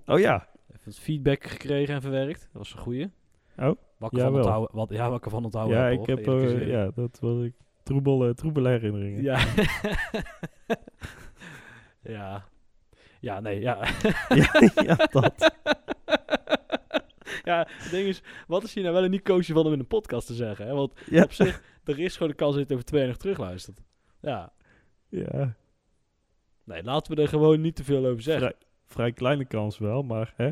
Oh 0.05 0.19
ja. 0.19 0.47
Even 0.79 0.93
feedback 0.93 1.43
gekregen 1.43 1.95
en 1.95 2.01
verwerkt. 2.01 2.39
Dat 2.41 2.61
was 2.61 2.73
een 2.73 2.79
goeie. 2.79 3.11
Oh, 3.57 3.65
Wat 3.97 4.11
ik 4.11 4.17
ervan 4.17 4.19
jawel. 4.19 4.37
onthouden, 4.37 4.75
wat, 4.75 4.89
ja, 4.89 5.19
ervan 5.23 5.43
onthouden 5.43 5.77
ja, 5.77 5.83
heb, 5.83 5.99
ik 5.99 6.05
heb, 6.05 6.25
gezegd. 6.27 6.65
ja, 6.65 6.91
dat 6.95 7.17
was 7.21 7.43
ik. 7.43 7.53
Troebel, 7.83 8.25
eh, 8.27 8.33
troebele 8.33 8.69
herinneringen. 8.69 9.21
Ja. 9.23 9.45
ja. 12.01 12.45
Ja, 13.19 13.39
nee, 13.39 13.59
ja. 13.59 13.77
ja, 14.29 14.71
ja, 14.75 14.95
dat. 14.95 15.53
ja, 17.43 17.67
het 17.69 17.91
ding 17.91 18.07
is, 18.07 18.21
wat 18.47 18.63
is 18.63 18.73
hier 18.73 18.83
nou 18.83 18.95
wel 18.95 19.03
een 19.03 19.11
niet 19.11 19.21
koosje 19.21 19.53
van 19.53 19.65
om 19.65 19.73
in 19.73 19.79
een 19.79 19.87
podcast 19.87 20.27
te 20.27 20.33
zeggen? 20.33 20.67
Hè? 20.67 20.73
Want 20.73 20.93
Ja. 21.09 21.23
op 21.23 21.31
zich, 21.31 21.61
er 21.83 21.99
is 21.99 22.13
gewoon 22.13 22.29
de 22.29 22.35
kans 22.37 22.49
dat 22.51 22.59
je 22.59 22.63
het 22.65 22.73
over 22.73 22.85
twee 22.85 22.99
jaar 22.99 23.09
nog 23.09 23.19
terugluistert. 23.19 23.81
Ja. 24.21 24.53
Ja, 25.09 25.55
Nee, 26.63 26.83
laten 26.83 27.15
we 27.15 27.21
er 27.21 27.27
gewoon 27.27 27.61
niet 27.61 27.75
te 27.75 27.83
veel 27.83 28.05
over 28.05 28.21
zeggen. 28.21 28.55
Vrij, 28.87 29.11
kleine 29.11 29.45
kans 29.45 29.77
wel, 29.77 30.03
maar 30.03 30.33
hè, 30.35 30.45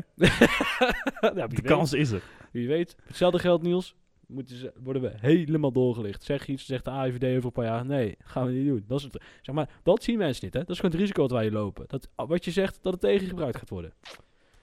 ja, 1.20 1.30
de 1.30 1.46
weet. 1.48 1.62
kans 1.62 1.92
is 1.92 2.10
er. 2.10 2.22
Wie 2.52 2.68
weet. 2.68 2.96
Hetzelfde 3.06 3.38
geldt, 3.38 3.62
Niels. 3.62 3.94
Moeten 4.26 4.56
ze, 4.56 4.72
worden 4.82 5.02
we 5.02 5.12
helemaal 5.16 5.72
doorgelicht. 5.72 6.24
Zeg 6.24 6.46
iets, 6.46 6.66
zegt 6.66 6.84
de 6.84 6.90
AIVD 6.90 7.24
over 7.24 7.44
een 7.44 7.52
paar 7.52 7.64
jaar. 7.64 7.86
Nee, 7.86 8.16
gaan 8.18 8.46
we 8.46 8.52
niet 8.52 8.66
doen. 8.66 8.84
Dat, 8.86 8.98
is 8.98 9.04
het, 9.04 9.22
zeg 9.42 9.54
maar, 9.54 9.68
dat 9.82 10.02
zien 10.02 10.18
mensen 10.18 10.44
niet. 10.44 10.54
Hè? 10.54 10.60
Dat 10.60 10.70
is 10.70 10.76
gewoon 10.76 10.90
het 10.90 11.00
risico 11.00 11.22
dat 11.22 11.38
wij 11.38 11.50
lopen. 11.50 11.84
Dat, 11.88 12.08
wat 12.14 12.44
je 12.44 12.50
zegt, 12.50 12.78
dat 12.82 12.92
het 12.92 13.00
tegengebruikt 13.02 13.58
gaat 13.58 13.70
worden. 13.70 13.92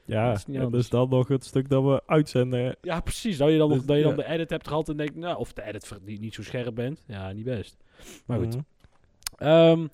Ja, 0.05 0.27
Dat 0.27 0.38
is 0.38 0.45
niet 0.45 0.71
dus 0.71 0.89
dan 0.89 1.10
nog 1.10 1.27
het 1.27 1.45
stuk 1.45 1.69
dat 1.69 1.84
we 1.84 2.01
uitzenden. 2.05 2.75
Ja, 2.81 3.01
precies. 3.01 3.38
Dat 3.38 3.49
je 3.51 3.57
dan, 3.57 3.69
nog, 3.69 3.77
Dus, 3.77 3.88
dat 3.88 3.97
je 3.97 4.03
dan 4.03 4.15
ja. 4.15 4.17
de 4.17 4.27
edit 4.27 4.49
hebt 4.49 4.67
gehad 4.67 4.89
en 4.89 4.97
denkt, 4.97 5.15
nou, 5.15 5.38
of 5.38 5.53
de 5.53 5.63
edit 5.63 5.99
die 6.05 6.19
niet 6.19 6.34
zo 6.34 6.43
scherp 6.43 6.75
bent. 6.75 7.03
Ja, 7.07 7.31
niet 7.31 7.45
best. 7.45 7.77
Maar 8.25 8.38
goed. 8.39 8.55
Mhm. 8.55 8.63
Ehm, 9.38 9.88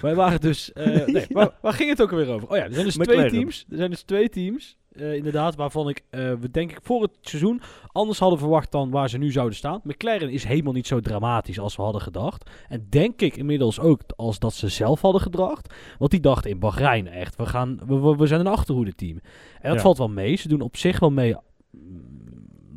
wij 0.00 0.14
waren 0.14 0.40
dus... 0.40 0.72
eh, 0.72 1.06
nee, 1.14 1.26
waar, 1.30 1.50
waar 1.62 1.72
ging 1.72 1.88
het 1.90 2.02
ook 2.02 2.10
alweer 2.10 2.28
over? 2.28 2.48
Oh 2.48 2.56
ja, 2.56 2.64
er 2.64 2.72
zijn 2.72 2.84
dus 2.84 2.94
twee 2.94 3.30
teams. 3.30 3.64
Er 3.70 3.76
zijn 3.76 3.90
dus 3.90 4.02
twee 4.02 4.28
teams 4.28 4.76
eh, 4.90 5.14
inderdaad, 5.14 5.54
waarvan 5.54 5.88
ik, 5.88 6.02
eh, 6.10 6.32
we 6.40 6.50
denk 6.50 6.70
ik 6.70 6.78
voor 6.82 7.02
het 7.02 7.10
seizoen 7.20 7.60
anders 7.92 8.18
hadden 8.18 8.38
verwacht 8.38 8.72
dan 8.72 8.90
waar 8.90 9.08
ze 9.08 9.18
nu 9.18 9.32
zouden 9.32 9.56
staan. 9.56 9.80
McLaren 9.84 10.30
is 10.30 10.44
helemaal 10.44 10.72
niet 10.72 10.86
zo 10.86 11.00
dramatisch 11.00 11.58
als 11.58 11.76
we 11.76 11.82
hadden 11.82 12.00
gedacht. 12.00 12.50
En 12.68 12.86
denk 12.88 13.20
ik 13.20 13.36
inmiddels 13.36 13.80
ook 13.80 14.00
als 14.16 14.38
dat 14.38 14.52
ze 14.54 14.68
zelf 14.68 15.00
hadden 15.00 15.20
gedacht. 15.20 15.74
Want 15.98 16.10
die 16.10 16.20
dachten 16.20 16.50
in 16.50 16.58
Bahrein 16.58 17.06
echt, 17.08 17.36
we, 17.36 17.46
gaan, 17.46 17.80
we, 17.86 17.98
we, 18.00 18.16
we 18.16 18.26
zijn 18.26 18.40
een 18.40 18.46
achterhoede 18.46 18.94
team. 18.94 19.16
En 19.60 19.68
dat 19.68 19.74
Ja. 19.74 19.80
valt 19.80 19.98
wel 19.98 20.08
mee. 20.08 20.36
Ze 20.36 20.48
doen 20.48 20.60
op 20.60 20.76
zich 20.76 20.98
wel 21.00 21.10
mee 21.10 21.34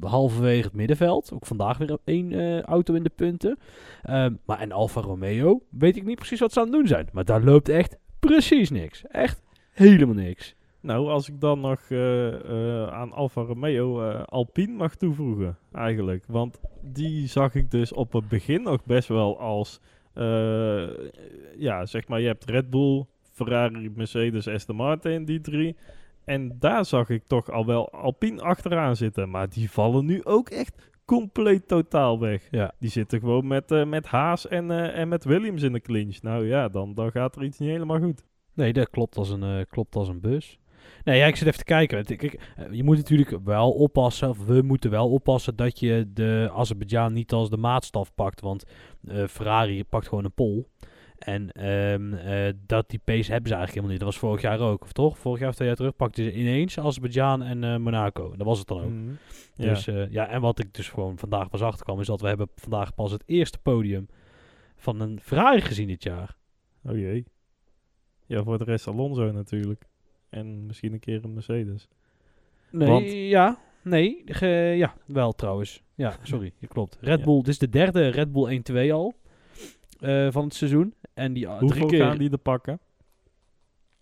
halverwege 0.08 0.64
het 0.64 0.74
middenveld. 0.74 1.32
Ook 1.34 1.46
vandaag 1.46 1.78
weer 1.78 1.98
één 2.04 2.32
eh, 2.32 2.62
auto 2.62 2.94
in 2.94 3.04
de 3.04 3.12
punten. 3.16 3.58
Ehm, 4.02 4.34
maar 4.46 4.60
en 4.60 4.72
Alfa 4.72 5.02
Romeo, 5.02 5.62
weet 5.70 5.96
ik 5.96 6.06
niet 6.06 6.16
precies 6.16 6.40
wat 6.40 6.54
ze 6.54 6.60
aan 6.60 6.66
het 6.66 6.76
doen 6.76 6.88
zijn. 6.88 7.10
Maar 7.12 7.26
daar 7.26 7.44
loopt 7.44 7.70
echt 7.70 7.98
precies 8.20 8.70
niks. 8.70 9.04
Echt 9.08 9.42
helemaal 9.72 10.16
niks. 10.16 10.56
Nou, 10.80 11.10
als 11.10 11.30
ik 11.30 11.42
dan 11.42 11.60
nog 11.60 11.80
eh, 11.90 12.34
eh, 12.34 12.88
aan 12.88 13.12
Alfa 13.12 13.42
Romeo 13.42 14.12
Alpine 14.12 14.74
mag 14.74 14.96
toevoegen, 14.96 15.58
eigenlijk. 15.72 16.24
Want 16.28 16.60
die 16.82 17.28
zag 17.28 17.56
ik 17.56 17.72
dus 17.72 17.94
op 17.94 18.14
het 18.14 18.28
begin 18.28 18.62
nog 18.62 18.86
best 18.86 19.08
wel 19.08 19.40
als... 19.40 19.80
ja, 21.58 21.86
zeg 21.86 22.08
maar, 22.08 22.22
je 22.22 22.28
hebt 22.28 22.50
Red 22.50 22.70
Bull, 22.70 23.06
Ferrari, 23.32 23.92
Mercedes, 23.96 24.48
Aston 24.48 24.76
Martin, 24.76 25.26
die 25.26 25.42
drie. 25.42 25.76
En 26.26 26.56
daar 26.60 26.86
zag 26.86 27.10
ik 27.10 27.24
toch 27.24 27.52
al 27.52 27.66
wel 27.66 27.92
Alpine 27.92 28.42
achteraan 28.42 28.96
zitten. 28.96 29.30
Maar 29.30 29.50
die 29.50 29.72
vallen 29.72 30.06
nu 30.06 30.24
ook 30.24 30.50
echt 30.50 30.92
compleet 31.06 31.68
totaal 31.68 32.20
weg. 32.20 32.48
Ja. 32.52 32.74
Die 32.80 32.90
zitten 32.90 33.20
gewoon 33.20 33.48
met, 33.48 33.72
eh, 33.72 33.86
met 33.86 34.06
Haas 34.06 34.48
en, 34.48 34.72
eh, 34.72 35.00
en 35.00 35.08
met 35.08 35.24
Williams 35.24 35.62
in 35.62 35.74
de 35.74 35.80
clinch. 35.80 36.22
Nou 36.22 36.48
ja, 36.48 36.70
dan, 36.70 36.94
dan 36.94 37.12
gaat 37.12 37.36
er 37.36 37.44
iets 37.44 37.60
niet 37.60 37.70
helemaal 37.70 38.00
goed. 38.00 38.24
Nee, 38.54 38.74
dat 38.74 38.90
klopt 38.90 39.18
als 39.18 39.30
een, 39.30 39.44
eh, 39.44 39.66
klopt 39.70 39.96
als 39.96 40.08
een 40.08 40.22
bus. 40.22 40.58
Nee, 41.04 41.18
ja, 41.18 41.26
ik 41.26 41.36
zit 41.36 41.48
even 41.48 41.60
te 41.60 41.66
kijken. 41.66 42.06
Je 42.72 42.84
moet 42.84 42.98
natuurlijk 42.98 43.38
wel 43.44 43.72
oppassen, 43.72 44.30
of 44.30 44.46
we 44.46 44.62
moeten 44.62 44.90
wel 44.90 45.10
oppassen 45.10 45.56
dat 45.56 45.80
je 45.80 46.10
de 46.14 46.50
Azerbeidzjan 46.54 47.14
niet 47.14 47.32
als 47.32 47.50
de 47.50 47.58
maatstaf 47.58 48.16
pakt. 48.16 48.42
Want 48.42 48.64
Ferrari 49.30 49.84
pakt 49.84 50.08
gewoon 50.08 50.26
een 50.26 50.34
pol. 50.34 50.68
En 51.26 51.52
ehm, 51.52 52.14
eh, 52.14 52.54
dat 52.66 52.90
die 52.90 53.00
pace 53.04 53.32
hebben 53.32 53.50
ze 53.50 53.56
eigenlijk 53.56 53.70
helemaal 53.70 53.90
niet. 53.90 54.00
Dat 54.00 54.10
was 54.10 54.18
vorig 54.18 54.42
jaar 54.42 54.60
ook, 54.60 54.82
of 54.84 54.92
toch? 54.92 55.18
Vorig 55.18 55.40
jaar 55.40 55.50
of 55.50 55.56
twee 55.56 55.68
jaar 55.68 55.78
terug 55.78 55.96
pakten 55.96 56.24
ze 56.24 56.34
ineens 56.34 56.80
Azerbeidzjan 56.80 57.44
en 57.44 57.64
eh, 57.64 57.78
Monaco. 57.78 58.36
Dat 58.36 58.46
was 58.48 58.60
het 58.60 58.68
dan 58.68 58.82
ook. 58.82 58.90
Mhm. 58.90 59.10
Ja. 59.56 59.70
Dus 59.70 59.88
eh, 59.88 60.12
ja, 60.12 60.28
en 60.28 60.42
wat 60.42 60.60
ik 60.60 60.74
dus 60.74 60.90
gewoon 60.90 61.18
vandaag 61.18 61.50
pas 61.50 61.62
achterkwam, 61.62 62.00
is 62.00 62.08
dat 62.08 62.22
we 62.22 62.28
hebben 62.28 62.48
vandaag 62.56 62.94
pas 62.96 63.12
het 63.12 63.24
eerste 63.26 63.58
podium 63.58 64.08
van 64.76 65.00
een 65.02 65.20
Ferrari 65.22 65.62
gezien 65.62 65.88
dit 65.88 66.04
jaar. 66.04 66.36
Oh 66.86 66.98
jee. 66.98 67.26
Ja, 68.26 68.44
voor 68.44 68.58
de 68.58 68.64
rest 68.64 68.88
Alonso 68.88 69.32
natuurlijk. 69.32 69.84
En 70.30 70.66
misschien 70.66 70.94
een 70.94 71.00
keer 71.00 71.24
een 71.24 71.34
Mercedes. 71.34 71.88
Nee, 72.72 72.88
Want- 72.88 73.12
ja, 73.12 73.58
nee, 73.84 74.22
ge- 74.26 74.74
ja, 74.78 74.94
wel 75.06 75.32
trouwens. 75.34 75.84
Ja, 75.96 76.16
sorry, 76.24 76.54
je 76.58 76.68
klopt. 76.68 76.98
Red 77.02 77.20
Ja. 77.20 77.26
Bull, 77.26 77.38
dit 77.38 77.48
is 77.48 77.58
de 77.58 77.70
derde 77.70 78.08
Red 78.08 78.32
Bull 78.32 78.52
1-2 78.88 78.92
al 78.94 79.14
van 80.32 80.44
het 80.44 80.54
seizoen. 80.54 80.94
En 81.14 81.34
die 81.34 81.44
drie 81.46 81.58
Hoeveel 81.60 81.88
keer... 81.88 82.04
gaan 82.06 82.18
die 82.18 82.30
er 82.32 82.38
pakken? 82.38 82.80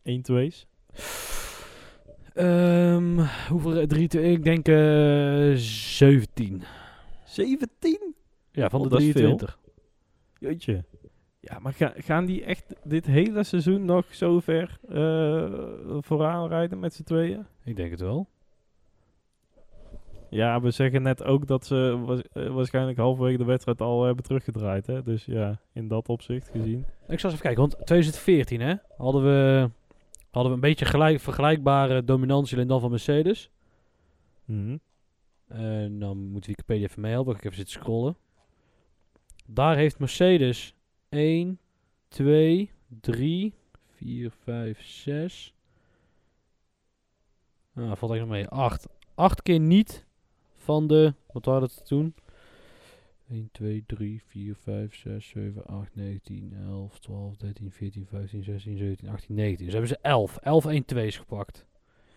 1 0.04 0.22
2's. 0.32 0.68
Ehm, 2.34 3.20
hoeveel? 3.50 3.88
Drie, 3.88 4.08
twee- 4.08 4.32
ik 4.32 4.44
denk 4.44 4.68
eh 4.68 5.52
17. 5.56 6.64
17? 7.26 8.16
Ja, 8.52 8.70
van 8.70 8.80
Oh, 8.80 8.86
de 8.86 8.92
dat 8.92 9.00
is 9.02 9.12
veel. 9.12 9.36
23. 9.38 9.60
Jeetje. 10.40 10.84
Ja, 11.40 11.60
maar 11.60 11.74
ga- 11.74 11.94
gaan 11.96 12.26
die 12.26 12.44
echt 12.44 12.76
dit 12.84 13.06
hele 13.06 13.44
seizoen 13.44 13.86
nog 13.86 14.14
zo 14.16 14.40
ver 14.40 14.80
eh, 14.90 15.98
vooraan 16.00 16.48
rijden 16.48 16.80
met 16.80 16.94
z'n 16.94 17.04
tweeën? 17.04 17.46
Ik 17.64 17.76
denk 17.76 17.92
het 17.92 18.00
wel. 18.00 18.28
Ja, 20.32 20.62
we 20.62 20.72
zeggen 20.72 21.02
net 21.02 21.24
ook 21.24 21.48
dat 21.48 21.66
ze 21.66 21.98
wa- 22.06 22.42
eh, 22.42 22.54
waarschijnlijk 22.54 22.98
halverwege 22.98 23.38
de 23.38 23.44
wedstrijd 23.44 23.82
al 23.82 24.04
hebben 24.04 24.24
teruggedraaid. 24.24 24.88
Hè? 24.88 25.04
Dus 25.04 25.26
ja, 25.26 25.60
in 25.74 25.88
dat 25.88 26.10
opzicht 26.10 26.50
gezien. 26.50 26.86
Ik 27.08 27.20
zal 27.20 27.30
eens 27.30 27.40
even 27.40 27.40
kijken, 27.40 27.62
want 27.62 27.72
2014 27.86 28.62
hè, 28.62 28.74
hadden 28.98 29.24
we, 29.24 29.70
hadden 30.32 30.52
we 30.52 30.58
een 30.58 30.70
beetje 30.70 30.86
gelijk, 30.86 31.20
vergelijkbare 31.20 32.04
dominantie 32.04 32.56
alleen 32.56 32.68
dan 32.68 32.80
van 32.80 32.90
Mercedes. 32.90 33.52
Mhm. 34.46 34.78
En 35.48 36.00
dan 36.00 36.18
moet 36.18 36.46
Wikipedia 36.46 36.86
even 36.88 37.02
meehelpen. 37.02 37.36
Ik 37.36 37.44
even 37.44 37.56
zitten 37.56 37.74
scrollen. 37.80 38.16
Daar 39.48 39.76
heeft 39.76 40.00
Mercedes 40.00 40.74
1, 41.10 41.60
2, 42.08 42.72
3, 43.00 43.54
4, 43.96 44.32
5, 44.44 44.82
6. 44.84 45.54
Nou, 47.74 47.98
valt 47.98 48.12
eigenlijk 48.12 48.50
nog 48.50 48.58
mee. 48.58 48.64
8. 48.64 48.88
8 49.16 49.42
keer 49.42 49.60
niet 49.60 50.06
van 50.62 50.88
de. 50.88 51.14
Wat 51.32 51.46
waren 51.46 51.64
het 51.64 51.86
toen? 51.86 52.16
1, 53.30 53.50
2, 53.52 53.84
3, 53.88 54.22
4, 54.26 54.56
5, 54.56 54.96
6, 54.96 55.28
7, 55.30 55.66
8, 55.66 55.96
9, 55.96 56.22
10, 56.22 56.54
11, 56.68 57.00
12, 57.00 57.38
13, 57.38 57.72
14, 57.72 58.06
15, 58.06 58.44
16, 58.44 58.78
17, 58.78 59.10
18, 59.10 59.36
19. 59.36 59.66
Dus 59.66 59.74
hebben 59.74 59.90
ze 59.92 59.98
11. 60.02 60.38
11 60.38 60.66
1 60.66 60.86
2's 60.96 61.18
gepakt. 61.18 61.66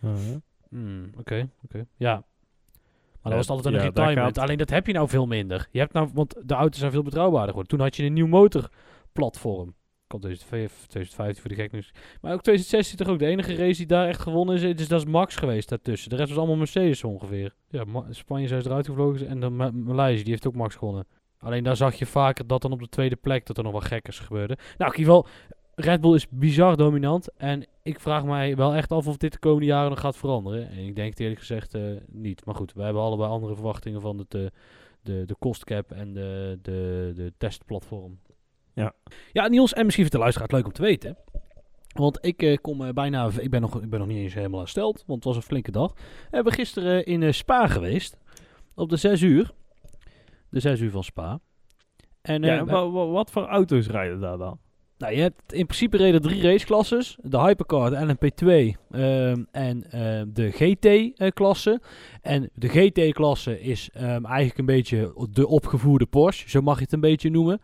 Uh-huh. 0.03 0.35
Hmm, 0.69 1.09
Oké, 1.17 1.49
oké. 1.63 1.85
Ja. 1.95 2.13
Maar 2.13 3.33
Ja, 3.33 3.37
dat 3.37 3.47
was 3.47 3.49
altijd 3.49 3.75
een 3.75 3.81
ja, 3.81 3.87
retirement. 3.87 4.37
Alleen 4.37 4.57
dat 4.57 4.69
heb 4.69 4.87
je 4.87 4.93
nou 4.93 5.09
veel 5.09 5.25
minder. 5.25 5.67
Je 5.71 5.79
hebt 5.79 5.93
nou, 5.93 6.09
want 6.13 6.35
de 6.45 6.53
auto's 6.53 6.79
zijn 6.79 6.91
veel 6.91 7.03
betrouwbaarder 7.03 7.49
geworden. 7.49 7.71
Toen 7.71 7.85
had 7.85 7.95
je 7.95 8.03
een 8.03 8.13
nieuw 8.13 8.27
motorplatform. 8.27 9.75
Komt 10.19 10.27
2005 10.27 10.87
2015 10.87 11.41
voor 11.41 11.49
de 11.49 11.61
gek 11.61 11.71
nieuws. 11.71 11.91
Maar 12.21 12.33
ook 12.33 12.41
2016 12.41 12.97
toch 12.97 13.07
ook 13.07 13.19
de 13.19 13.25
enige 13.25 13.55
race 13.55 13.77
die 13.77 13.85
daar 13.85 14.07
echt 14.07 14.21
gewonnen 14.21 14.55
is. 14.55 14.75
Dus 14.75 14.87
dat 14.87 14.99
is 14.99 15.11
Max 15.11 15.35
geweest 15.35 15.69
daartussen. 15.69 16.09
De 16.09 16.15
rest 16.15 16.29
was 16.29 16.37
allemaal 16.37 16.55
Mercedes 16.55 17.03
ongeveer. 17.03 17.53
Ja, 17.69 17.83
Ma- 17.83 18.05
Spanje 18.09 18.47
zijn 18.47 18.61
eruit 18.65 18.85
gevlogen. 18.85 19.27
En 19.27 19.39
dan 19.39 19.55
Ma- 19.55 19.71
Maleisië, 19.71 20.23
die 20.23 20.31
heeft 20.31 20.47
ook 20.47 20.55
Max 20.55 20.75
gewonnen. 20.75 21.07
Alleen 21.39 21.63
daar 21.63 21.75
zag 21.75 21.95
je 21.95 22.05
vaker 22.05 22.47
dat 22.47 22.61
dan 22.61 22.71
op 22.71 22.79
de 22.79 22.89
tweede 22.89 23.15
plek 23.15 23.45
dat 23.45 23.57
er 23.57 23.63
nog 23.63 23.73
wat 23.73 23.85
gekkers 23.85 24.19
gebeurde. 24.19 24.57
Nou, 24.77 24.91
in 24.93 24.99
ieder 24.99 25.13
geval, 25.13 25.27
Red 25.75 26.01
Bull 26.01 26.15
is 26.15 26.27
bizar 26.29 26.77
dominant. 26.77 27.31
En 27.37 27.65
ik 27.83 27.99
vraag 27.99 28.25
mij 28.25 28.55
wel 28.55 28.73
echt 28.73 28.91
af 28.91 29.07
of 29.07 29.17
dit 29.17 29.31
de 29.31 29.39
komende 29.39 29.65
jaren 29.65 29.89
nog 29.89 29.99
gaat 29.99 30.17
veranderen. 30.17 30.69
En 30.69 30.77
ik 30.77 30.95
denk 30.95 31.09
het 31.09 31.19
eerlijk 31.19 31.39
gezegd 31.39 31.73
eh, 31.73 31.81
niet. 32.07 32.45
Maar 32.45 32.55
goed, 32.55 32.73
we 32.73 32.81
hebben 32.83 33.01
allebei 33.01 33.29
andere 33.29 33.55
verwachtingen 33.55 34.01
van 34.01 34.17
het, 34.17 34.33
eh, 34.33 34.45
de, 35.01 35.25
de 35.25 35.35
cost 35.39 35.63
cap 35.63 35.91
en 35.91 36.13
de, 36.13 36.59
de, 36.61 37.11
de 37.15 37.33
testplatform. 37.37 38.19
Ja. 38.75 38.93
Ja, 39.31 39.47
Niels, 39.47 39.73
en 39.73 39.83
misschien 39.85 40.05
voor 40.05 40.13
de 40.13 40.19
luisteraar 40.19 40.49
leuk 40.51 40.65
om 40.65 40.71
te 40.71 40.81
weten. 40.81 41.17
Want 41.93 42.17
ik 42.21 42.41
eh, 42.41 42.57
kom 42.61 42.85
eh, 42.85 42.93
bijna, 42.93 43.29
ik 43.39 43.49
ben, 43.49 43.61
nog, 43.61 43.81
ik 43.81 43.89
ben 43.89 43.99
nog 43.99 44.07
niet 44.07 44.17
eens 44.17 44.33
helemaal 44.33 44.59
hersteld, 44.59 45.03
want 45.05 45.23
het 45.23 45.33
was 45.33 45.35
een 45.35 45.49
flinke 45.49 45.71
dag. 45.71 45.93
We 45.93 46.35
hebben 46.35 46.53
gisteren 46.53 47.05
in 47.05 47.23
eh, 47.23 47.31
Spa 47.31 47.67
geweest, 47.67 48.17
op 48.75 48.89
de 48.89 48.95
6 48.95 49.21
uur. 49.21 49.51
De 50.49 50.59
6 50.59 50.79
uur 50.79 50.91
van 50.91 51.03
Spa. 51.03 51.39
En 52.21 52.41
Ja, 52.41 52.57
en 52.57 52.91
wat 52.91 53.31
voor 53.31 53.45
auto's 53.45 53.87
rijden 53.87 54.19
daar 54.19 54.37
dan? 54.37 54.59
nou, 54.97 55.13
je 55.13 55.21
hebt 55.21 55.53
in 55.53 55.65
principe 55.65 55.97
reden 55.97 56.21
drie 56.21 56.41
raceklasses. 56.41 57.17
De 57.21 57.39
Hypercar, 57.39 57.89
de 57.89 58.15
LMP2 58.15 58.47
ehm, 58.91 59.43
en 59.51 59.91
ehm, 59.91 60.27
de 60.33 60.51
GT-klasse. 60.51 61.81
En 62.21 62.49
de 62.53 62.67
GT-klasse 62.67 63.61
is 63.61 63.89
ehm, 63.93 64.25
eigenlijk 64.25 64.57
een 64.57 64.65
beetje 64.65 65.27
de 65.31 65.47
opgevoerde 65.47 66.05
Porsche. 66.05 66.49
Zo 66.49 66.61
mag 66.61 66.77
je 66.77 66.83
het 66.83 66.93
een 66.93 66.99
beetje 66.99 67.29
noemen. 67.29 67.61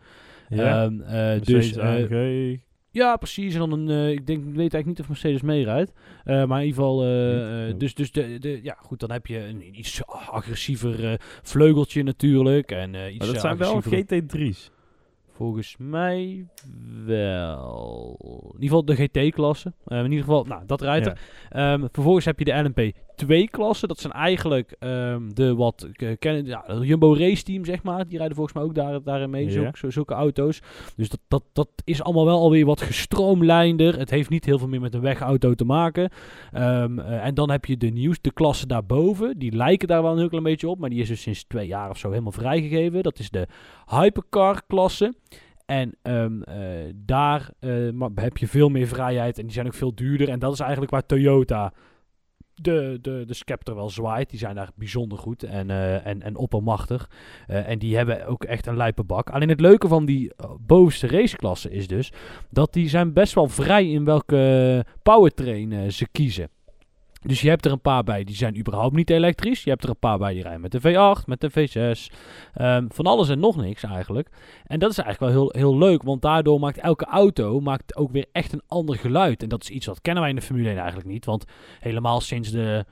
Ja, 0.54 0.84
Ehm, 0.84 0.96
Mercedes 0.96 1.44
dus, 1.46 1.76
eh, 1.76 1.88
AMG. 1.88 2.58
ja, 2.90 3.16
precies. 3.16 3.54
En 3.54 3.60
dan 3.60 3.72
een, 3.72 3.88
eh, 3.90 4.10
ik 4.10 4.26
denk, 4.26 4.38
ik 4.38 4.44
weet 4.44 4.56
eigenlijk 4.58 4.86
niet 4.86 5.00
of 5.00 5.08
Mercedes 5.08 5.42
meerijdt. 5.42 5.92
Maar 6.24 6.42
in 6.42 6.66
ieder 6.66 6.74
geval, 6.82 7.04
eh, 7.04 7.74
dus, 7.78 7.94
dus 7.94 8.12
de, 8.12 8.38
de, 8.38 8.60
ja, 8.62 8.76
goed, 8.80 9.00
dan 9.00 9.10
heb 9.10 9.26
je 9.26 9.38
een 9.38 9.78
iets 9.78 10.02
agressiever 10.06 11.20
vleugeltje 11.42 12.02
natuurlijk. 12.02 12.70
En 12.70 12.94
iets 12.94 13.18
Maar 13.18 13.26
dat 13.32 13.40
zijn 13.40 13.56
wel 13.56 13.74
agressiever- 13.76 14.22
GT3's. 14.22 14.70
Volgens 15.34 15.74
mij 15.78 16.46
wel. 17.06 18.16
In 18.54 18.62
ieder 18.62 18.78
geval 18.78 18.84
de 18.84 18.94
GT-klasse. 18.94 19.72
Eh, 19.84 19.98
in 19.98 20.04
ieder 20.04 20.18
geval, 20.24 20.44
nou, 20.44 20.62
dat 20.66 20.80
rijdt 20.80 21.06
er. 21.06 21.18
Ehm, 21.50 21.86
vervolgens 21.92 22.24
heb 22.24 22.38
je 22.38 22.44
de 22.44 22.52
LMP2-klasse. 23.12 23.86
Dat 23.86 24.00
zijn 24.00 24.12
eigenlijk 24.12 24.76
ehm, 24.78 25.28
de 25.28 25.54
wat 25.54 25.88
eh, 25.92 26.08
kennen, 26.18 26.46
ja, 26.46 26.64
de 26.66 26.86
Jumbo 26.86 27.14
Race 27.14 27.42
Team, 27.42 27.64
zeg 27.64 27.82
maar. 27.82 28.08
Die 28.08 28.18
rijden 28.18 28.36
volgens 28.36 28.56
mij 28.56 28.64
ook 28.64 28.74
daar, 28.74 29.02
daarin 29.02 29.30
mee, 29.30 29.50
Ja. 29.50 29.70
zulke, 29.88 30.14
auto's. 30.14 30.60
Dus 30.96 31.08
dat, 31.08 31.20
dat, 31.28 31.42
dat 31.52 31.68
is 31.84 32.02
allemaal 32.02 32.24
wel 32.24 32.38
alweer 32.38 32.66
wat 32.66 32.80
gestroomlijnder. 32.80 33.98
Het 33.98 34.10
heeft 34.10 34.30
niet 34.30 34.44
heel 34.44 34.58
veel 34.58 34.68
meer 34.68 34.80
met 34.80 34.94
een 34.94 35.00
wegauto 35.00 35.54
te 35.54 35.64
maken. 35.64 36.10
Ehm, 36.52 36.98
eh, 36.98 37.26
en 37.26 37.34
dan 37.34 37.50
heb 37.50 37.64
je 37.64 37.76
de 37.76 37.88
nieuwste 37.90 38.32
klasse 38.32 38.66
daarboven. 38.66 39.38
Die 39.38 39.56
lijken 39.56 39.88
daar 39.88 40.02
wel 40.02 40.12
een 40.12 40.18
heel 40.18 40.28
klein 40.28 40.44
beetje 40.44 40.68
op. 40.68 40.78
Maar 40.78 40.90
die 40.90 41.00
is 41.00 41.08
dus 41.08 41.20
sinds 41.22 41.44
twee 41.44 41.66
jaar 41.66 41.90
of 41.90 41.98
zo 41.98 42.10
helemaal 42.10 42.32
vrijgegeven. 42.32 43.02
Dat 43.02 43.18
is 43.18 43.30
de 43.30 43.46
Hypercar-klasse. 43.86 45.14
En 45.66 45.94
ehm, 46.02 46.42
eh, 46.42 46.56
daar 46.94 47.50
heb 48.14 48.36
je 48.36 48.46
veel 48.46 48.68
meer 48.68 48.86
vrijheid 48.86 49.38
en 49.38 49.44
die 49.44 49.52
zijn 49.52 49.66
ook 49.66 49.74
veel 49.74 49.94
duurder. 49.94 50.28
En 50.28 50.38
dat 50.38 50.52
is 50.52 50.60
eigenlijk 50.60 50.90
waar 50.90 51.06
Toyota 51.06 51.72
de, 52.54 52.98
de, 53.00 53.24
de 53.26 53.34
Scepter 53.34 53.74
wel 53.74 53.90
zwaait. 53.90 54.30
Die 54.30 54.38
zijn 54.38 54.54
daar 54.54 54.70
bijzonder 54.74 55.18
goed 55.18 55.42
en, 55.42 55.70
eh, 55.70 56.06
en, 56.06 56.22
en 56.22 56.36
oppermachtig. 56.36 57.10
Eh, 57.46 57.68
en 57.68 57.78
die 57.78 57.96
hebben 57.96 58.26
ook 58.26 58.44
echt 58.44 58.66
een 58.66 58.76
lijpe 58.76 59.04
bak. 59.04 59.30
Alleen 59.30 59.48
het 59.48 59.60
leuke 59.60 59.88
van 59.88 60.04
die 60.04 60.34
eh, 60.36 60.50
bovenste 60.60 61.06
raceklasse 61.06 61.70
is 61.70 61.86
dus... 61.86 62.12
dat 62.50 62.72
die 62.72 62.88
zijn 62.88 63.12
best 63.12 63.34
wel 63.34 63.48
vrij 63.48 63.90
in 63.90 64.04
welke 64.04 64.84
powertrain 65.02 65.92
ze 65.92 66.08
kiezen. 66.12 66.48
Dus 67.22 67.40
je 67.40 67.48
hebt 67.48 67.64
er 67.64 67.72
een 67.72 67.80
paar 67.80 68.02
bij 68.04 68.24
die 68.24 68.36
zijn 68.36 68.58
überhaupt 68.58 68.94
niet 68.94 69.10
elektrisch. 69.10 69.64
Je 69.64 69.70
hebt 69.70 69.82
er 69.82 69.88
een 69.88 69.98
paar 69.98 70.18
bij 70.18 70.32
die 70.32 70.42
rijden 70.42 70.60
met 70.60 70.72
de 70.72 70.80
V8, 70.80 71.24
met 71.26 71.40
de 71.40 71.50
V6. 71.50 72.14
Ehm, 72.54 72.86
van 72.88 73.06
alles 73.06 73.28
en 73.28 73.38
nog 73.38 73.56
niks 73.56 73.82
eigenlijk. 73.82 74.28
En 74.66 74.78
dat 74.78 74.90
is 74.90 74.98
eigenlijk 74.98 75.32
wel 75.34 75.42
heel, 75.42 75.60
heel 75.60 75.78
leuk, 75.78 76.02
want 76.02 76.22
daardoor 76.22 76.60
maakt 76.60 76.78
elke 76.78 77.04
auto 77.04 77.60
maakt 77.60 77.96
ook 77.96 78.12
weer 78.12 78.26
echt 78.32 78.52
een 78.52 78.62
ander 78.66 78.96
geluid. 78.96 79.42
En 79.42 79.48
dat 79.48 79.62
is 79.62 79.70
iets 79.70 79.86
wat 79.86 80.00
kennen 80.00 80.22
wij 80.22 80.30
in 80.30 80.38
de 80.38 80.42
Formule 80.42 80.68
1 80.68 80.78
eigenlijk 80.78 81.08
niet. 81.08 81.24
Want 81.24 81.44
helemaal 81.80 82.20
sinds 82.20 82.50
de, 82.50 82.84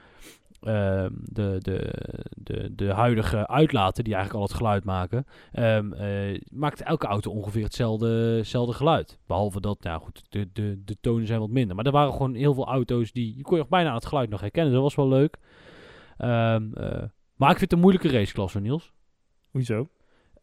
ehm, 0.60 1.12
de, 1.22 1.56
de, 1.58 1.92
de, 2.36 2.74
de 2.74 2.92
huidige 2.92 3.46
uitlaten, 3.46 4.04
die 4.04 4.14
eigenlijk 4.14 4.42
al 4.42 4.48
het 4.48 4.58
geluid 4.58 4.84
maken, 4.84 5.26
ehm, 5.52 5.92
eh, 5.92 6.40
maakt 6.52 6.82
elke 6.82 7.06
auto 7.06 7.30
ongeveer 7.30 7.64
hetzelfde, 7.64 8.36
hetzelfde 8.36 8.72
geluid. 8.72 9.18
Behalve 9.26 9.60
dat, 9.60 9.82
nou 9.82 10.00
goed, 10.00 10.22
de, 10.28 10.48
de, 10.52 10.82
de 10.84 10.96
tonen 11.00 11.26
zijn 11.26 11.40
wat 11.40 11.50
minder. 11.50 11.76
Maar 11.76 11.86
er 11.86 11.92
waren 11.92 12.12
gewoon 12.12 12.34
heel 12.34 12.54
veel 12.54 12.66
auto's 12.66 13.12
die, 13.12 13.36
je 13.36 13.42
kon 13.42 13.58
je 13.58 13.66
bijna 13.68 13.88
aan 13.88 13.94
het 13.94 14.06
geluid 14.06 14.30
nog 14.30 14.40
herkennen. 14.40 14.72
Dat 14.72 14.82
was 14.82 14.94
wel 14.94 15.08
leuk. 15.08 15.36
Ehm, 16.16 16.74
eh, 16.74 17.02
maar 17.34 17.50
ik 17.50 17.58
vind 17.58 17.60
het 17.60 17.72
een 17.72 17.80
moeilijke 17.80 18.08
raceklasse, 18.08 18.60
Niels. 18.60 18.92
Hoezo? 19.50 19.88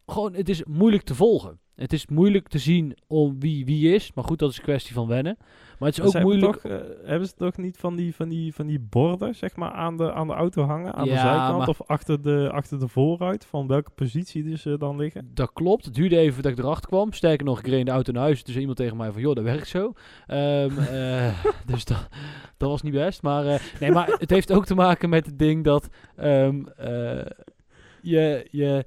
Gewoon, 0.06 0.34
het 0.34 0.48
is 0.48 0.64
moeilijk 0.64 1.02
te 1.02 1.14
volgen. 1.14 1.60
Het 1.78 1.92
is 1.92 2.06
moeilijk 2.06 2.48
te 2.48 2.58
zien 2.58 2.96
om 3.06 3.40
wie 3.40 3.64
wie 3.64 3.94
is. 3.94 4.12
Maar 4.14 4.24
goed, 4.24 4.38
dat 4.38 4.50
is 4.50 4.56
een 4.56 4.62
kwestie 4.62 4.94
van 4.94 5.06
wennen. 5.06 5.36
Maar 5.78 5.88
het 5.88 5.98
is 5.98 6.16
ook 6.16 6.22
moeilijk... 6.22 6.52
Toch, 6.52 6.72
eh, 6.72 6.78
hebben 7.04 7.28
ze 7.28 7.34
toch 7.34 7.56
niet 7.56 7.76
van 7.76 7.96
die, 7.96 8.14
van 8.14 8.28
die, 8.28 8.54
van 8.54 8.66
die 8.66 8.80
borden 8.80 9.34
zeg 9.34 9.56
maar, 9.56 9.70
aan, 9.70 9.96
de, 9.96 10.12
aan 10.12 10.26
de 10.26 10.32
auto 10.32 10.62
hangen? 10.62 10.94
Aan 10.94 11.04
de 11.04 11.10
zijkant 11.10 11.58
maar- 11.58 11.68
of 11.68 11.82
achter 11.86 12.22
de, 12.22 12.50
achter 12.52 12.78
de 12.78 12.88
voorruit? 12.88 13.46
Van 13.46 13.66
welke 13.66 13.90
positie 13.90 14.42
dus 14.42 14.62
ze 14.62 14.78
dan 14.78 14.96
liggen? 14.96 15.30
Dat 15.34 15.52
klopt. 15.52 15.84
Het 15.84 15.94
duurde 15.94 16.18
even 16.18 16.42
dat 16.42 16.52
ik 16.52 16.58
erachter 16.58 16.88
kwam. 16.88 17.12
Sterker 17.12 17.46
nog, 17.46 17.58
ik 17.58 17.66
reed 17.66 17.86
de 17.86 17.92
auto 17.92 18.12
naar 18.12 18.22
huis. 18.22 18.42
Zei 18.44 18.58
iemand 18.58 18.76
tegen 18.76 18.96
mij 18.96 19.12
van, 19.12 19.20
joh, 19.20 19.34
dat 19.34 19.44
werkt 19.44 19.68
zo. 19.68 19.92
Ehm, 20.26 20.78
eh, 20.92 21.44
dus 21.66 21.84
dat, 21.84 22.08
dat 22.56 22.70
was 22.70 22.82
niet 22.82 22.92
best. 22.92 23.22
Maar, 23.22 23.62
nee, 23.80 23.90
maar 23.90 24.06
het 24.18 24.30
heeft 24.30 24.52
ook 24.52 24.66
te 24.66 24.74
maken 24.74 25.08
met 25.08 25.26
het 25.26 25.38
ding 25.38 25.64
dat 25.64 25.88
ehm, 26.16 26.64
eh, 26.76 27.26
je, 28.02 28.46
je... 28.50 28.84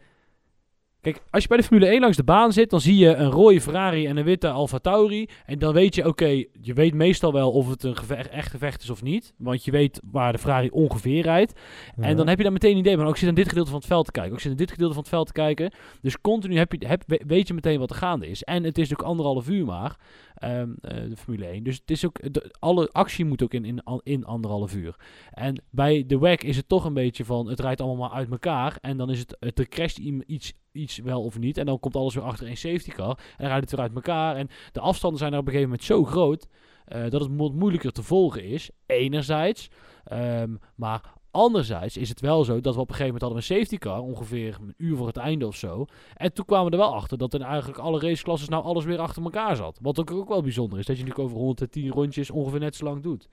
Kijk, 1.01 1.21
als 1.29 1.41
je 1.41 1.47
bij 1.47 1.57
de 1.57 1.63
Formule 1.63 1.87
1 1.87 1.99
langs 2.01 2.17
de 2.17 2.23
baan 2.23 2.53
zit, 2.53 2.69
dan 2.69 2.81
zie 2.81 2.97
je 2.97 3.15
een 3.15 3.29
rode 3.29 3.61
Ferrari 3.61 4.07
en 4.07 4.17
een 4.17 4.23
witte 4.23 4.49
Alfa 4.49 4.77
Tauri. 4.77 5.29
En 5.45 5.59
dan 5.59 5.73
weet 5.73 5.95
je, 5.95 6.07
oké, 6.07 6.43
je 6.61 6.73
weet 6.73 6.93
meestal 6.93 7.33
wel 7.33 7.51
of 7.51 7.69
het 7.69 7.83
een 7.83 7.97
gevecht, 7.97 8.29
echt 8.29 8.49
gevecht 8.51 8.81
is 8.81 8.89
of 8.89 9.01
niet. 9.03 9.33
Want 9.37 9.63
je 9.65 9.71
weet 9.71 10.01
waar 10.11 10.31
de 10.31 10.37
Ferrari 10.37 10.69
ongeveer 10.69 11.21
rijdt. 11.21 11.59
En 11.95 12.17
dan 12.17 12.27
heb 12.27 12.37
je 12.37 12.43
daar 12.43 12.51
meteen 12.51 12.71
een 12.71 12.77
idee 12.77 12.97
van. 12.97 13.05
Ook 13.05 13.17
zit 13.17 13.29
aan 13.29 13.35
dit 13.35 13.47
gedeelte 13.47 13.69
van 13.69 13.79
het 13.79 13.87
veld 13.87 14.05
te 14.05 14.11
kijken. 14.11 14.33
Ook 14.33 14.39
zit 14.39 14.51
aan 14.51 14.57
dit 14.57 14.71
gedeelte 14.71 14.93
van 14.93 15.01
het 15.01 15.11
veld 15.11 15.27
te 15.27 15.33
kijken. 15.33 15.71
Dus 16.01 16.21
continu 16.21 16.57
heb 16.57 16.71
je, 16.71 16.87
heb, 16.87 17.03
weet 17.27 17.47
je 17.47 17.53
meteen 17.53 17.79
wat 17.79 17.89
er 17.89 17.95
gaande 17.95 18.27
is. 18.27 18.43
En 18.43 18.63
het 18.63 18.77
is 18.77 18.91
ook 18.91 19.01
anderhalf 19.01 19.49
uur 19.49 19.65
maar. 19.65 19.95
ehm, 20.35 20.69
eh, 20.81 21.09
de 21.09 21.17
Formule 21.17 21.45
1. 21.45 21.63
Dus 21.63 21.75
het 21.75 21.91
is 21.91 22.05
ook, 22.05 22.33
de, 22.33 22.55
alle 22.59 22.89
actie 22.91 23.25
moet 23.25 23.43
ook 23.43 23.53
in, 23.53 23.65
in, 23.65 23.81
in 24.03 24.25
anderhalf 24.25 24.75
uur. 24.75 24.95
En 25.31 25.63
bij 25.69 26.03
de 26.07 26.19
WEC 26.19 26.43
is 26.43 26.57
het 26.57 26.67
toch 26.67 26.85
een 26.85 26.93
beetje 26.93 27.25
van. 27.25 27.47
Het 27.49 27.59
rijdt 27.59 27.81
allemaal 27.81 28.09
maar 28.09 28.17
uit 28.17 28.31
elkaar. 28.31 28.77
En 28.81 28.97
dan 28.97 29.09
is 29.09 29.19
het. 29.19 29.37
het 29.39 29.59
er 29.59 29.67
crasht 29.67 29.97
iets, 29.97 30.53
iets 30.71 30.97
wel 30.97 31.23
of 31.23 31.39
niet. 31.39 31.57
En 31.57 31.65
dan 31.65 31.79
komt 31.79 31.95
alles 31.95 32.13
weer 32.15 32.23
achter 32.23 32.47
een 32.47 32.57
safety 32.57 32.91
car. 32.91 33.09
En 33.09 33.15
dan 33.37 33.47
rijdt 33.47 33.61
het 33.61 33.71
weer 33.71 33.79
uit 33.79 33.95
elkaar. 33.95 34.35
En 34.35 34.47
de 34.71 34.79
afstanden 34.79 35.19
zijn 35.19 35.33
er 35.33 35.39
op 35.39 35.45
een 35.45 35.51
gegeven 35.51 35.71
moment 35.71 35.87
zo 35.87 36.03
groot. 36.03 36.47
eh, 36.85 37.09
dat 37.09 37.21
het 37.21 37.31
mo- 37.31 37.51
moeilijker 37.51 37.91
te 37.91 38.03
volgen 38.03 38.43
is. 38.43 38.69
Enerzijds. 38.85 39.69
Ehm, 40.03 40.55
maar 40.75 41.01
Anderzijds 41.31 41.97
is 41.97 42.09
het 42.09 42.19
wel 42.21 42.43
zo 42.43 42.61
dat 42.61 42.75
we 42.75 42.81
op 42.81 42.89
een 42.89 42.95
gegeven 42.95 43.13
moment 43.13 43.21
hadden 43.21 43.37
een 43.39 43.65
safety 43.65 43.77
car, 43.77 43.99
ongeveer 43.99 44.57
een 44.61 44.73
uur 44.77 44.97
voor 44.97 45.07
het 45.07 45.17
einde 45.17 45.47
of 45.47 45.55
zo. 45.55 45.85
En 46.15 46.33
toen 46.33 46.45
kwamen 46.45 46.65
we 46.65 46.71
er 46.71 46.77
wel 46.83 46.93
achter 46.95 47.17
dat 47.17 47.33
in 47.33 47.41
eigenlijk 47.41 47.79
alle 47.79 47.99
raceklasses 47.99 48.49
nou 48.49 48.63
alles 48.63 48.85
weer 48.85 48.99
achter 48.99 49.23
elkaar 49.23 49.55
zat. 49.55 49.79
Wat 49.81 49.99
ook, 49.99 50.11
ook 50.11 50.27
wel 50.29 50.41
bijzonder 50.41 50.79
is, 50.79 50.85
dat 50.85 50.97
je 50.97 51.03
natuurlijk 51.03 51.29
over 51.29 51.41
110 51.41 51.89
rondjes 51.89 52.31
ongeveer 52.31 52.59
net 52.59 52.75
zo 52.75 52.85
lang 52.85 53.03
doet. 53.03 53.27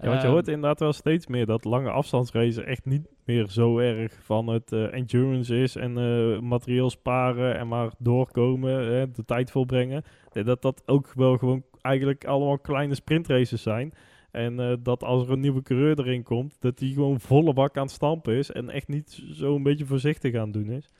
Ja, 0.00 0.08
want 0.08 0.20
je 0.20 0.26
Ehm, 0.26 0.34
hoort 0.34 0.48
inderdaad 0.48 0.80
wel 0.80 0.92
steeds 0.92 1.26
meer 1.26 1.46
dat 1.46 1.64
lange 1.64 1.90
afstandsracen 1.90 2.66
echt 2.66 2.84
niet 2.84 3.08
meer 3.24 3.48
zo 3.48 3.78
erg 3.78 4.18
van 4.22 4.46
het 4.46 4.72
eh, 4.72 4.92
endurance 4.92 5.56
is 5.56 5.76
en 5.76 5.98
eh, 5.98 6.38
materieel 6.40 6.90
sparen 6.90 7.58
en 7.58 7.68
maar 7.68 7.90
doorkomen, 7.98 9.00
eh, 9.00 9.06
de 9.14 9.24
tijd 9.24 9.50
volbrengen. 9.50 10.02
Dat 10.32 10.62
dat 10.62 10.82
ook 10.86 11.12
wel 11.14 11.36
gewoon 11.36 11.62
eigenlijk 11.80 12.24
allemaal 12.24 12.58
kleine 12.58 12.94
sprintraces 12.94 13.62
zijn. 13.62 13.92
En 14.30 14.60
eh, 14.60 14.72
dat 14.82 15.04
als 15.04 15.22
er 15.26 15.32
een 15.32 15.40
nieuwe 15.40 15.62
coureur 15.62 15.98
erin 15.98 16.22
komt, 16.22 16.56
dat 16.60 16.78
die 16.78 16.94
gewoon 16.94 17.20
volle 17.20 17.52
bak 17.52 17.76
aan 17.76 17.82
het 17.82 17.92
stampen 17.92 18.34
is 18.34 18.50
en 18.50 18.70
echt 18.70 18.88
niet 18.88 19.22
zo 19.32 19.54
een 19.54 19.62
beetje 19.62 19.86
voorzichtig 19.86 20.34
aan 20.34 20.42
het 20.44 20.52
doen 20.52 20.70
is. 20.70 20.90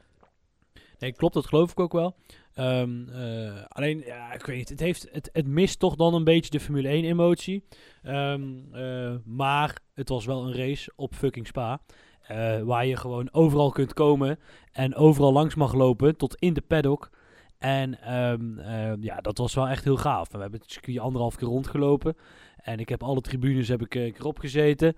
Nee, 1.01 1.13
klopt, 1.13 1.35
dat 1.35 1.47
geloof 1.47 1.71
ik 1.71 1.81
ook 1.81 1.93
wel. 1.93 2.17
Ehm, 2.55 3.09
eh, 3.09 3.65
alleen, 3.69 4.03
ja, 4.07 4.33
ik 4.33 4.47
weet 4.47 4.57
niet, 4.57 4.69
het, 4.69 4.81
heeft, 4.81 5.09
het, 5.13 5.31
het 5.33 5.47
mist 5.47 5.79
toch 5.79 5.97
dan 5.97 6.15
een 6.15 6.25
beetje 6.25 6.51
de 6.51 6.61
Formule 6.61 6.89
1 6.89 7.05
emotie. 7.05 7.65
Ehm, 8.03 8.43
eh, 8.73 9.15
maar 9.25 9.79
het 9.95 10.09
was 10.09 10.25
wel 10.25 10.47
een 10.47 10.55
race 10.57 10.93
op 10.97 11.15
fucking 11.15 11.47
Spa. 11.47 11.81
eh, 12.21 12.61
waar 12.63 12.87
je 12.87 12.97
gewoon 12.97 13.29
overal 13.33 13.71
kunt 13.71 13.95
komen 13.95 14.39
en 14.73 14.95
overal 14.95 15.33
langs 15.33 15.55
mag 15.55 15.75
lopen 15.75 16.17
tot 16.17 16.35
in 16.37 16.53
de 16.55 16.61
paddock. 16.61 17.11
En 17.59 18.01
ehm, 18.03 18.59
eh, 18.59 18.93
ja, 19.01 19.17
dat 19.17 19.39
was 19.39 19.55
wel 19.55 19.69
echt 19.69 19.85
heel 19.85 19.97
gaaf. 19.97 20.33
We 20.33 20.39
hebben 20.39 20.61
het 20.61 20.71
circuit 20.71 20.99
anderhalf 20.99 21.37
keer 21.37 21.49
rondgelopen. 21.49 22.17
En 22.57 22.79
ik 22.79 22.89
heb 22.89 23.03
alle 23.03 23.21
tribunes 23.21 23.69
heb 23.69 23.83
ik, 23.83 23.95
ik 23.95 24.19
erop 24.19 24.39
gezeten. 24.39 24.97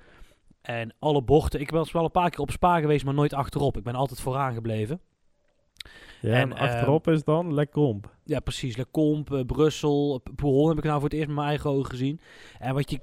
En 0.63 0.95
alle 0.99 1.23
bochten. 1.23 1.61
Ik 1.61 1.71
ben 1.71 1.87
wel 1.93 2.05
een 2.05 2.11
paar 2.11 2.31
keer 2.31 2.41
op 2.41 2.51
Spa 2.51 2.81
geweest, 2.81 3.05
maar 3.05 3.15
nooit 3.15 3.33
achterop. 3.33 3.77
Ik 3.77 3.83
ben 3.83 3.95
altijd 3.95 4.21
vooraan 4.21 4.55
gebleven. 4.55 5.01
Ja, 6.23 6.35
En, 6.35 6.53
en, 6.53 6.59
achterop 6.59 7.09
is 7.09 7.25
dan 7.25 7.55
Le 7.55 7.69
Combe. 7.69 8.09
Ja, 8.25 8.41
precies. 8.41 8.77
Le 8.77 8.87
Comp, 8.91 9.33
eh, 9.33 9.41
Brussel, 9.47 10.21
P- 10.23 10.37
Pools 10.37 10.69
heb 10.69 10.79
ik 10.79 10.85
nou 10.85 10.95
voor 11.01 11.09
het 11.09 11.13
eerst 11.13 11.27
met 11.27 11.37
mijn 11.37 11.49
eigen 11.49 11.71
ogen 11.71 11.91
gezien. 11.91 12.21
En 12.59 12.75
wat 12.75 12.91
je... 12.91 13.01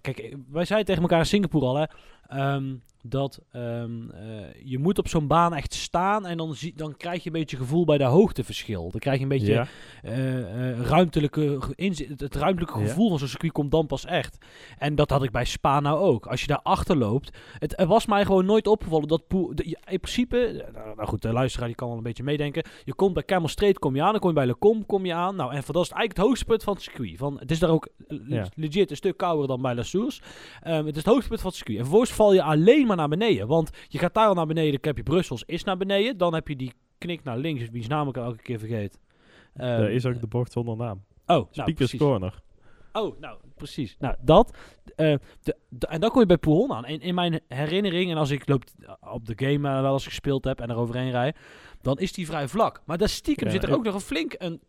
Kijk, 0.00 0.36
wij 0.50 0.64
zeiden 0.64 0.86
tegen 0.86 1.02
elkaar 1.02 1.18
in 1.18 1.26
Singapore 1.26 1.66
al, 1.66 1.76
hè. 1.76 1.84
ehm, 2.28 2.74
dat 3.06 3.40
ehm, 3.52 4.10
eh, 4.10 4.22
je 4.64 4.78
moet 4.78 4.98
op 4.98 5.08
zo'n 5.08 5.26
baan 5.26 5.54
echt 5.54 5.74
staan 5.74 6.26
en 6.26 6.36
dan, 6.36 6.54
zie, 6.54 6.72
dan 6.76 6.96
krijg 6.96 7.22
je 7.22 7.26
een 7.26 7.38
beetje 7.38 7.56
gevoel 7.56 7.84
bij 7.84 7.98
de 7.98 8.04
hoogteverschil. 8.04 8.90
Dan 8.90 9.00
krijg 9.00 9.16
je 9.16 9.22
een 9.22 9.28
beetje 9.28 9.52
Ja. 9.52 9.66
eh, 10.02 10.70
eh, 10.70 10.80
ruimtelijke 10.80 11.56
ge- 11.60 11.72
inzi- 11.74 12.08
het, 12.16 12.34
ruimtelijke 12.34 12.78
Ja. 12.80 12.86
gevoel 12.86 13.08
van 13.08 13.18
zo'n 13.18 13.28
circuit 13.28 13.52
komt 13.52 13.70
dan 13.70 13.86
pas 13.86 14.04
echt. 14.04 14.38
En 14.78 14.94
dat 14.94 15.10
had 15.10 15.22
ik 15.22 15.30
bij 15.30 15.44
Spa 15.44 15.80
nou 15.80 15.98
ook. 15.98 16.26
Als 16.26 16.40
je 16.40 16.46
daar 16.46 16.60
achter 16.62 16.96
loopt, 16.96 17.36
het, 17.58 17.78
er 17.80 17.86
was 17.86 18.06
mij 18.06 18.24
gewoon 18.24 18.44
nooit 18.44 18.66
opgevallen 18.66 19.08
dat 19.08 19.26
Poel, 19.26 19.54
de- 19.54 19.64
in 19.64 20.00
principe, 20.00 20.64
nou, 20.74 20.96
nou 20.96 21.08
goed, 21.08 21.22
de 21.22 21.32
luisteraar 21.32 21.66
die 21.66 21.76
kan 21.76 21.88
wel 21.88 21.96
een 21.96 22.02
beetje 22.02 22.22
meedenken. 22.22 22.64
Je 22.84 22.94
komt 22.94 23.14
bij 23.14 23.24
Camel 23.24 23.48
Street 23.48 23.78
kom 23.78 23.94
je 23.96 24.02
aan, 24.02 24.10
dan 24.10 24.20
kom 24.20 24.28
je 24.28 24.34
bij 24.34 24.46
Le 24.46 24.56
Com 24.58 24.86
kom 24.86 25.06
je 25.06 25.14
aan. 25.14 25.36
Nou, 25.36 25.52
en 25.54 25.62
van, 25.62 25.74
dat 25.74 25.84
is 25.84 25.90
eigenlijk 25.90 26.16
het 26.16 26.26
hoogste 26.26 26.44
punt 26.44 26.62
van 26.62 26.72
het 26.74 26.82
circuit. 26.82 27.16
Van, 27.18 27.36
het 27.38 27.50
is 27.50 27.58
daar 27.58 27.70
ook 27.70 27.88
Ja. 28.28 28.46
legit 28.54 28.90
een 28.90 28.96
stuk 28.96 29.16
kouder 29.16 29.46
dan 29.48 29.62
bij 29.62 29.74
La 29.74 29.82
Source. 29.82 30.20
Ehm, 30.62 30.76
het 30.86 30.96
is 30.96 31.02
het 31.02 31.06
hoogste 31.12 31.28
punt 31.28 31.40
van 31.40 31.48
het 31.48 31.56
circuit. 31.58 31.78
En 31.78 31.84
vervolgens 31.84 32.12
val 32.16 32.32
je 32.32 32.42
alleen 32.42 32.86
maar 32.86 32.93
naar 32.96 33.08
beneden. 33.08 33.46
Want 33.46 33.70
je 33.88 33.98
gaat 33.98 34.14
daar 34.14 34.26
al 34.28 34.34
naar 34.34 34.46
beneden, 34.46 34.70
dan 34.72 34.80
heb 34.82 34.96
je 34.96 35.02
Brussels 35.02 35.42
is 35.46 35.64
naar 35.64 35.76
beneden. 35.76 36.16
Dan 36.16 36.34
heb 36.34 36.48
je 36.48 36.56
die 36.56 36.72
knik 36.98 37.24
naar 37.24 37.38
links, 37.38 37.70
wiens 37.70 37.86
naam 37.86 38.08
ik 38.08 38.16
elke 38.16 38.42
keer 38.42 38.58
vergeet. 38.58 38.98
Ehm, 39.54 39.78
Daar 39.80 39.90
is 39.90 40.06
ook 40.06 40.20
de 40.20 40.26
bocht 40.26 40.52
zonder 40.52 40.76
naam. 40.76 41.04
Oh, 41.26 41.26
nou, 41.26 41.46
Speakers. 41.50 41.96
Corner. 41.96 42.42
Oh, 42.92 43.20
nou, 43.20 43.38
precies. 43.56 43.96
Nou, 43.98 44.14
dat. 44.20 44.56
eh, 44.96 45.14
de, 45.42 45.56
de- 45.68 45.86
en 45.86 46.00
dan 46.00 46.10
kom 46.10 46.20
je 46.20 46.26
bij 46.26 46.38
Pouhon 46.38 46.72
aan. 46.72 46.86
In, 46.86 47.00
in 47.00 47.14
mijn 47.14 47.40
herinnering, 47.48 48.10
en 48.10 48.16
als 48.16 48.30
ik 48.30 48.48
loop 48.48 48.64
op 49.12 49.26
de 49.26 49.32
game 49.46 49.68
eh, 49.68 49.80
wel 49.80 49.92
eens 49.92 50.06
gespeeld 50.06 50.44
heb 50.44 50.60
en 50.60 50.70
er 50.70 50.76
overheen 50.76 51.10
rij, 51.10 51.34
dan 51.82 51.98
is 51.98 52.12
die 52.12 52.26
vrij 52.26 52.48
vlak. 52.48 52.82
Maar 52.84 52.98
daar 52.98 53.08
stiekem 53.08 53.46
Ja, 53.46 53.52
zit 53.52 53.62
er 53.62 53.74
ook 53.74 53.84
nog 53.84 53.94
een 53.94 54.00
flink 54.00 54.34
een 54.38 54.60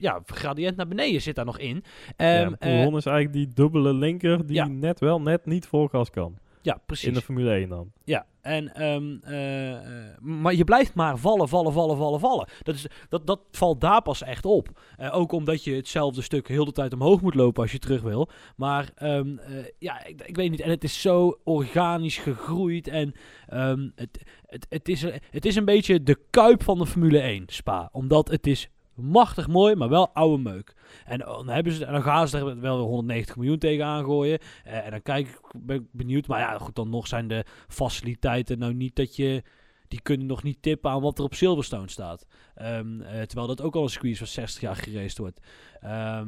ja, 0.00 0.20
gradient 0.24 0.76
naar 0.76 0.88
beneden 0.88 1.20
zit 1.22 1.34
daar 1.34 1.44
nog 1.44 1.58
in. 1.58 1.82
Ja, 2.16 2.42
Ehm, 2.44 2.52
eh, 2.58 2.82
is 2.86 3.06
eigenlijk 3.06 3.32
die 3.32 3.48
dubbele 3.54 3.94
linker 3.94 4.46
die 4.46 4.64
net 4.64 5.00
wel 5.00 5.20
net 5.20 5.46
niet 5.46 5.66
voor 5.66 5.88
gas 5.88 6.10
kan. 6.10 6.38
Ja, 6.62 6.72
In 6.72 6.78
de 6.78 6.84
precies. 6.86 7.18
Formule 7.18 7.54
1 7.54 7.68
dan. 7.68 7.92
Ja, 8.04 8.26
en, 8.40 8.74
ehm, 8.74 9.16
eh, 9.22 9.72
eh, 9.72 10.18
maar 10.18 10.54
je 10.54 10.64
blijft 10.64 10.94
maar 10.94 11.18
vallen, 11.18 11.48
vallen, 11.48 11.72
vallen, 11.72 11.96
vallen, 11.96 12.20
vallen. 12.20 12.48
Dat, 12.62 12.74
is, 12.74 12.86
dat, 13.08 13.26
dat 13.26 13.40
valt 13.50 13.80
daar 13.80 14.02
pas 14.02 14.22
echt 14.22 14.44
op. 14.44 14.68
Eh, 14.96 15.16
ook 15.16 15.32
omdat 15.32 15.64
je 15.64 15.74
hetzelfde 15.74 16.22
stuk 16.22 16.48
heel 16.48 16.64
de 16.64 16.72
tijd 16.72 16.92
omhoog 16.92 17.20
moet 17.20 17.34
lopen 17.34 17.62
als 17.62 17.72
je 17.72 17.78
terug 17.78 18.02
wil. 18.02 18.28
Maar 18.56 18.90
ehm, 18.94 19.38
eh, 19.38 19.64
ja, 19.78 20.06
ik, 20.06 20.22
ik 20.22 20.36
weet 20.36 20.50
niet. 20.50 20.60
En 20.60 20.70
het 20.70 20.84
is 20.84 21.00
zo 21.00 21.38
organisch 21.44 22.18
gegroeid. 22.18 22.88
En 22.88 23.14
ehm, 23.48 23.88
het, 23.94 24.24
het, 24.46 24.66
het, 24.68 24.88
is, 24.88 25.02
het 25.30 25.44
is 25.44 25.56
een 25.56 25.64
beetje 25.64 26.02
de 26.02 26.18
kuip 26.30 26.62
van 26.62 26.78
de 26.78 26.86
Formule 26.86 27.20
1 27.20 27.44
Spa. 27.46 27.88
Omdat 27.92 28.28
het 28.28 28.46
is 28.46 28.68
machtig 28.94 29.48
mooi, 29.48 29.74
maar 29.74 29.88
wel 29.88 30.10
oude 30.12 30.42
meuk. 30.42 30.74
En 31.04 31.18
dan, 31.18 31.48
hebben 31.48 31.72
ze, 31.72 31.84
en 31.84 31.92
dan 31.92 32.02
gaan 32.02 32.28
ze 32.28 32.38
er 32.38 32.60
wel 32.60 32.76
weer 32.76 32.86
190 32.86 33.36
miljoen 33.36 33.58
tegen 33.58 33.84
aangooien. 33.84 34.38
Eh, 34.64 34.84
en 34.84 34.90
dan 34.90 35.02
kijk 35.02 35.28
ik, 35.28 35.40
ben 35.52 35.76
ik 35.76 35.86
benieuwd. 35.92 36.26
Maar 36.26 36.40
ja, 36.40 36.58
goed, 36.58 36.74
dan 36.74 36.88
nog 36.90 37.06
zijn 37.06 37.28
de 37.28 37.44
faciliteiten 37.68 38.58
nou 38.58 38.74
niet 38.74 38.96
dat 38.96 39.16
je... 39.16 39.42
Die 39.88 40.00
kunnen 40.02 40.26
nog 40.26 40.42
niet 40.42 40.62
tippen 40.62 40.90
aan 40.90 41.00
wat 41.00 41.18
er 41.18 41.24
op 41.24 41.34
Silverstone 41.34 41.90
staat. 41.90 42.26
Ehm, 42.54 43.00
eh, 43.00 43.22
terwijl 43.22 43.46
dat 43.48 43.62
ook 43.62 43.74
al 43.74 43.82
een 43.82 44.10
is 44.10 44.18
van 44.18 44.26
60 44.26 44.60
jaar 44.60 44.76
geraced 44.76 45.18
wordt. 45.18 45.40
Eh, 45.80 46.22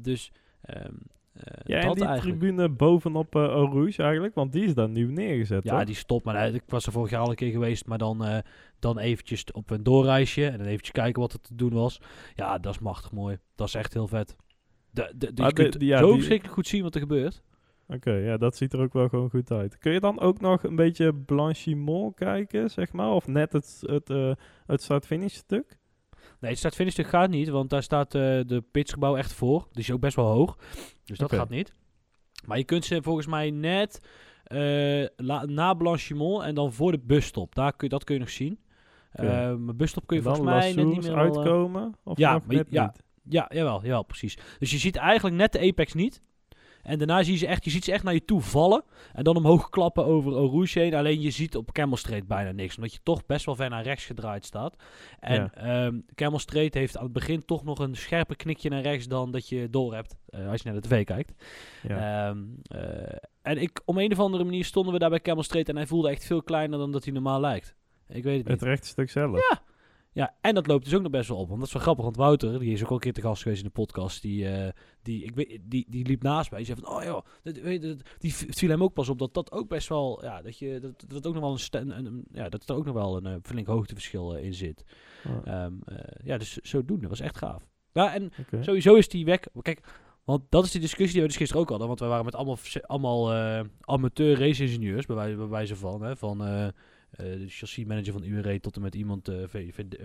dus... 0.00 0.32
eh, 1.34 1.54
Ja, 1.64 1.80
en 1.80 1.94
die 1.94 2.04
eigenlijk. 2.04 2.38
tribune 2.38 2.68
bovenop 2.68 3.34
uh, 3.36 3.42
Rouge 3.42 4.02
eigenlijk, 4.02 4.34
want 4.34 4.52
die 4.52 4.64
is 4.64 4.74
daar 4.74 4.88
nieuw 4.88 5.10
neergezet, 5.10 5.64
Ja, 5.64 5.84
die 5.84 5.94
stopt. 5.94 6.24
Maar 6.24 6.34
eh, 6.34 6.54
ik 6.54 6.62
was 6.66 6.86
er 6.86 6.92
vorig 6.92 7.10
jaar 7.10 7.20
al 7.20 7.30
een 7.30 7.34
keer 7.34 7.50
geweest. 7.50 7.86
Maar 7.86 7.98
dan, 7.98 8.42
dan 8.80 8.98
eventjes 8.98 9.44
op 9.52 9.70
een 9.70 9.82
doorreisje. 9.82 10.46
En 10.46 10.58
dan 10.58 10.66
eventjes 10.66 10.90
kijken 10.90 11.20
wat 11.22 11.32
er 11.32 11.40
te 11.40 11.54
doen 11.54 11.72
was. 11.72 12.00
Ja, 12.34 12.58
dat 12.58 12.74
is 12.74 12.78
machtig 12.80 13.12
mooi. 13.12 13.38
Dat 13.54 13.66
is 13.68 13.74
echt 13.74 13.92
heel 13.92 14.06
vet. 14.08 14.36
De, 14.90 15.12
de, 15.16 15.32
de, 15.34 15.42
Maar 15.42 15.50
je 15.50 15.54
de- 15.54 15.62
kunt 15.62 15.78
die- 15.78 15.88
ja, 15.88 15.98
zo 15.98 16.04
die- 16.06 16.14
verschrikkelijk 16.14 16.54
goed 16.54 16.66
zien 16.66 16.82
wat 16.82 16.94
er 16.94 17.00
gebeurt. 17.00 17.42
Oké, 17.88 18.12
ja, 18.12 18.36
dat 18.36 18.56
ziet 18.56 18.72
er 18.72 18.80
ook 18.80 18.92
wel 18.92 19.08
gewoon 19.08 19.30
goed 19.30 19.50
uit. 19.50 19.78
Kun 19.78 19.92
je 19.92 20.00
dan 20.00 20.20
ook 20.20 20.40
nog 20.40 20.62
een 20.62 20.76
beetje 20.76 21.14
Blanchimont 21.14 22.14
kijken, 22.14 22.70
zeg 22.70 22.92
maar? 22.92 23.10
Of 23.10 23.26
net 23.26 23.52
het, 23.52 23.82
het, 23.86 24.10
eh, 24.10 24.32
het 24.66 24.82
start-finish 24.82 25.34
stuk? 25.34 25.78
Nee, 26.40 26.50
het 26.50 26.58
start-finish 26.58 26.92
stuk 26.92 27.06
gaat 27.06 27.30
niet, 27.30 27.48
want 27.48 27.70
daar 27.70 27.82
staat 27.82 28.14
eh, 28.14 28.20
de 28.20 28.64
pitchgebouw 28.70 29.16
echt 29.16 29.32
voor. 29.32 29.68
Die 29.72 29.82
is 29.82 29.90
ook 29.90 30.00
best 30.00 30.16
wel 30.16 30.26
hoog, 30.26 30.58
dus 31.04 31.18
dat 31.18 31.32
gaat 31.32 31.48
niet. 31.48 31.74
Maar 32.46 32.58
je 32.58 32.64
kunt 32.64 32.84
ze 32.84 33.02
volgens 33.02 33.26
mij 33.26 33.50
net 33.50 34.06
eh, 34.44 35.04
la- 35.16 35.44
na 35.44 35.74
Blanchimont 35.74 36.42
en 36.44 36.54
dan 36.54 36.72
voor 36.72 36.92
de 36.92 36.98
busstop. 36.98 37.54
Daar 37.54 37.76
kun, 37.76 37.88
dat 37.88 38.04
kun 38.04 38.14
je 38.14 38.20
nog 38.20 38.30
zien. 38.30 38.58
Eh, 39.12 39.54
maar 39.54 39.76
busstop 39.76 40.06
kun 40.06 40.16
je 40.16 40.22
dan 40.22 40.36
volgens 40.36 40.56
mij 40.58 40.72
net 40.74 40.86
niet 40.86 41.02
meer... 41.02 41.12
eh, 41.12 41.18
uitkomen? 41.18 41.94
Of 42.04 42.18
ja, 42.18 42.40
maar 42.46 42.64
ja. 42.68 42.84
niet? 42.84 43.02
Ja, 43.34 43.50
jawel, 43.54 43.82
jawel, 43.82 44.02
precies. 44.02 44.38
Dus 44.58 44.70
je 44.70 44.78
ziet 44.78 44.96
eigenlijk 44.96 45.36
net 45.36 45.52
de 45.52 45.60
apex 45.60 45.92
niet. 45.92 46.22
En 46.82 46.98
daarna 46.98 47.22
zie 47.22 47.32
je 47.32 47.38
ze 47.38 47.46
echt, 47.46 47.64
je 47.64 47.70
ziet 47.70 47.84
ze 47.84 47.92
echt 47.92 48.04
naar 48.04 48.14
je 48.14 48.24
toe 48.24 48.40
vallen. 48.40 48.82
En 49.12 49.24
dan 49.24 49.36
omhoog 49.36 49.68
klappen 49.68 50.04
over 50.04 50.32
Eau 50.32 50.50
Rouge 50.50 50.78
heen. 50.78 50.94
Alleen 50.94 51.20
je 51.20 51.30
ziet 51.30 51.56
op 51.56 51.72
Camel 51.72 51.96
Street 51.96 52.26
bijna 52.26 52.52
niks. 52.52 52.76
Omdat 52.76 52.92
je 52.92 52.98
toch 53.02 53.26
best 53.26 53.46
wel 53.46 53.54
ver 53.54 53.70
naar 53.70 53.82
rechts 53.82 54.04
gedraaid 54.04 54.44
staat. 54.44 54.76
En 55.18 55.34
Ja. 55.34 55.50
ehm, 55.86 56.00
Camel 56.14 56.38
Street 56.38 56.74
heeft 56.74 56.96
aan 56.96 57.04
het 57.04 57.12
begin 57.12 57.44
toch 57.44 57.64
nog 57.64 57.78
een 57.78 57.96
scherper 57.96 58.36
knikje 58.36 58.68
naar 58.70 58.82
rechts 58.82 59.06
dan 59.08 59.30
dat 59.30 59.48
je 59.48 59.70
door 59.70 59.94
hebt. 59.94 60.16
eh, 60.26 60.48
als 60.50 60.62
je 60.62 60.70
naar 60.70 60.80
de 60.80 60.88
tv 60.88 61.04
kijkt. 61.04 61.32
Ja. 61.88 62.28
Ehm, 62.28 62.38
eh, 62.62 63.16
en 63.42 63.58
ik, 63.62 63.80
om 63.84 63.98
een 63.98 64.12
of 64.12 64.18
andere 64.20 64.44
manier 64.44 64.64
stonden 64.64 64.92
we 64.92 64.98
daar 64.98 65.10
bij 65.10 65.20
Camel 65.20 65.42
Street. 65.42 65.68
En 65.68 65.76
hij 65.76 65.86
voelde 65.86 66.10
echt 66.10 66.24
veel 66.24 66.42
kleiner 66.42 66.78
dan 66.78 66.90
dat 66.92 67.04
hij 67.04 67.12
normaal 67.12 67.40
lijkt. 67.40 67.74
Ik 68.10 68.22
weet 68.22 68.38
het 68.38 68.48
niet. 68.48 68.60
het 68.60 68.62
rechte 68.68 68.86
stuk 68.88 69.10
zelf. 69.10 69.36
Ja. 69.50 69.62
Ja, 70.12 70.34
en 70.40 70.54
dat 70.54 70.66
loopt 70.66 70.84
dus 70.84 70.94
ook 70.94 71.02
nog 71.02 71.10
best 71.10 71.28
wel 71.28 71.38
op. 71.38 71.48
Want 71.48 71.58
dat 71.58 71.68
is 71.68 71.74
wel 71.74 71.82
grappig, 71.82 72.04
want 72.04 72.16
Wouter, 72.16 72.58
die 72.58 72.72
is 72.72 72.82
ook 72.82 72.88
al 72.88 72.94
een 72.94 73.00
keer 73.00 73.12
te 73.12 73.20
gast 73.20 73.42
geweest 73.42 73.60
in 73.60 73.66
de 73.66 73.72
podcast, 73.72 74.22
die, 74.22 74.48
eh, 74.48 74.72
die, 75.02 75.24
ik 75.24 75.34
weet, 75.34 75.58
die, 75.62 75.86
die 75.88 76.06
liep 76.06 76.22
naast 76.22 76.50
mij. 76.50 76.58
Die 76.64 76.68
zei 76.74 76.80
van, 76.80 76.96
oh 76.96 77.02
joh, 77.04 77.24
weet 77.62 78.02
die 78.18 78.34
viel 78.34 78.68
hem 78.70 78.82
ook 78.82 78.92
pas 78.92 79.08
op 79.08 79.18
dat 79.18 79.34
dat 79.34 79.52
ook 79.52 79.68
best 79.68 79.88
wel, 79.88 80.24
ja, 80.24 80.42
dat 80.42 80.58
je, 80.58 80.78
dat, 80.80 81.04
dat 81.08 81.26
ook 81.26 81.32
nog 81.34 81.42
wel 81.42 81.52
een, 81.52 81.58
ste- 81.58 81.78
een, 81.78 82.24
ja, 82.32 82.48
dat 82.48 82.68
er 82.68 82.74
ook 82.76 82.84
nog 82.84 82.94
wel 82.94 83.16
een 83.16 83.26
eh, 83.26 83.34
flink 83.42 83.66
hoogteverschil 83.66 84.36
eh, 84.36 84.44
in 84.44 84.54
zit. 84.54 84.84
Oh, 85.28 85.46
Ehm, 85.52 85.72
eh, 85.84 85.96
ja, 86.24 86.38
dus 86.38 86.56
zodoende, 86.56 87.00
dat 87.08 87.10
was 87.10 87.20
echt 87.20 87.36
gaaf. 87.38 87.66
Ja, 87.92 88.14
en 88.14 88.30
sowieso 88.60 88.94
is 88.94 89.08
die 89.08 89.24
weg, 89.24 89.40
kijk, 89.62 89.80
want 90.24 90.42
dat 90.48 90.64
is 90.64 90.70
die 90.70 90.80
discussie 90.80 91.12
die 91.12 91.22
we 91.22 91.28
dus 91.28 91.36
gisteren 91.36 91.62
ook 91.62 91.68
hadden, 91.68 91.86
want 91.86 92.00
we 92.00 92.06
waren 92.06 92.24
met 92.24 92.34
allemaal, 92.34 92.58
allemaal 92.82 93.32
amateur 93.80 94.38
race-ingenieurs, 94.38 95.06
bij, 95.06 95.16
wij- 95.16 95.36
bij 95.36 95.46
wijze 95.48 95.76
van, 95.76 96.02
hè, 96.02 96.16
van 96.16 96.38
de 97.22 97.44
chassis 97.48 97.84
manager 97.84 98.12
van 98.12 98.22
URE 98.24 98.60
tot 98.60 98.76
en 98.76 98.82
met 98.82 98.94
iemand, 98.94 99.28
eh, 99.28 99.36
een 99.40 99.48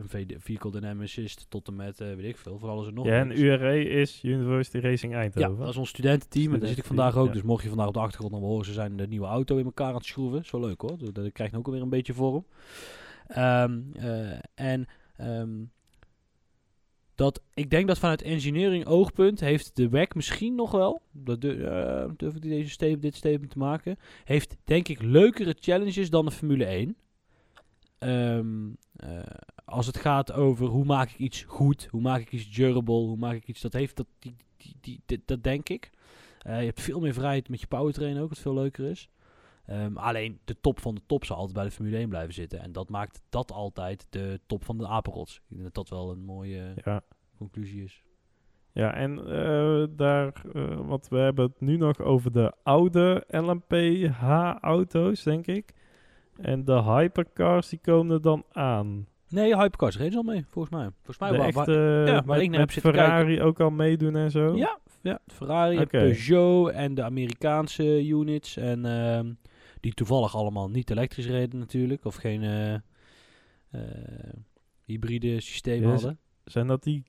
v- 0.07 0.25
vehicle 0.37 0.71
dynamicist, 0.71 1.45
tot 1.49 1.67
en 1.67 1.75
met, 1.75 1.99
eh, 2.01 2.07
weet 2.15 2.25
ik 2.25 2.37
veel, 2.37 2.59
van 2.59 2.69
alles 2.69 2.87
en 2.87 2.93
nog 2.93 3.05
Ja, 3.05 3.19
en. 3.19 3.39
URE 3.43 3.83
is 3.89 4.23
University 4.23 4.77
Racing 4.77 5.11
Ja, 5.13 5.19
Eindhoven. 5.19 5.57
dat 5.57 5.69
is 5.69 5.77
ons 5.77 5.89
studententeam 5.89 6.53
en 6.53 6.59
daar 6.59 6.69
zit 6.69 6.77
ik 6.77 6.83
vandaag 6.85 7.15
ook. 7.17 7.33
Dus 7.33 7.41
mocht 7.41 7.63
je 7.63 7.69
vandaag 7.69 7.87
op 7.87 7.93
de 7.93 7.99
achtergrond 7.99 8.33
nog 8.33 8.41
horen, 8.41 8.65
ze 8.65 8.73
zijn 8.73 8.97
de 8.97 9.07
nieuwe 9.07 9.27
auto 9.27 9.57
in 9.57 9.65
elkaar 9.65 9.87
aan 9.87 9.95
het 9.95 10.05
schroeven. 10.05 10.39
Is 10.39 10.51
wel 10.51 10.61
leuk 10.61 10.81
hoor, 10.81 11.13
dat, 11.13 11.31
krijgt 11.31 11.55
ook 11.55 11.65
alweer 11.65 11.81
een 11.81 11.89
beetje 11.89 12.13
vorm. 12.13 12.45
Ehm, 13.27 13.79
eh, 13.93 14.31
en 14.55 14.85
ehm, 15.17 15.63
dat, 17.15 17.41
ik 17.53 17.69
denk 17.69 17.87
dat 17.87 17.99
vanuit 17.99 18.21
engineering 18.21 18.85
oogpunt 18.85 19.39
heeft 19.39 19.75
de 19.75 19.89
WEC 19.89 20.15
misschien 20.15 20.55
nog 20.55 20.71
wel, 20.71 21.01
dat 21.11 21.43
eh, 21.43 22.05
durf 22.17 22.35
ik 22.35 22.41
deze 22.41 22.69
statement, 22.69 23.01
dit 23.01 23.15
statement 23.15 23.51
te 23.51 23.57
maken, 23.57 23.97
heeft 24.23 24.55
denk 24.63 24.87
ik 24.87 25.01
leukere 25.01 25.55
challenges 25.59 26.09
dan 26.09 26.25
de 26.25 26.31
Formule 26.31 26.65
1. 26.65 26.95
Ehm, 27.97 28.69
eh, 28.95 29.19
als 29.65 29.85
het 29.85 29.97
gaat 29.97 30.31
over 30.31 30.65
hoe 30.67 30.85
maak 30.85 31.09
ik 31.09 31.17
iets 31.17 31.43
goed, 31.43 31.87
hoe 31.91 32.01
maak 32.01 32.21
ik 32.21 32.31
iets 32.31 32.51
durable, 32.51 32.93
hoe 32.93 33.17
maak 33.17 33.33
ik 33.35 33.47
iets, 33.47 33.61
dat 33.61 33.73
heeft 33.73 33.95
dat, 33.95 34.07
die, 34.19 34.35
die, 34.81 35.01
die, 35.05 35.21
dat 35.25 35.43
denk 35.43 35.69
ik. 35.69 35.89
Eh, 36.39 36.59
je 36.59 36.65
hebt 36.65 36.81
veel 36.81 36.99
meer 36.99 37.13
vrijheid 37.13 37.49
met 37.49 37.59
je 37.61 37.67
powertrain 37.67 38.19
ook, 38.19 38.29
wat 38.29 38.39
veel 38.39 38.53
leuker 38.53 38.85
is. 38.89 39.09
Ehm, 39.65 39.97
alleen 39.97 40.39
de 40.45 40.59
top 40.61 40.79
van 40.79 40.95
de 40.95 41.01
top 41.05 41.25
zal 41.25 41.35
altijd 41.35 41.55
bij 41.55 41.63
de 41.65 41.71
Formule 41.71 41.97
1 41.97 42.09
blijven 42.09 42.33
zitten. 42.33 42.59
En 42.59 42.71
dat 42.71 42.89
maakt 42.89 43.21
dat 43.29 43.51
altijd 43.51 44.07
de 44.09 44.39
top 44.45 44.63
van 44.65 44.77
de 44.77 44.87
apenrots. 44.87 45.35
Ik 45.35 45.41
denk 45.47 45.63
dat 45.63 45.73
dat 45.73 45.89
wel 45.89 46.11
een 46.11 46.25
mooie 46.25 46.73
Ja. 46.83 47.01
conclusie 47.37 47.83
is. 47.83 48.03
Ja, 48.71 48.93
en 48.93 49.19
eh, 49.19 49.83
daar, 49.89 50.41
want 50.85 51.07
we 51.07 51.17
hebben 51.17 51.45
het 51.45 51.61
nu 51.61 51.77
nog 51.77 51.99
over 51.99 52.31
de 52.31 52.53
oude 52.63 53.23
LMP-H-auto's, 53.27 55.23
denk 55.23 55.47
ik. 55.47 55.73
En 56.41 56.65
de 56.65 56.83
hypercars, 56.83 57.69
die 57.69 57.79
komen 57.79 58.15
er 58.15 58.21
dan 58.21 58.43
aan. 58.51 59.07
Nee, 59.29 59.57
Hypercars 59.57 59.97
reden 59.97 60.11
ze 60.11 60.17
al 60.17 60.23
mee, 60.23 60.45
volgens 60.47 60.75
mij. 60.75 60.89
Volgens 61.03 61.17
mij 61.17 61.31
de 61.31 61.37
echte, 61.43 62.03
ja, 62.05 62.13
waar 62.13 62.25
met, 62.25 62.41
ik 62.41 62.49
naar 62.49 62.59
heb 62.59 62.71
zitten 62.71 62.93
Ferrari 62.93 63.41
ook 63.41 63.59
al 63.59 63.69
meedoen 63.69 64.15
en 64.15 64.31
zo. 64.31 64.55
Ja, 64.55 64.79
ja, 65.01 65.19
Ferrari. 65.27 65.85
Peugeot 65.85 66.69
en 66.71 66.95
de 66.95 67.03
Amerikaanse 67.03 68.07
units. 68.07 68.57
En 68.57 68.85
ehm, 68.85 69.33
die 69.79 69.93
toevallig 69.93 70.35
allemaal 70.35 70.69
niet 70.69 70.89
elektrisch 70.89 71.27
reden 71.27 71.59
natuurlijk. 71.59 72.05
Of 72.05 72.15
geen 72.15 72.43
eh, 72.43 72.73
eh, 72.73 74.33
hybride 74.85 75.39
systeem 75.39 75.81
Yes. 75.81 75.91
hadden. 75.91 76.19
Zijn 76.45 76.67
dat 76.67 76.83
die? 76.83 77.03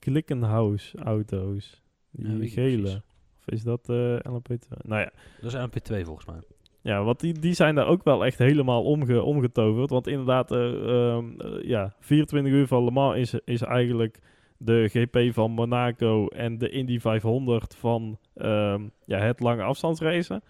Die 2.10 2.24
Ja, 2.24 2.28
weet 2.28 2.34
ik 2.34 2.40
niet 2.40 2.52
gele? 2.52 3.02
Of 3.38 3.48
is 3.48 3.62
dat 3.62 3.88
eh 3.88 4.16
LMP2? 4.28 4.76
Nou 4.82 5.00
ja, 5.00 5.10
Dat 5.40 5.54
is 5.54 5.60
MP2 5.68 6.04
volgens 6.04 6.26
mij. 6.26 6.40
Ja, 6.86 7.04
want 7.04 7.20
die, 7.20 7.32
die 7.32 7.54
zijn 7.54 7.74
daar 7.74 7.86
ook 7.86 8.04
wel 8.04 8.24
echt 8.24 8.38
helemaal 8.38 8.82
omge, 8.82 9.22
omgetoverd. 9.22 9.90
Want 9.90 10.06
inderdaad, 10.06 10.50
eh, 10.50 10.88
ehm, 10.88 11.40
eh, 11.40 11.62
ja, 11.62 11.94
24 12.00 12.52
uur 12.52 12.66
van 12.66 12.84
Le 12.84 12.90
Mans 12.90 13.16
is, 13.16 13.34
is 13.44 13.62
eigenlijk 13.62 14.18
de 14.56 14.88
GP 14.88 15.34
van 15.34 15.50
Monaco 15.50 16.26
en 16.26 16.58
de 16.58 16.68
Indy 16.68 16.98
500 16.98 17.74
van 17.74 18.18
ehm, 18.34 18.82
ja, 19.04 19.18
het 19.18 19.40
lange 19.40 19.62
afstandsracen. 19.62 20.42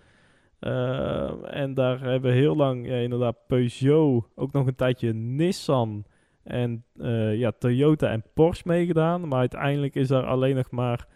Ehm, 0.61 1.45
en 1.45 1.75
daar 1.75 2.01
hebben 2.01 2.33
heel 2.33 2.57
lang 2.57 2.87
ja, 2.87 2.97
inderdaad 2.97 3.37
Peugeot, 3.47 4.25
ook 4.35 4.53
nog 4.53 4.67
een 4.67 4.75
tijdje 4.75 5.13
Nissan 5.13 6.05
en 6.43 6.85
eh, 6.99 7.39
ja, 7.39 7.53
Toyota 7.59 8.11
en 8.11 8.25
Porsche 8.35 8.69
meegedaan. 8.69 9.29
Maar 9.29 9.39
uiteindelijk 9.39 9.95
is 9.95 10.09
daar 10.09 10.27
alleen 10.27 10.57
nog 10.57 10.71
maar 10.71 11.07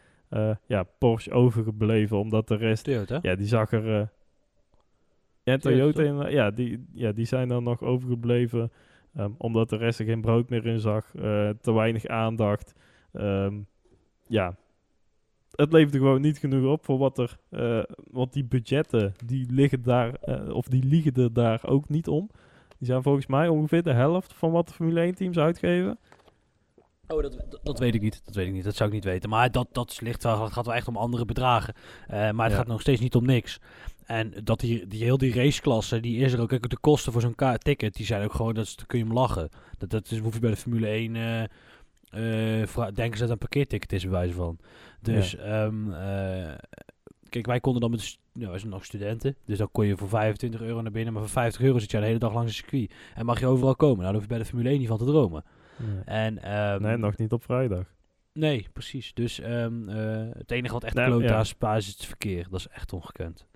ja, 0.67 0.83
Porsche 0.99 1.31
overgebleven, 1.33 2.19
omdat 2.19 2.49
de 2.49 2.57
rest 2.57 2.85
Toyota. 2.85 3.19
ja, 3.23 3.35
die 3.35 3.47
zag 3.47 3.73
er. 3.73 4.11
Ja, 5.43 5.57
Toyota, 5.57 6.03
inderdaad, 6.03 6.33
ja, 6.33 6.51
die, 6.51 6.85
ja, 6.93 7.13
die 7.13 7.27
zijn 7.27 7.49
dan 7.49 7.63
nog 7.63 7.83
overgebleven. 7.83 8.71
ehm, 9.15 9.31
omdat 9.39 9.69
de 9.71 9.77
rest 9.77 9.99
er 9.99 10.05
geen 10.05 10.21
brood 10.21 10.49
meer 10.49 10.67
in 10.67 10.81
zag. 10.81 11.15
eh, 11.15 11.49
te 11.61 11.73
weinig 11.73 12.07
aandacht. 12.07 12.75
Ehm, 13.13 13.55
ja, 14.27 14.55
het 15.55 15.73
levert 15.73 15.95
er 15.95 16.01
gewoon 16.01 16.21
niet 16.21 16.39
genoeg 16.39 16.73
op 16.73 16.85
voor 16.85 16.99
wat 16.99 17.19
er. 17.19 17.37
eh, 17.51 17.83
want 18.11 18.33
die 18.33 18.45
budgetten, 18.45 19.15
die 19.25 19.47
liggen 19.53 19.83
daar. 19.83 20.15
eh, 20.15 20.55
of 20.55 20.67
die 20.69 20.85
liegen 20.85 21.15
er 21.15 21.33
daar 21.33 21.61
ook 21.67 21.89
niet 21.89 22.09
om. 22.09 22.31
Die 22.79 22.87
zijn 22.89 23.03
volgens 23.03 23.27
mij 23.27 23.49
ongeveer 23.49 23.83
de 23.83 23.93
helft 23.93 24.33
van 24.33 24.51
wat 24.51 24.69
de 24.69 24.75
Formule 24.75 25.01
1 25.01 25.15
teams 25.15 25.39
uitgeven. 25.39 25.99
Oh, 27.09 27.23
dat, 27.23 27.33
dat, 27.49 27.61
dat 27.63 27.79
weet 27.79 27.95
ik 27.95 28.01
niet. 28.01 28.25
Dat 28.25 28.35
weet 28.35 28.47
ik 28.47 28.53
niet. 28.53 28.65
Dat 28.65 28.75
zou 28.77 28.89
ik 28.89 28.95
niet 28.95 29.05
weten. 29.05 29.31
Maar 29.31 29.51
dat, 29.51 29.69
dat 29.73 30.01
ligt 30.01 30.23
wel, 30.23 30.43
het 30.45 30.53
gaat 30.53 30.67
wel 30.67 30.75
echt 30.75 30.89
om 30.89 30.97
andere 30.97 31.25
bedragen. 31.25 31.75
Eh, 32.07 32.31
maar 32.31 32.45
het 32.45 32.53
Ja. 32.53 32.59
gaat 32.59 32.67
nog 32.67 32.81
steeds 32.81 33.01
niet 33.01 33.15
om 33.15 33.25
niks. 33.27 33.61
En 34.11 34.33
dat 34.45 34.61
die, 34.61 34.87
die 34.87 35.03
heel 35.03 35.19
die 35.19 35.35
raceklasse, 35.35 36.01
die 36.01 36.19
is 36.19 36.33
er 36.33 36.41
ook. 36.41 36.49
Kijk, 36.49 36.69
de 36.71 36.79
kosten 36.79 37.13
voor 37.13 37.21
zo'n 37.21 37.59
ticket, 37.59 37.95
die 37.95 38.07
zijn 38.07 38.25
ook 38.25 38.33
gewoon, 38.35 38.55
dat 38.55 38.65
is, 38.65 38.77
kun 38.87 38.99
je 38.99 39.05
hem 39.05 39.15
lachen. 39.15 39.49
Dat, 39.79 39.91
dat 39.91 40.11
is, 40.11 40.19
hoef 40.19 40.35
je 40.35 40.41
bij 40.41 40.51
de 40.51 40.57
Formule 40.57 40.87
1, 40.87 41.17
eh 41.17 41.43
eh, 42.11 42.67
vra- 42.67 42.91
denken 42.91 43.17
ze 43.19 43.23
dat 43.23 43.33
een 43.33 43.39
parkeerticket 43.39 43.93
is, 43.93 44.03
bij 44.03 44.11
wijze 44.13 44.35
van. 44.35 44.59
Dus, 45.01 45.37
ehm, 45.37 45.93
eh, 45.93 46.55
kijk, 47.29 47.47
wij 47.47 47.61
konden 47.61 47.81
dan 47.81 47.91
met, 47.91 48.19
nou, 48.33 48.59
zijn 48.59 48.71
nog 48.71 48.85
studenten, 48.85 49.37
dus 49.45 49.59
dan 49.59 49.69
kon 49.73 49.87
je 49.87 49.97
voor 49.97 50.09
25 50.09 50.61
euro 50.61 50.81
naar 50.83 50.93
binnen, 50.93 51.13
maar 51.13 51.23
voor 51.23 51.31
50 51.31 51.63
euro 51.63 51.79
zit 51.79 51.91
je 51.91 51.99
de 51.99 52.05
hele 52.07 52.19
dag 52.19 52.33
langs 52.33 52.47
het 52.57 52.57
circuit. 52.57 52.93
En 53.15 53.25
mag 53.25 53.41
je 53.41 53.47
overal 53.47 53.77
komen. 53.77 53.97
Nou, 53.99 54.05
daar 54.05 54.15
hoef 54.15 54.23
je 54.23 54.29
bij 54.29 54.39
de 54.39 54.45
Formule 54.45 54.69
1 54.71 54.79
niet 54.79 54.89
van 54.89 54.99
te 54.99 55.05
dromen. 55.05 55.45
En, 56.05 56.43
ehm, 56.43 56.83
nee, 56.83 56.97
nog 56.97 57.17
niet 57.17 57.33
op 57.33 57.43
vrijdag. 57.45 57.85
Nee, 58.33 58.69
precies. 58.73 59.15
Dus 59.15 59.41
ehm, 59.41 59.89
eh, 59.89 60.29
het 60.33 60.51
enige 60.51 60.73
wat 60.75 60.85
echt 60.85 60.95
Nee, 60.95 61.07
kloot 61.07 61.23
ja. 61.23 61.45
Spa 61.45 61.77
is 61.77 61.87
het 61.87 62.05
verkeer. 62.05 62.47
Dat 62.51 62.61
is 62.61 62.69
echt 62.69 62.93
ongekend. 62.93 63.47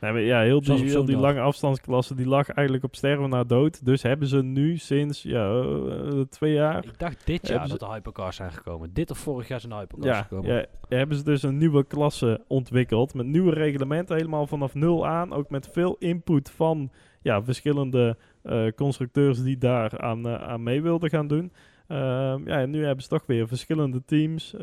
Nee, 0.00 0.12
maar 0.12 0.20
ja, 0.20 0.40
heel 0.40 0.60
die, 0.60 0.84
heel 0.84 1.04
die 1.04 1.16
lange 1.16 1.40
afstandsklasse 1.40 2.14
die 2.14 2.26
lag 2.26 2.48
eigenlijk 2.48 2.86
op 2.86 2.96
sterven 2.96 3.28
na 3.28 3.44
dood. 3.44 3.84
Dus 3.84 4.02
hebben 4.02 4.28
ze 4.28 4.42
nu 4.42 4.76
sinds 4.76 5.22
ja, 5.22 5.60
eh, 5.60 6.20
twee 6.20 6.52
jaar. 6.52 6.84
Ik 6.84 6.98
dacht 6.98 7.26
dit 7.26 7.48
jaar 7.48 7.58
Hebben 7.58 7.78
dat 7.78 7.88
de 7.88 7.94
hypercars 7.94 8.36
zijn 8.36 8.52
gekomen. 8.52 8.92
Dit 8.92 9.10
of 9.10 9.18
vorig 9.18 9.48
jaar 9.48 9.60
zijn 9.60 9.72
hypercars 9.72 10.16
Ja, 10.16 10.22
gekomen. 10.22 10.54
ja, 10.54 10.66
hebben 10.88 11.16
ze 11.16 11.24
dus 11.24 11.42
een 11.42 11.58
nieuwe 11.58 11.84
klasse 11.84 12.40
ontwikkeld. 12.46 13.14
Met 13.14 13.26
nieuwe 13.26 13.52
reglementen, 13.52 14.16
helemaal 14.16 14.46
vanaf 14.46 14.74
nul 14.74 15.06
aan. 15.06 15.32
Ook 15.32 15.50
met 15.50 15.68
veel 15.72 15.96
input 15.98 16.50
van 16.50 16.90
ja, 17.22 17.42
verschillende 17.42 18.16
eh, 18.42 18.66
constructeurs 18.76 19.42
die 19.42 19.58
daar 19.58 20.00
aan, 20.00 20.28
eh, 20.28 20.34
aan 20.34 20.62
mee 20.62 20.82
wilden 20.82 21.10
gaan 21.10 21.26
doen. 21.26 21.52
Ehm, 21.88 22.48
ja, 22.48 22.60
en 22.60 22.70
nu 22.70 22.84
hebben 22.84 23.02
ze 23.02 23.08
toch 23.08 23.26
weer 23.26 23.48
verschillende 23.48 24.04
teams. 24.04 24.54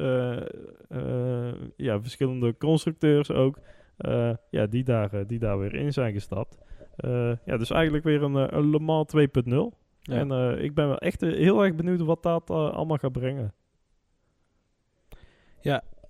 ja, 1.75 2.01
verschillende 2.01 2.57
constructeurs 2.57 3.31
ook. 3.31 3.57
Eh, 3.97 4.33
ja, 4.49 4.65
die, 4.65 4.83
daar, 4.83 5.13
eh, 5.13 5.27
die 5.27 5.39
daar 5.39 5.59
weer 5.59 5.75
in 5.75 5.93
zijn 5.93 6.13
gestapt. 6.13 6.57
Eh, 6.95 7.31
ja, 7.45 7.57
dus 7.57 7.71
eigenlijk 7.71 8.03
weer 8.03 8.23
een, 8.23 8.55
een 8.57 8.69
Le 8.69 8.79
Mans 8.79 9.13
2.0. 9.15 9.77
Ja. 10.01 10.15
En 10.15 10.59
ik 10.63 10.73
ben 10.73 10.87
wel 10.87 10.97
echt 10.97 11.21
heel 11.21 11.63
erg 11.63 11.75
benieuwd 11.75 12.01
wat 12.01 12.23
dat 12.23 12.49
allemaal 12.49 12.97
gaat 12.97 13.11
brengen. 13.11 13.53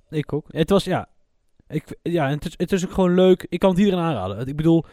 Ik 0.09 0.33
ook. 0.33 0.45
Het 0.47 0.69
was, 0.69 0.83
ja... 0.83 1.07
Ik, 1.67 1.97
ja, 2.01 2.29
het 2.29 2.45
is, 2.45 2.53
het 2.57 2.71
is 2.71 2.86
ook 2.86 2.91
gewoon 2.91 3.13
leuk. 3.13 3.45
Ik 3.49 3.59
kan 3.59 3.69
het 3.69 3.79
iedereen 3.79 3.99
aanraden. 3.99 4.47
Ik 4.47 4.55
bedoel, 4.55 4.86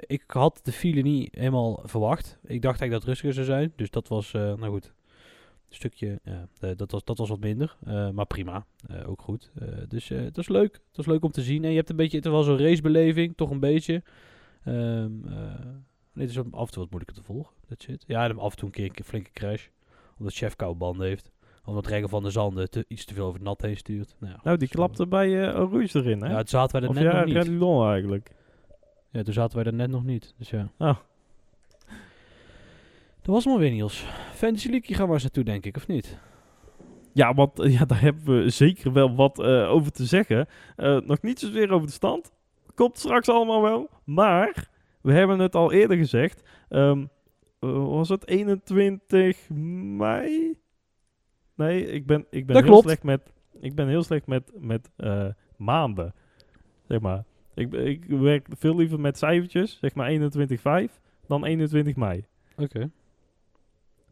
ik 0.00 0.24
had 0.26 0.60
de 0.62 0.72
file 0.72 1.00
niet 1.00 1.34
helemaal 1.34 1.82
verwacht. 1.84 2.38
Ik 2.42 2.62
dacht 2.62 2.80
eigenlijk 2.80 2.90
dat 2.90 3.00
het 3.00 3.08
rustiger 3.08 3.34
zou 3.34 3.46
zijn. 3.46 3.72
Dus 3.76 3.90
dat 3.90 4.08
was, 4.08 4.32
nou 4.32 4.68
goed, 4.68 4.94
stukje, 5.68 6.20
ja, 6.24 6.48
eh, 6.60 6.70
dat, 6.76 6.90
was, 6.90 7.04
dat 7.04 7.18
was 7.18 7.28
wat 7.28 7.40
minder. 7.40 7.76
Eh, 7.84 8.10
maar 8.10 8.26
prima, 8.26 8.66
Eh, 8.86 9.08
ook 9.08 9.20
goed. 9.20 9.50
Dus 9.88 10.08
het 10.08 10.36
was 10.36 10.48
leuk. 10.48 10.72
Het 10.72 10.96
was 10.96 11.06
leuk 11.06 11.24
om 11.24 11.30
te 11.30 11.42
zien. 11.42 11.64
En 11.64 11.70
je 11.70 11.76
hebt 11.76 11.90
een 11.90 11.96
beetje, 11.96 12.16
het 12.16 12.26
was 12.26 12.46
zo'n 12.46 12.58
racebeleving, 12.58 13.36
toch 13.36 13.50
een 13.50 13.60
beetje. 13.60 14.02
Ehm 14.64 15.26
eh, 15.26 15.64
nee, 16.12 16.26
het 16.26 16.30
is 16.30 16.38
af 16.38 16.44
en 16.44 16.50
toe 16.50 16.82
wat 16.82 16.90
moeilijker 16.90 17.14
te 17.14 17.22
volgen. 17.22 17.52
Dat 17.68 17.82
shit. 17.82 18.04
Ja, 18.06 18.24
en 18.24 18.38
af 18.38 18.50
en 18.50 18.56
toe 18.56 18.68
een 18.68 18.74
keer 18.74 18.90
een 18.94 19.04
flinke 19.04 19.30
crash. 19.32 19.66
Omdat 20.18 20.34
chef 20.34 20.56
koude 20.56 20.78
banden 20.78 21.06
heeft. 21.06 21.30
Omdat 21.64 21.86
Reggen 21.86 22.08
van 22.08 22.22
der 22.22 22.32
Zanden 22.32 22.70
te, 22.70 22.84
iets 22.88 23.04
te 23.04 23.14
veel 23.14 23.24
over 23.24 23.38
het 23.38 23.48
nat 23.48 23.62
heen 23.62 23.76
stuurt. 23.76 24.16
Nou, 24.18 24.32
ja, 24.32 24.40
Nou, 24.42 24.56
die 24.56 24.68
klapte 24.68 25.06
bij 25.06 25.28
uh, 25.28 25.52
Rouge 25.52 25.98
erin, 25.98 26.22
hè? 26.22 26.30
Ja, 26.30 26.36
het 26.36 26.50
zaten 26.50 26.72
wij 26.72 26.82
er 26.82 26.88
of 26.88 26.94
net 26.94 27.04
ja, 27.04 27.18
nog 27.18 27.24
niet. 27.24 27.36
Redlon 27.36 27.88
eigenlijk. 27.88 28.30
Ja, 29.10 29.22
toen 29.22 29.32
zaten 29.32 29.56
wij 29.56 29.66
er 29.66 29.74
net 29.74 29.90
nog 29.90 30.04
niet. 30.04 30.34
Dus 30.38 30.50
ja. 30.50 30.70
Oh. 30.78 30.96
Dat 33.26 33.34
was 33.34 33.46
maar 33.46 33.58
weer 33.58 33.70
Niels. 33.70 34.06
Fantasy 34.32 34.68
League 34.70 34.96
gaan 34.96 35.06
we 35.06 35.12
eens 35.12 35.22
naartoe, 35.22 35.44
denk 35.44 35.64
ik, 35.64 35.76
of 35.76 35.86
niet? 35.86 36.18
Ja, 37.12 37.34
want 37.34 37.52
ja, 37.78 37.84
daar 37.84 38.00
hebben 38.00 38.42
we 38.42 38.50
zeker 38.50 38.92
wel 38.92 39.14
wat 39.14 39.38
eh, 39.38 39.70
over 39.70 39.92
te 39.92 40.04
zeggen. 40.04 40.46
Eh, 40.76 41.00
nog 41.00 41.22
niet 41.22 41.38
zozeer 41.38 41.70
over 41.70 41.86
de 41.86 41.92
stand. 41.92 42.32
Komt 42.74 42.98
straks 42.98 43.28
allemaal 43.28 43.62
wel. 43.62 43.90
Maar, 44.04 44.68
we 45.00 45.12
hebben 45.12 45.38
het 45.38 45.54
al 45.54 45.72
eerder 45.72 45.96
gezegd. 45.96 46.42
Ehm, 46.68 47.04
eh, 47.60 47.86
was 47.86 48.08
het 48.08 48.28
21 48.28 49.48
mei? 49.50 50.58
Nee, 51.54 51.86
ik 51.86 52.06
ben, 52.06 52.26
ik 52.30 52.46
ben 52.46 52.54
Dat 52.54 52.64
heel 52.64 52.72
klopt. 52.72 52.86
slecht 52.86 53.02
met, 53.02 53.32
ik 53.60 53.74
ben 53.74 53.88
heel 53.88 54.02
slecht 54.02 54.26
met, 54.26 54.52
met 54.58 54.90
maanden. 55.56 56.14
Zeg 56.88 57.00
maar. 57.00 57.24
Ik, 57.54 57.72
ik 57.72 58.04
werk 58.04 58.46
veel 58.50 58.76
liever 58.76 59.00
met 59.00 59.18
cijfertjes. 59.18 59.78
Zeg 59.80 59.94
maar 59.94 60.10
21,5 60.88 61.00
dan 61.26 61.44
21 61.44 61.96
mei. 61.96 62.24
Oké. 62.56 62.90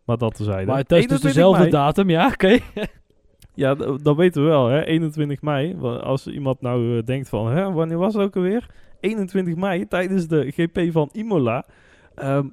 Maar 0.05 0.19
dat 0.19 0.35
tezijde. 0.35 0.67
Maar 0.67 0.79
het 0.79 0.93
is 0.93 1.07
dus 1.07 1.11
21 1.11 1.33
dezelfde 1.33 1.59
mei. 1.59 1.71
datum, 1.71 2.11
ja, 2.11 2.27
oké. 2.35 2.59
Ja, 3.55 3.75
dat 4.03 4.17
weten 4.17 4.43
we 4.43 4.49
wel, 4.49 4.67
hè? 4.67 4.85
21 4.85 5.43
mei. 5.43 5.77
Als 5.83 6.27
iemand 6.27 6.61
nou 6.61 6.97
eh, 6.99 7.05
denkt 7.05 7.29
van, 7.29 7.51
hè, 7.51 7.73
wanneer 7.73 7.99
was 7.99 8.15
het 8.15 8.23
ook 8.23 8.37
alweer? 8.37 8.67
21 9.01 9.55
mei, 9.57 9.89
tijdens 9.89 10.29
de 10.29 10.51
GP 10.51 10.93
van 10.93 11.09
Imola. 11.13 11.65
Ehm, 12.15 12.47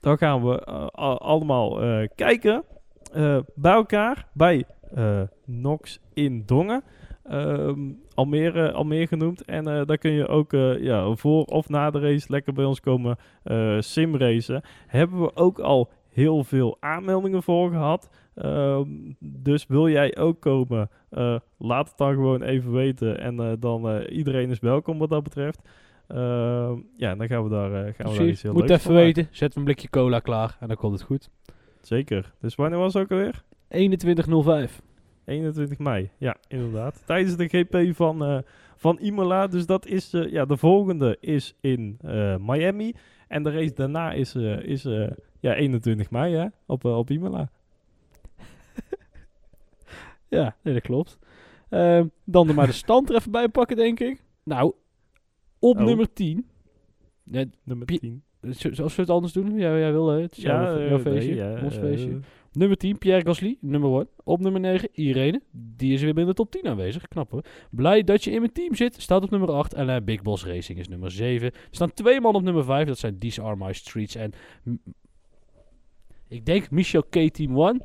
dan 0.00 0.18
gaan 0.18 0.44
we 0.44 0.64
eh, 0.64 0.86
allemaal 1.16 1.82
eh, 1.82 2.08
kijken 2.14 2.64
eh, 3.12 3.38
bij 3.54 3.72
elkaar 3.72 4.26
bij 4.32 4.64
eh, 4.94 5.20
Nox 5.44 6.00
in 6.14 6.42
Dongen. 6.46 6.82
Ehm, 7.24 7.78
Almere, 8.14 8.72
Almere 8.72 9.06
genoemd. 9.06 9.44
En 9.44 9.68
eh, 9.68 9.86
daar 9.86 9.98
kun 9.98 10.10
je 10.10 10.28
ook 10.28 10.52
eh, 10.52 10.82
ja, 10.82 11.14
voor 11.14 11.44
of 11.44 11.68
na 11.68 11.90
de 11.90 12.00
race 12.00 12.26
lekker 12.28 12.52
bij 12.52 12.64
ons 12.64 12.80
komen 12.80 13.16
eh 13.42 13.76
simracen. 13.78 14.62
Hebben 14.86 15.20
we 15.20 15.36
ook 15.36 15.58
al 15.58 15.90
heel 16.20 16.44
veel 16.44 16.76
aanmeldingen 16.80 17.42
voor 17.42 17.70
gehad. 17.70 18.10
Ehm, 18.34 18.88
dus 19.18 19.66
wil 19.66 19.88
jij 19.88 20.16
ook 20.16 20.40
komen, 20.40 20.90
eh, 21.10 21.36
laat 21.58 21.88
het 21.88 21.98
dan 21.98 22.12
gewoon 22.12 22.42
even 22.42 22.72
weten. 22.72 23.20
En 23.20 23.40
eh, 23.40 23.52
dan 23.58 23.94
uh, 23.94 24.16
iedereen 24.16 24.50
is 24.50 24.58
welkom 24.58 24.98
wat 24.98 25.08
dat 25.08 25.22
betreft. 25.22 25.68
Ehm, 26.06 26.78
ja, 26.96 27.14
dan 27.14 27.26
gaan 27.26 27.42
we 27.42 27.50
daar, 27.50 27.70
gaan 27.70 28.12
we 28.12 28.18
daar 28.18 28.26
iets 28.26 28.42
heel 28.42 28.52
Moet 28.52 28.70
even 28.70 28.94
weten. 28.94 29.28
Zet 29.30 29.56
een 29.56 29.64
blikje 29.64 29.88
cola 29.90 30.18
klaar 30.18 30.56
en 30.60 30.68
dan 30.68 30.76
komt 30.76 30.92
het 30.92 31.02
goed. 31.02 31.30
Zeker. 31.80 32.32
Dus 32.40 32.54
wanneer 32.54 32.78
was 32.78 32.94
het 32.94 33.02
ook 33.02 33.10
alweer? 33.10 33.42
21.05. 34.68 34.82
21 35.24 35.78
mei. 35.78 36.10
Ja, 36.18 36.36
inderdaad. 36.48 37.02
Tijdens 37.06 37.36
de 37.36 37.48
GP 37.48 37.96
van, 37.96 38.44
van 38.76 38.98
Imola. 39.00 39.46
Dus 39.46 39.66
dat 39.66 39.86
is, 39.86 40.10
ja, 40.10 40.44
de 40.44 40.56
volgende 40.56 41.16
is 41.20 41.54
in 41.60 41.98
Miami. 42.40 42.94
En 43.28 43.42
de 43.42 43.50
race 43.50 43.74
daarna 43.74 44.12
is, 44.12 44.34
is 44.34 44.86
ja, 45.40 45.54
21 45.54 46.10
mei, 46.10 46.34
hè? 46.34 46.46
Op, 46.66 46.84
eh, 46.84 46.96
op 46.98 47.10
Imola. 47.10 47.50
Ja, 50.28 50.56
nee, 50.62 50.74
dat 50.74 50.82
klopt. 50.82 51.18
Ehm, 51.68 52.06
dan 52.24 52.48
er 52.48 52.54
maar 52.54 52.66
de 52.66 52.72
stand 52.72 53.08
er 53.08 53.14
even 53.16 53.30
bij 53.30 53.48
pakken, 53.48 53.76
denk 53.76 54.00
ik. 54.00 54.22
Nou, 54.42 54.72
op 55.58 55.76
Oh. 55.78 55.84
nummer 55.84 56.12
10. 56.12 56.46
Ja, 57.24 57.44
Nummer 57.64 57.86
Pi- 57.86 57.98
10. 57.98 58.22
z- 58.42 58.64
Zoals 58.64 58.94
we 58.96 59.02
het 59.02 59.10
anders 59.10 59.32
doen? 59.32 59.58
Ja, 59.58 59.78
jij 59.78 59.92
wil 59.92 60.08
hè? 60.08 60.20
Het 60.20 60.36
is 60.36 60.42
jouw, 60.42 60.76
eh, 60.76 60.88
jouw 60.88 60.96
nee, 61.02 61.14
feestje. 61.14 61.34
ja, 61.34 61.62
ons 61.64 61.76
eh, 61.76 61.82
feestje. 61.82 62.18
Nummer 62.52 62.76
10, 62.76 62.98
Pierre 62.98 63.24
Gasly, 63.24 63.56
nummer 63.60 63.90
1. 63.98 64.08
Op 64.24 64.40
nummer 64.40 64.60
9, 64.60 64.88
Irene. 64.92 65.42
Die 65.52 65.92
is 65.92 66.02
weer 66.02 66.14
binnen 66.14 66.34
de 66.34 66.42
top 66.42 66.50
10 66.50 66.66
aanwezig. 66.66 67.08
Knap 67.08 67.30
hoor. 67.30 67.44
Blij 67.70 68.02
dat 68.04 68.24
je 68.24 68.30
in 68.30 68.40
mijn 68.40 68.52
team 68.52 68.74
zit. 68.74 69.00
Staat 69.00 69.22
op 69.22 69.30
nummer 69.30 69.50
8. 69.50 69.74
En 69.74 69.88
eh, 69.88 69.96
Big 70.04 70.22
Boss 70.22 70.44
Racing 70.46 70.78
is 70.78 70.88
nummer 70.88 71.10
7. 71.10 71.46
Er 71.52 71.58
staan 71.70 71.92
twee 71.92 72.20
man 72.20 72.34
op 72.34 72.42
nummer 72.42 72.64
5. 72.64 72.86
Dat 72.86 72.98
zijn 72.98 73.18
Disarm 73.18 73.58
My 73.58 73.72
Streets 73.72 74.14
en... 74.14 74.32
ik 76.30 76.46
denk 76.46 76.70
Michel 76.70 77.02
K 77.02 77.28
Team 77.32 77.60
1. 77.60 77.82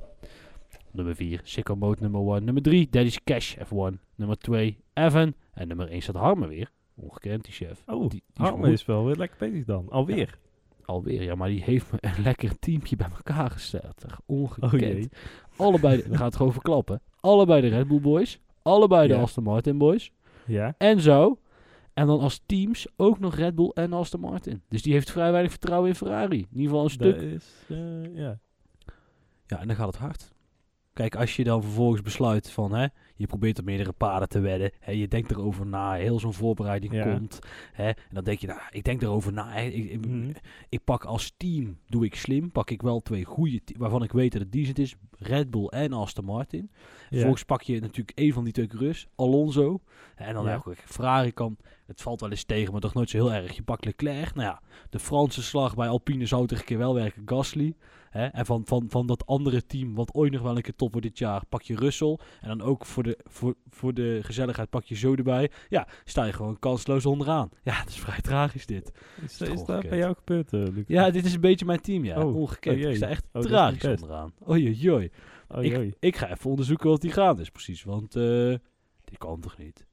Nummer 0.91 1.15
4, 1.15 1.39
Sicko 1.43 1.75
Mode 1.75 2.01
nummer 2.01 2.33
1. 2.35 2.43
Nummer 2.43 2.63
3, 2.63 2.87
Daddy's 2.89 3.23
Cash 3.23 3.55
F1. 3.57 3.99
Nummer 4.15 4.37
2, 4.37 4.77
Evan. 4.93 5.33
En 5.53 5.67
nummer 5.67 5.89
1 5.89 6.01
staat 6.01 6.15
Harmer 6.15 6.47
weer. 6.47 6.71
Ongekend, 6.95 7.43
die 7.43 7.53
chef. 7.53 7.83
Oh, 7.87 8.09
Die- 8.09 8.23
Harmen 8.33 8.71
is 8.71 8.85
wel 8.85 9.05
weer 9.05 9.15
lekker 9.15 9.37
bezig 9.49 9.65
dan. 9.65 9.89
Alweer. 9.89 10.37
Alweer, 10.85 11.23
ja, 11.23 11.35
maar 11.35 11.49
die 11.49 11.63
heeft 11.63 11.91
me 11.91 11.97
een 12.01 12.23
lekker 12.23 12.59
teampje 12.59 12.95
bij 12.95 13.07
elkaar 13.15 13.49
gesteld. 13.51 14.03
Echt 14.05 14.21
Oh 14.25 14.39
Ongekend. 14.39 14.81
jee. 14.81 15.09
Allebei, 15.57 15.97
de- 16.01 16.09
we 16.09 16.15
gaan 16.17 16.25
het 16.25 16.35
gewoon 16.35 16.51
verklappen. 16.51 17.01
Allebei 17.19 17.61
de 17.61 17.67
Red 17.67 17.87
Bull 17.87 17.99
Boys. 18.01 18.39
Allebei 18.61 19.07
de 19.07 19.13
Ja. 19.13 19.21
Aston 19.21 19.43
Martin 19.43 19.77
Boys. 19.77 20.11
Ja. 20.45 20.75
En 20.77 20.99
zo. 21.01 21.39
En 21.95 22.07
dan 22.07 22.19
als 22.19 22.41
teams 22.45 22.87
ook 22.95 23.19
nog 23.19 23.35
Red 23.35 23.55
Bull 23.55 23.71
en 23.73 23.93
Aston 23.93 24.19
Martin. 24.19 24.61
Dus 24.69 24.81
die 24.81 24.93
heeft 24.93 25.11
vrij 25.11 25.31
weinig 25.31 25.51
vertrouwen 25.51 25.89
in 25.89 25.95
Ferrari. 25.95 26.37
In 26.37 26.47
ieder 26.51 26.63
geval 26.63 26.83
een 26.83 26.89
stuk. 26.89 27.15
Dat 27.15 27.23
is, 27.23 27.63
eh, 27.67 28.15
ja. 28.15 28.39
Ja, 29.47 29.59
en 29.59 29.67
dan 29.67 29.75
gaat 29.75 29.87
het 29.87 29.97
hard. 29.97 30.33
Kijk, 30.93 31.15
als 31.15 31.35
je 31.35 31.43
dan 31.43 31.61
vervolgens 31.61 32.01
besluit 32.01 32.51
van, 32.51 32.73
hè, 32.73 32.87
je 33.15 33.27
probeert 33.27 33.59
op 33.59 33.65
meerdere 33.65 33.91
paden 33.91 34.29
te 34.29 34.39
wedden. 34.39 34.71
Hè, 34.79 34.91
je 34.91 35.07
denkt 35.07 35.31
erover 35.31 35.65
na, 35.65 35.93
heel 35.93 36.19
zo'n 36.19 36.33
voorbereiding 36.33 36.93
Ja. 36.93 37.13
komt. 37.13 37.39
Hè, 37.73 37.87
en 37.87 37.95
dan 38.11 38.23
denk 38.23 38.39
je, 38.39 38.47
nou, 38.47 38.59
ik 38.71 38.83
denk 38.83 39.01
erover 39.01 39.33
na. 39.33 39.55
ik, 39.55 39.73
ik, 39.73 40.05
Mhm. 40.05 40.31
ik 40.69 40.83
pak 40.83 41.03
als 41.05 41.33
team, 41.37 41.77
doe 41.87 42.05
ik 42.05 42.15
slim, 42.15 42.51
pak 42.51 42.69
ik 42.69 42.81
wel 42.81 43.01
twee 43.01 43.23
goede, 43.23 43.61
waarvan 43.77 44.03
ik 44.03 44.11
weet 44.11 44.31
dat 44.31 44.41
het 44.41 44.51
decent 44.51 44.79
is. 44.79 44.95
Red 45.17 45.49
Bull 45.51 45.65
en 45.67 45.93
Aston 45.93 46.25
Martin. 46.25 46.69
Ja. 46.71 47.07
Vervolgens 47.09 47.43
pak 47.43 47.61
je 47.61 47.79
natuurlijk 47.79 48.19
een 48.19 48.33
van 48.33 48.43
die 48.43 48.53
twee 48.53 48.67
coureurs, 48.67 49.07
Alonso. 49.15 49.79
En 50.15 50.33
dan 50.33 50.45
Ja. 50.45 50.61
ja. 50.65 50.73
Ferrari 50.85 51.31
kan, 51.31 51.57
het 51.85 52.01
valt 52.01 52.19
wel 52.21 52.29
eens 52.29 52.43
tegen, 52.43 52.71
maar 52.71 52.81
toch 52.81 52.93
nooit 52.93 53.09
zo 53.09 53.17
heel 53.17 53.33
erg. 53.33 53.55
Je 53.55 53.63
pakt 53.63 53.85
Leclerc. 53.85 54.35
Nou 54.35 54.47
ja, 54.47 54.61
de 54.89 54.99
Franse 54.99 55.43
slag 55.43 55.75
bij 55.75 55.87
Alpine 55.87 56.25
zou 56.25 56.45
tegen 56.47 56.57
een 56.63 56.67
keer 56.69 56.77
wel 56.77 56.93
werken, 56.93 57.21
Gasly. 57.25 57.73
Hè? 58.15 58.25
En 58.25 58.45
van, 58.45 58.61
van, 58.65 58.85
van 58.89 59.07
dat 59.07 59.25
andere 59.25 59.65
team, 59.65 59.95
wat 59.95 60.13
ooit 60.13 60.31
nog 60.31 60.41
wel 60.41 60.55
een 60.55 60.61
keer 60.61 60.75
top 60.75 60.91
wordt 60.91 61.07
dit 61.07 61.17
jaar, 61.17 61.45
pak 61.49 61.61
je 61.61 61.75
Russell. 61.75 62.19
En 62.41 62.47
dan 62.47 62.61
ook 62.61 62.85
voor 62.85 63.03
de, 63.03 63.19
voor, 63.23 63.55
voor 63.69 63.93
de 63.93 64.19
gezelligheid 64.21 64.69
pak 64.69 64.83
je 64.83 64.95
zo 64.95 65.15
erbij. 65.15 65.51
Ja, 65.69 65.87
sta 66.03 66.25
je 66.25 66.33
gewoon 66.33 66.59
kansloos 66.59 67.05
onderaan. 67.05 67.49
Ja, 67.63 67.73
het 67.73 67.89
is 67.89 67.99
vrij 67.99 68.21
tragisch 68.21 68.65
dit. 68.65 68.91
Is, 69.23 69.41
is 69.41 69.65
dat 69.65 69.89
bij 69.89 69.97
jou 69.97 70.15
gebeurd, 70.15 70.53
eh, 70.53 70.59
Luc? 70.59 70.83
Ja, 70.87 71.09
dit 71.09 71.25
is 71.25 71.33
een 71.33 71.41
beetje 71.41 71.65
mijn 71.65 71.81
team, 71.81 72.05
ja. 72.05 72.23
Oh, 72.23 72.35
Ongekend. 72.35 72.85
oh 72.85 72.89
ik 72.89 72.95
sta 72.95 73.07
echt 73.07 73.25
Oh, 73.33 73.41
tragisch 73.41 73.85
onderaan. 73.85 74.33
Oei, 74.49 74.67
oei, 74.67 74.91
oei. 74.91 75.11
Oh, 75.47 75.63
ik, 75.63 75.95
ik 75.99 76.15
ga 76.15 76.29
even 76.31 76.49
onderzoeken 76.49 76.89
wat 76.89 77.01
die 77.01 77.11
gaande 77.11 77.41
is 77.41 77.49
precies. 77.49 77.83
Want 77.83 78.15
eh 78.15 78.55
dit 79.03 79.17
kan 79.17 79.39
toch 79.39 79.57
niet? 79.57 79.85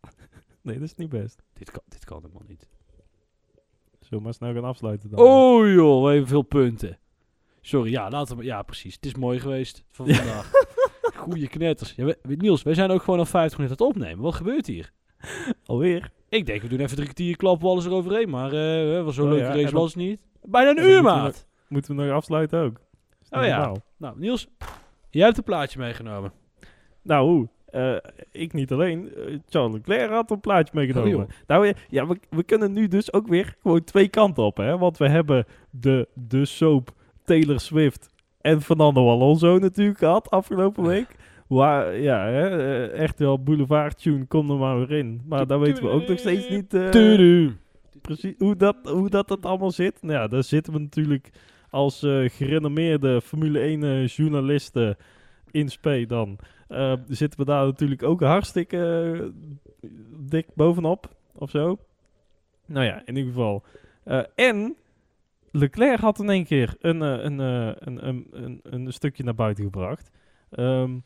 Nee, 0.62 0.78
dat 0.78 0.84
is 0.84 0.94
niet 0.94 1.08
best. 1.08 1.42
Dit 1.52 1.70
kan, 1.70 1.82
dit 1.88 2.04
kan 2.04 2.20
helemaal 2.22 2.42
niet. 2.48 2.68
Zullen 4.00 4.18
we 4.18 4.20
maar 4.20 4.34
snel 4.34 4.52
gaan 4.52 4.64
afsluiten 4.64 5.10
dan? 5.10 5.18
Oh 5.18 5.72
joh, 5.72 6.12
even 6.12 6.26
veel 6.26 6.42
punten. 6.42 6.98
Sorry, 7.66 7.90
ja, 7.90 8.10
laten 8.10 8.36
we... 8.36 8.44
Ja, 8.44 8.62
precies. 8.62 8.94
Het 8.94 9.06
is 9.06 9.14
mooi 9.14 9.40
geweest 9.40 9.84
van 9.90 10.06
vandaag. 10.14 10.50
Goeie 11.16 11.48
knetters. 11.48 11.94
Ja, 11.96 12.04
we- 12.04 12.18
Niels, 12.22 12.62
wij 12.62 12.74
zijn 12.74 12.90
ook 12.90 13.02
gewoon 13.02 13.18
al 13.18 13.24
50 13.26 13.58
minuten 13.58 13.80
aan 13.80 13.86
het 13.86 13.96
opnemen. 13.96 14.24
Wat 14.24 14.34
gebeurt 14.34 14.66
hier? 14.66 14.92
Alweer? 15.64 16.10
Ik 16.28 16.46
denk, 16.46 16.62
we 16.62 16.68
doen 16.68 16.78
even 16.78 16.94
drie 16.94 17.04
kwartier, 17.04 17.36
klappen 17.36 17.64
we 17.66 17.72
alles 17.72 17.84
eroverheen. 17.86 18.30
Maar 18.30 18.52
eh 18.52 19.04
was 19.04 19.14
zo'n 19.14 19.24
Oh 19.24 19.30
leuke 19.32 19.44
ja, 19.58 19.62
race 19.62 19.74
was 19.74 19.94
het 19.94 20.02
niet. 20.02 20.20
Bijna 20.42 20.70
een 20.70 20.90
uur, 20.90 21.02
maat. 21.02 21.46
Moeten 21.68 21.96
we 21.96 22.02
nog 22.02 22.12
afsluiten 22.12 22.60
ook? 22.60 22.80
Oh 23.30 23.44
ja. 23.44 23.56
normaal. 23.56 23.76
Nou, 23.96 24.18
Niels, 24.18 24.48
jij 25.10 25.24
hebt 25.24 25.36
een 25.38 25.44
plaatje 25.44 25.78
meegenomen. 25.78 26.32
Nou, 27.02 27.48
eh, 27.66 27.96
ik 28.32 28.52
niet 28.52 28.72
alleen. 28.72 29.14
Eh, 29.14 29.38
Charles 29.48 29.72
Leclerc 29.74 30.10
had 30.10 30.30
een 30.30 30.40
plaatje 30.40 30.68
Oh, 30.72 30.74
meegenomen. 30.74 31.10
joh. 31.10 31.28
nou 31.46 31.66
ja, 31.66 31.72
ja 31.88 32.06
we, 32.06 32.18
we 32.30 32.42
kunnen 32.42 32.72
nu 32.72 32.88
dus 32.88 33.12
ook 33.12 33.26
weer 33.28 33.56
gewoon 33.62 33.84
twee 33.84 34.08
kanten 34.08 34.42
op. 34.44 34.56
Hè? 34.56 34.78
Want 34.78 34.98
we 34.98 35.08
hebben 35.08 35.44
de, 35.70 36.08
de 36.14 36.44
soap 36.44 36.92
Taylor 37.24 37.60
Swift 37.60 38.08
en 38.40 38.62
Fernando 38.62 39.10
Alonso 39.10 39.58
natuurlijk 39.58 39.98
gehad 39.98 40.30
afgelopen 40.30 40.84
week. 40.84 41.06
Waar, 41.46 41.96
ja, 41.98 42.26
hè, 42.26 42.48
eh, 42.48 43.00
echt 43.02 43.18
wel 43.18 43.42
Boulevard 43.42 44.02
Tune, 44.02 44.26
kom 44.26 44.50
er 44.50 44.56
maar 44.56 44.78
weer 44.78 44.98
in. 44.98 45.22
Maar 45.26 45.46
daar 45.46 45.60
weten 45.60 45.82
we 45.82 45.90
ook 45.90 46.08
nog 46.08 46.18
steeds 46.18 46.48
niet 46.48 46.70
Tudu. 46.70 47.56
precies 48.00 48.34
hoe 48.38 48.56
dat, 48.56 48.76
hoe 48.82 49.10
dat 49.10 49.28
het 49.28 49.46
allemaal 49.46 49.70
zit. 49.70 50.02
Nou 50.02 50.18
ja, 50.18 50.28
daar 50.28 50.42
zitten 50.42 50.72
we 50.72 50.78
natuurlijk 50.78 51.30
als 51.70 52.02
eh 52.02 52.24
gerenommeerde 52.30 53.20
Formule 53.20 53.60
1 53.60 53.82
eh, 53.82 54.06
journalisten 54.06 54.96
in 55.50 55.68
spe 55.68 56.06
dan 56.06 56.38
zitten 57.08 57.38
we 57.38 57.44
daar 57.44 57.66
natuurlijk 57.66 58.02
ook 58.02 58.20
hartstikke 58.20 59.32
dik 60.16 60.46
bovenop, 60.54 61.14
of 61.32 61.50
zo. 61.50 61.78
Nou 62.66 62.84
ja, 62.86 63.02
in 63.04 63.16
ieder 63.16 63.32
geval. 63.32 63.64
En 64.34 64.76
Leclerc 65.56 66.00
had 66.00 66.18
in 66.18 66.30
één 66.30 66.44
keer 66.44 66.76
een, 66.78 67.02
eh, 67.02 67.24
een, 67.24 67.40
eh, 67.40 67.72
een, 67.74 68.06
een, 68.06 68.28
een, 68.32 68.60
een 68.62 68.92
stukje 68.92 69.24
naar 69.24 69.34
buiten 69.34 69.64
gebracht. 69.64 70.10
Ehm, 70.50 70.98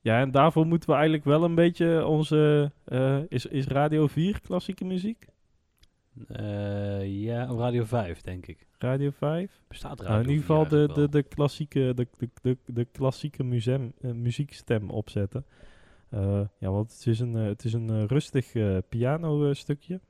ja, 0.00 0.20
en 0.20 0.30
daarvoor 0.30 0.66
moeten 0.66 0.88
we 0.88 0.94
eigenlijk 0.94 1.24
wel 1.24 1.44
een 1.44 1.54
beetje 1.54 2.06
onze... 2.06 2.72
eh, 2.84 3.18
is, 3.28 3.46
is 3.46 3.66
Radio 3.66 4.06
4 4.06 4.40
klassieke 4.40 4.84
muziek? 4.84 5.26
Eh, 6.28 7.22
ja, 7.22 7.46
Radio 7.46 7.84
5, 7.84 8.20
denk 8.20 8.46
ik. 8.46 8.66
Radio 8.78 9.10
5? 9.10 9.62
Bestaat 9.68 10.00
Radio 10.00 10.14
Nou, 10.14 10.24
in 10.24 10.30
ieder 10.30 10.44
4 10.44 10.56
geval 10.56 10.68
de, 10.68 10.92
de, 10.94 11.08
de 11.08 11.22
klassieke, 11.22 11.92
de, 11.94 12.08
de, 12.18 12.28
de, 12.42 12.56
de 12.66 12.84
klassieke 12.84 13.44
museum, 13.44 13.92
muziekstem 14.00 14.90
opzetten. 14.90 15.46
Ja, 16.58 16.70
want 16.70 16.92
het 16.92 17.06
is 17.06 17.20
een, 17.20 17.34
het 17.34 17.64
is 17.64 17.72
een 17.72 18.06
rustig 18.06 18.52
piano 18.88 19.52
stukje. 19.52 20.00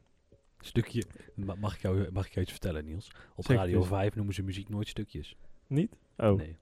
Stukje. 0.61 1.02
Ma- 1.34 1.54
Mag 1.54 1.74
ik, 1.74 1.80
jou, 1.80 2.12
mag 2.12 2.26
ik 2.26 2.32
jou 2.32 2.40
iets 2.40 2.50
vertellen, 2.52 2.84
Niels? 2.84 3.11
Op 3.34 3.46
Radio 3.46 3.78
eens. 3.78 3.86
5 3.88 4.14
noemen 4.14 4.34
ze 4.34 4.42
muziek 4.42 4.68
nooit 4.68 4.88
stukjes. 4.88 5.36
Niet? 5.66 5.96
Oh, 6.16 6.36
Nee. 6.36 6.56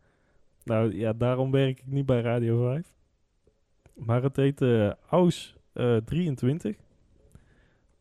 nou 0.65 0.95
ja, 0.97 1.13
daarom 1.13 1.51
werk 1.51 1.79
ik 1.79 1.87
niet 1.87 2.07
bij 2.07 2.21
Radio 2.21 2.65
5. 2.65 2.93
Maar 3.95 4.23
het 4.23 4.37
heet 4.37 4.61
eh 4.63 4.93
Aus 5.11 5.57
eh, 5.73 5.97
23. 5.97 6.77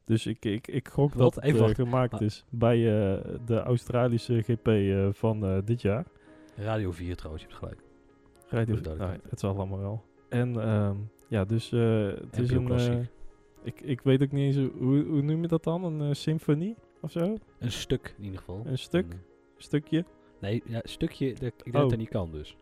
Dus 0.05 0.25
ik, 0.25 0.45
ik, 0.45 0.67
ik 0.67 0.87
gok 0.87 1.13
Wat? 1.13 1.33
dat 1.33 1.43
Even 1.43 1.65
eh, 1.69 1.75
gemaakt 1.75 2.13
Ah. 2.13 2.21
is 2.21 2.45
bij 2.49 2.77
eh, 2.77 3.23
de 3.45 3.59
Australische 3.59 4.41
GP 4.41 4.67
eh, 4.67 5.07
van 5.11 5.45
eh, 5.45 5.57
dit 5.65 5.81
jaar. 5.81 6.05
Radio 6.55 6.91
4 6.91 7.15
trouwens, 7.15 7.43
je 7.43 7.49
hebt 7.49 7.61
gelijk. 7.63 7.81
Radio, 8.47 8.73
Voor 8.73 8.83
de 8.83 8.89
nou, 8.89 8.97
duidelijkheid. 8.97 9.29
het 9.29 9.39
zal 9.39 9.55
allemaal 9.57 9.79
wel. 9.79 10.03
En 10.29 10.61
ehm, 10.61 10.95
ja, 11.27 11.45
dus 11.45 11.71
eh, 11.71 12.05
het 12.07 12.37
is 12.39 12.49
een... 12.51 13.07
eh, 13.65 13.71
ik, 13.73 13.81
ik 13.81 14.01
weet 14.01 14.23
ook 14.23 14.31
niet 14.31 14.55
eens, 14.55 14.69
hoe, 14.79 15.03
hoe 15.03 15.21
noem 15.21 15.41
je 15.41 15.47
dat 15.47 15.63
dan? 15.63 15.83
Een 15.83 16.01
eh, 16.09 16.13
symfonie 16.13 16.75
of 17.01 17.11
zo? 17.11 17.37
Een 17.59 17.71
stuk 17.71 18.13
in 18.17 18.23
ieder 18.23 18.39
geval. 18.39 18.61
Een 18.65 18.77
stuk? 18.77 19.05
Een- 19.13 19.19
Stukje? 19.57 20.05
nee, 20.41 20.63
ja, 20.65 20.79
stukje. 20.83 21.27
Dat, 21.33 21.41
ik 21.43 21.63
denk 21.63 21.75
Oh. 21.75 21.81
dat 21.81 21.89
dat 21.89 21.99
niet 21.99 22.09
kan 22.09 22.31
dus. 22.31 22.57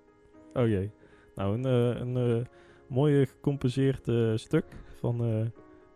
Oh 0.53 0.67
jee. 0.67 0.91
Nou, 1.35 1.57
een, 1.57 1.65
eh, 1.65 1.99
een 2.01 2.17
eh, 2.39 2.45
mooie 2.87 3.25
gecompenseerd 3.25 4.07
eh, 4.07 4.31
stuk 4.35 4.65
van 4.99 5.23
eh, 5.23 5.45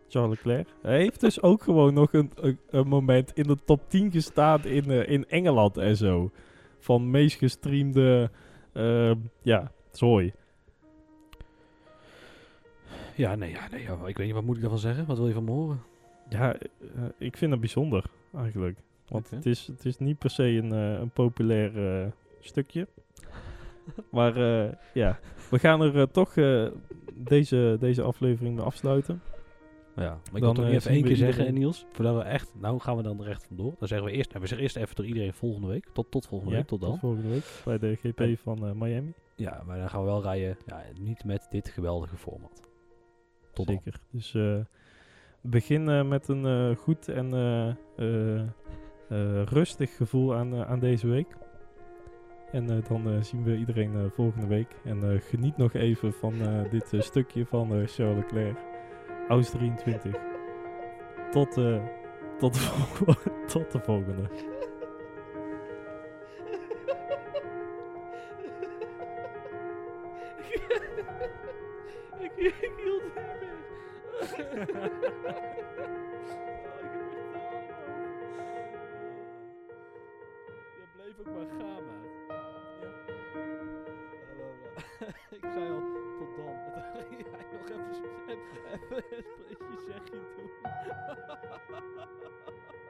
Charles 0.08 0.36
Leclerc. 0.36 0.68
Hij 0.82 0.98
heeft 0.98 1.20
dus 1.20 1.42
ook 1.42 1.62
gewoon 1.62 1.94
nog 1.94 2.12
een, 2.12 2.30
een, 2.34 2.58
een 2.70 2.88
moment 2.88 3.32
in 3.34 3.42
de 3.42 3.56
top 3.64 3.90
10 3.90 4.10
gestaan 4.10 4.64
in, 4.64 4.90
eh, 4.90 5.08
in 5.08 5.28
Engeland 5.28 5.76
en 5.76 5.96
zo. 5.96 6.30
Van 6.78 7.10
meest 7.10 7.36
gestreamde, 7.38 8.30
eh, 8.72 9.12
ja, 9.42 9.72
zooi. 9.92 10.32
Ja, 13.18 13.34
nee, 13.34 13.50
ja, 13.50 13.68
nee 13.70 13.82
ja, 13.82 13.92
ik 14.06 14.16
weet 14.16 14.26
niet, 14.26 14.34
wat 14.34 14.44
moet 14.44 14.54
ik 14.54 14.60
daarvan 14.60 14.78
zeggen? 14.80 15.06
Wat 15.06 15.16
wil 15.16 15.26
je 15.26 15.34
van 15.34 15.44
me 15.44 15.50
horen? 15.50 15.80
Ja, 16.28 16.54
eh, 16.54 16.66
ik 17.18 17.36
vind 17.36 17.50
het 17.50 17.60
bijzonder 17.60 18.04
eigenlijk. 18.34 18.78
Want 19.08 19.30
het, 19.30 19.46
is, 19.46 19.66
het 19.66 19.84
is 19.84 19.98
niet 19.98 20.18
per 20.18 20.30
se 20.30 20.42
een, 20.44 20.72
eh, 20.72 21.00
een 21.00 21.10
populair 21.10 22.00
eh, 22.02 22.06
stukje. 22.40 22.88
maar 24.10 24.38
ja, 24.94 25.18
we 25.50 25.58
gaan 25.58 25.80
er 25.80 26.10
toch 26.10 26.34
deze, 27.14 27.76
deze 27.80 28.02
aflevering 28.02 28.54
mee 28.56 28.64
afsluiten. 28.64 29.20
Ja, 29.96 30.04
maar 30.10 30.16
ik 30.18 30.30
Dan, 30.32 30.40
wil 30.40 30.52
toch 30.52 30.64
niet 30.64 30.74
even 30.74 30.90
één 30.90 31.02
keer 31.04 31.16
zeggen, 31.16 31.38
iedereen- 31.44 31.60
Niels, 31.60 31.86
voordat 31.92 32.16
we 32.16 32.22
echt, 32.22 32.50
nou 32.60 32.80
gaan 32.80 32.96
we 32.96 33.02
dan 33.02 33.20
er 33.22 33.28
echt 33.30 33.44
vandoor. 33.44 33.74
Dan 33.78 33.88
zeggen 33.88 34.06
we 34.08 34.12
eerst, 34.12 34.28
nou, 34.28 34.40
we 34.40 34.46
zeggen 34.48 34.66
eerst 34.66 34.76
even 34.76 34.94
tot 34.94 35.04
iedereen 35.06 35.32
volgende 35.34 35.68
week. 35.68 35.86
Tot, 35.92 36.10
tot 36.10 36.26
volgende 36.26 36.52
Ja, 36.52 36.58
week, 36.58 36.68
tot 36.68 36.80
dan. 36.80 36.98
volgende 36.98 37.28
week 37.28 37.44
bij 37.64 37.78
de 37.78 37.96
GP 37.96 38.38
van 38.42 38.78
Miami. 38.78 39.12
Ja, 39.36 39.62
maar 39.66 39.78
dan 39.78 39.90
gaan 39.90 40.00
we 40.00 40.06
wel 40.06 40.22
rijden, 40.22 40.56
ja, 40.66 40.82
niet 41.00 41.24
met 41.24 41.46
dit 41.50 41.68
geweldige 41.68 42.16
format. 42.16 42.67
Zeker. 43.66 44.00
Dus 44.10 44.34
eh 44.34 44.56
begin 45.40 45.88
eh, 45.88 46.04
met 46.08 46.28
een 46.28 46.46
eh, 46.46 46.76
goed 46.76 47.08
en 47.08 47.34
eh, 47.34 47.68
eh, 47.96 48.40
eh, 49.08 49.42
rustig 49.44 49.96
gevoel 49.96 50.34
aan, 50.34 50.64
aan 50.64 50.78
deze 50.78 51.06
week. 51.06 51.36
En 52.52 52.70
eh, 52.70 52.88
dan 52.88 53.08
eh, 53.10 53.22
zien 53.22 53.42
we 53.42 53.56
iedereen 53.56 53.94
eh, 53.94 54.00
volgende 54.14 54.46
week. 54.46 54.76
En 54.84 55.12
eh, 55.12 55.20
geniet 55.20 55.56
nog 55.56 55.72
even 55.74 56.12
van 56.12 56.40
eh, 56.40 56.70
dit 56.70 56.92
eh, 56.92 57.00
stukje 57.00 57.46
van 57.46 57.74
eh 57.74 57.86
Charles 57.86 58.16
Leclerc. 58.16 58.56
Aus 59.28 59.50
23. 59.50 60.14
Tot, 61.30 61.56
eh, 61.56 61.82
tot, 62.38 62.54
de 62.54 62.60
vol- 62.94 63.14
tot 63.46 63.72
de 63.72 63.80
volgende. 63.80 64.22
ik, 72.20 72.32
hield. 72.84 73.02
Je 74.18 74.24
bleef 80.92 81.18
ook 81.18 81.26
maar 81.26 81.46
gaan, 81.58 81.84
man. 81.84 82.04
ik 85.38 85.44
zei 85.52 85.70
al, 85.70 85.82
tot 86.18 86.36
dan. 86.36 86.46
En 86.48 86.72
toen 86.92 87.02
ging 87.08 87.24
hij 87.30 87.46
nog 87.52 87.64
even, 88.26 88.44
even 88.72 89.16
een 89.16 89.24
spreekje 89.24 89.76
zeggen 89.86 90.20
doen. 90.36 90.50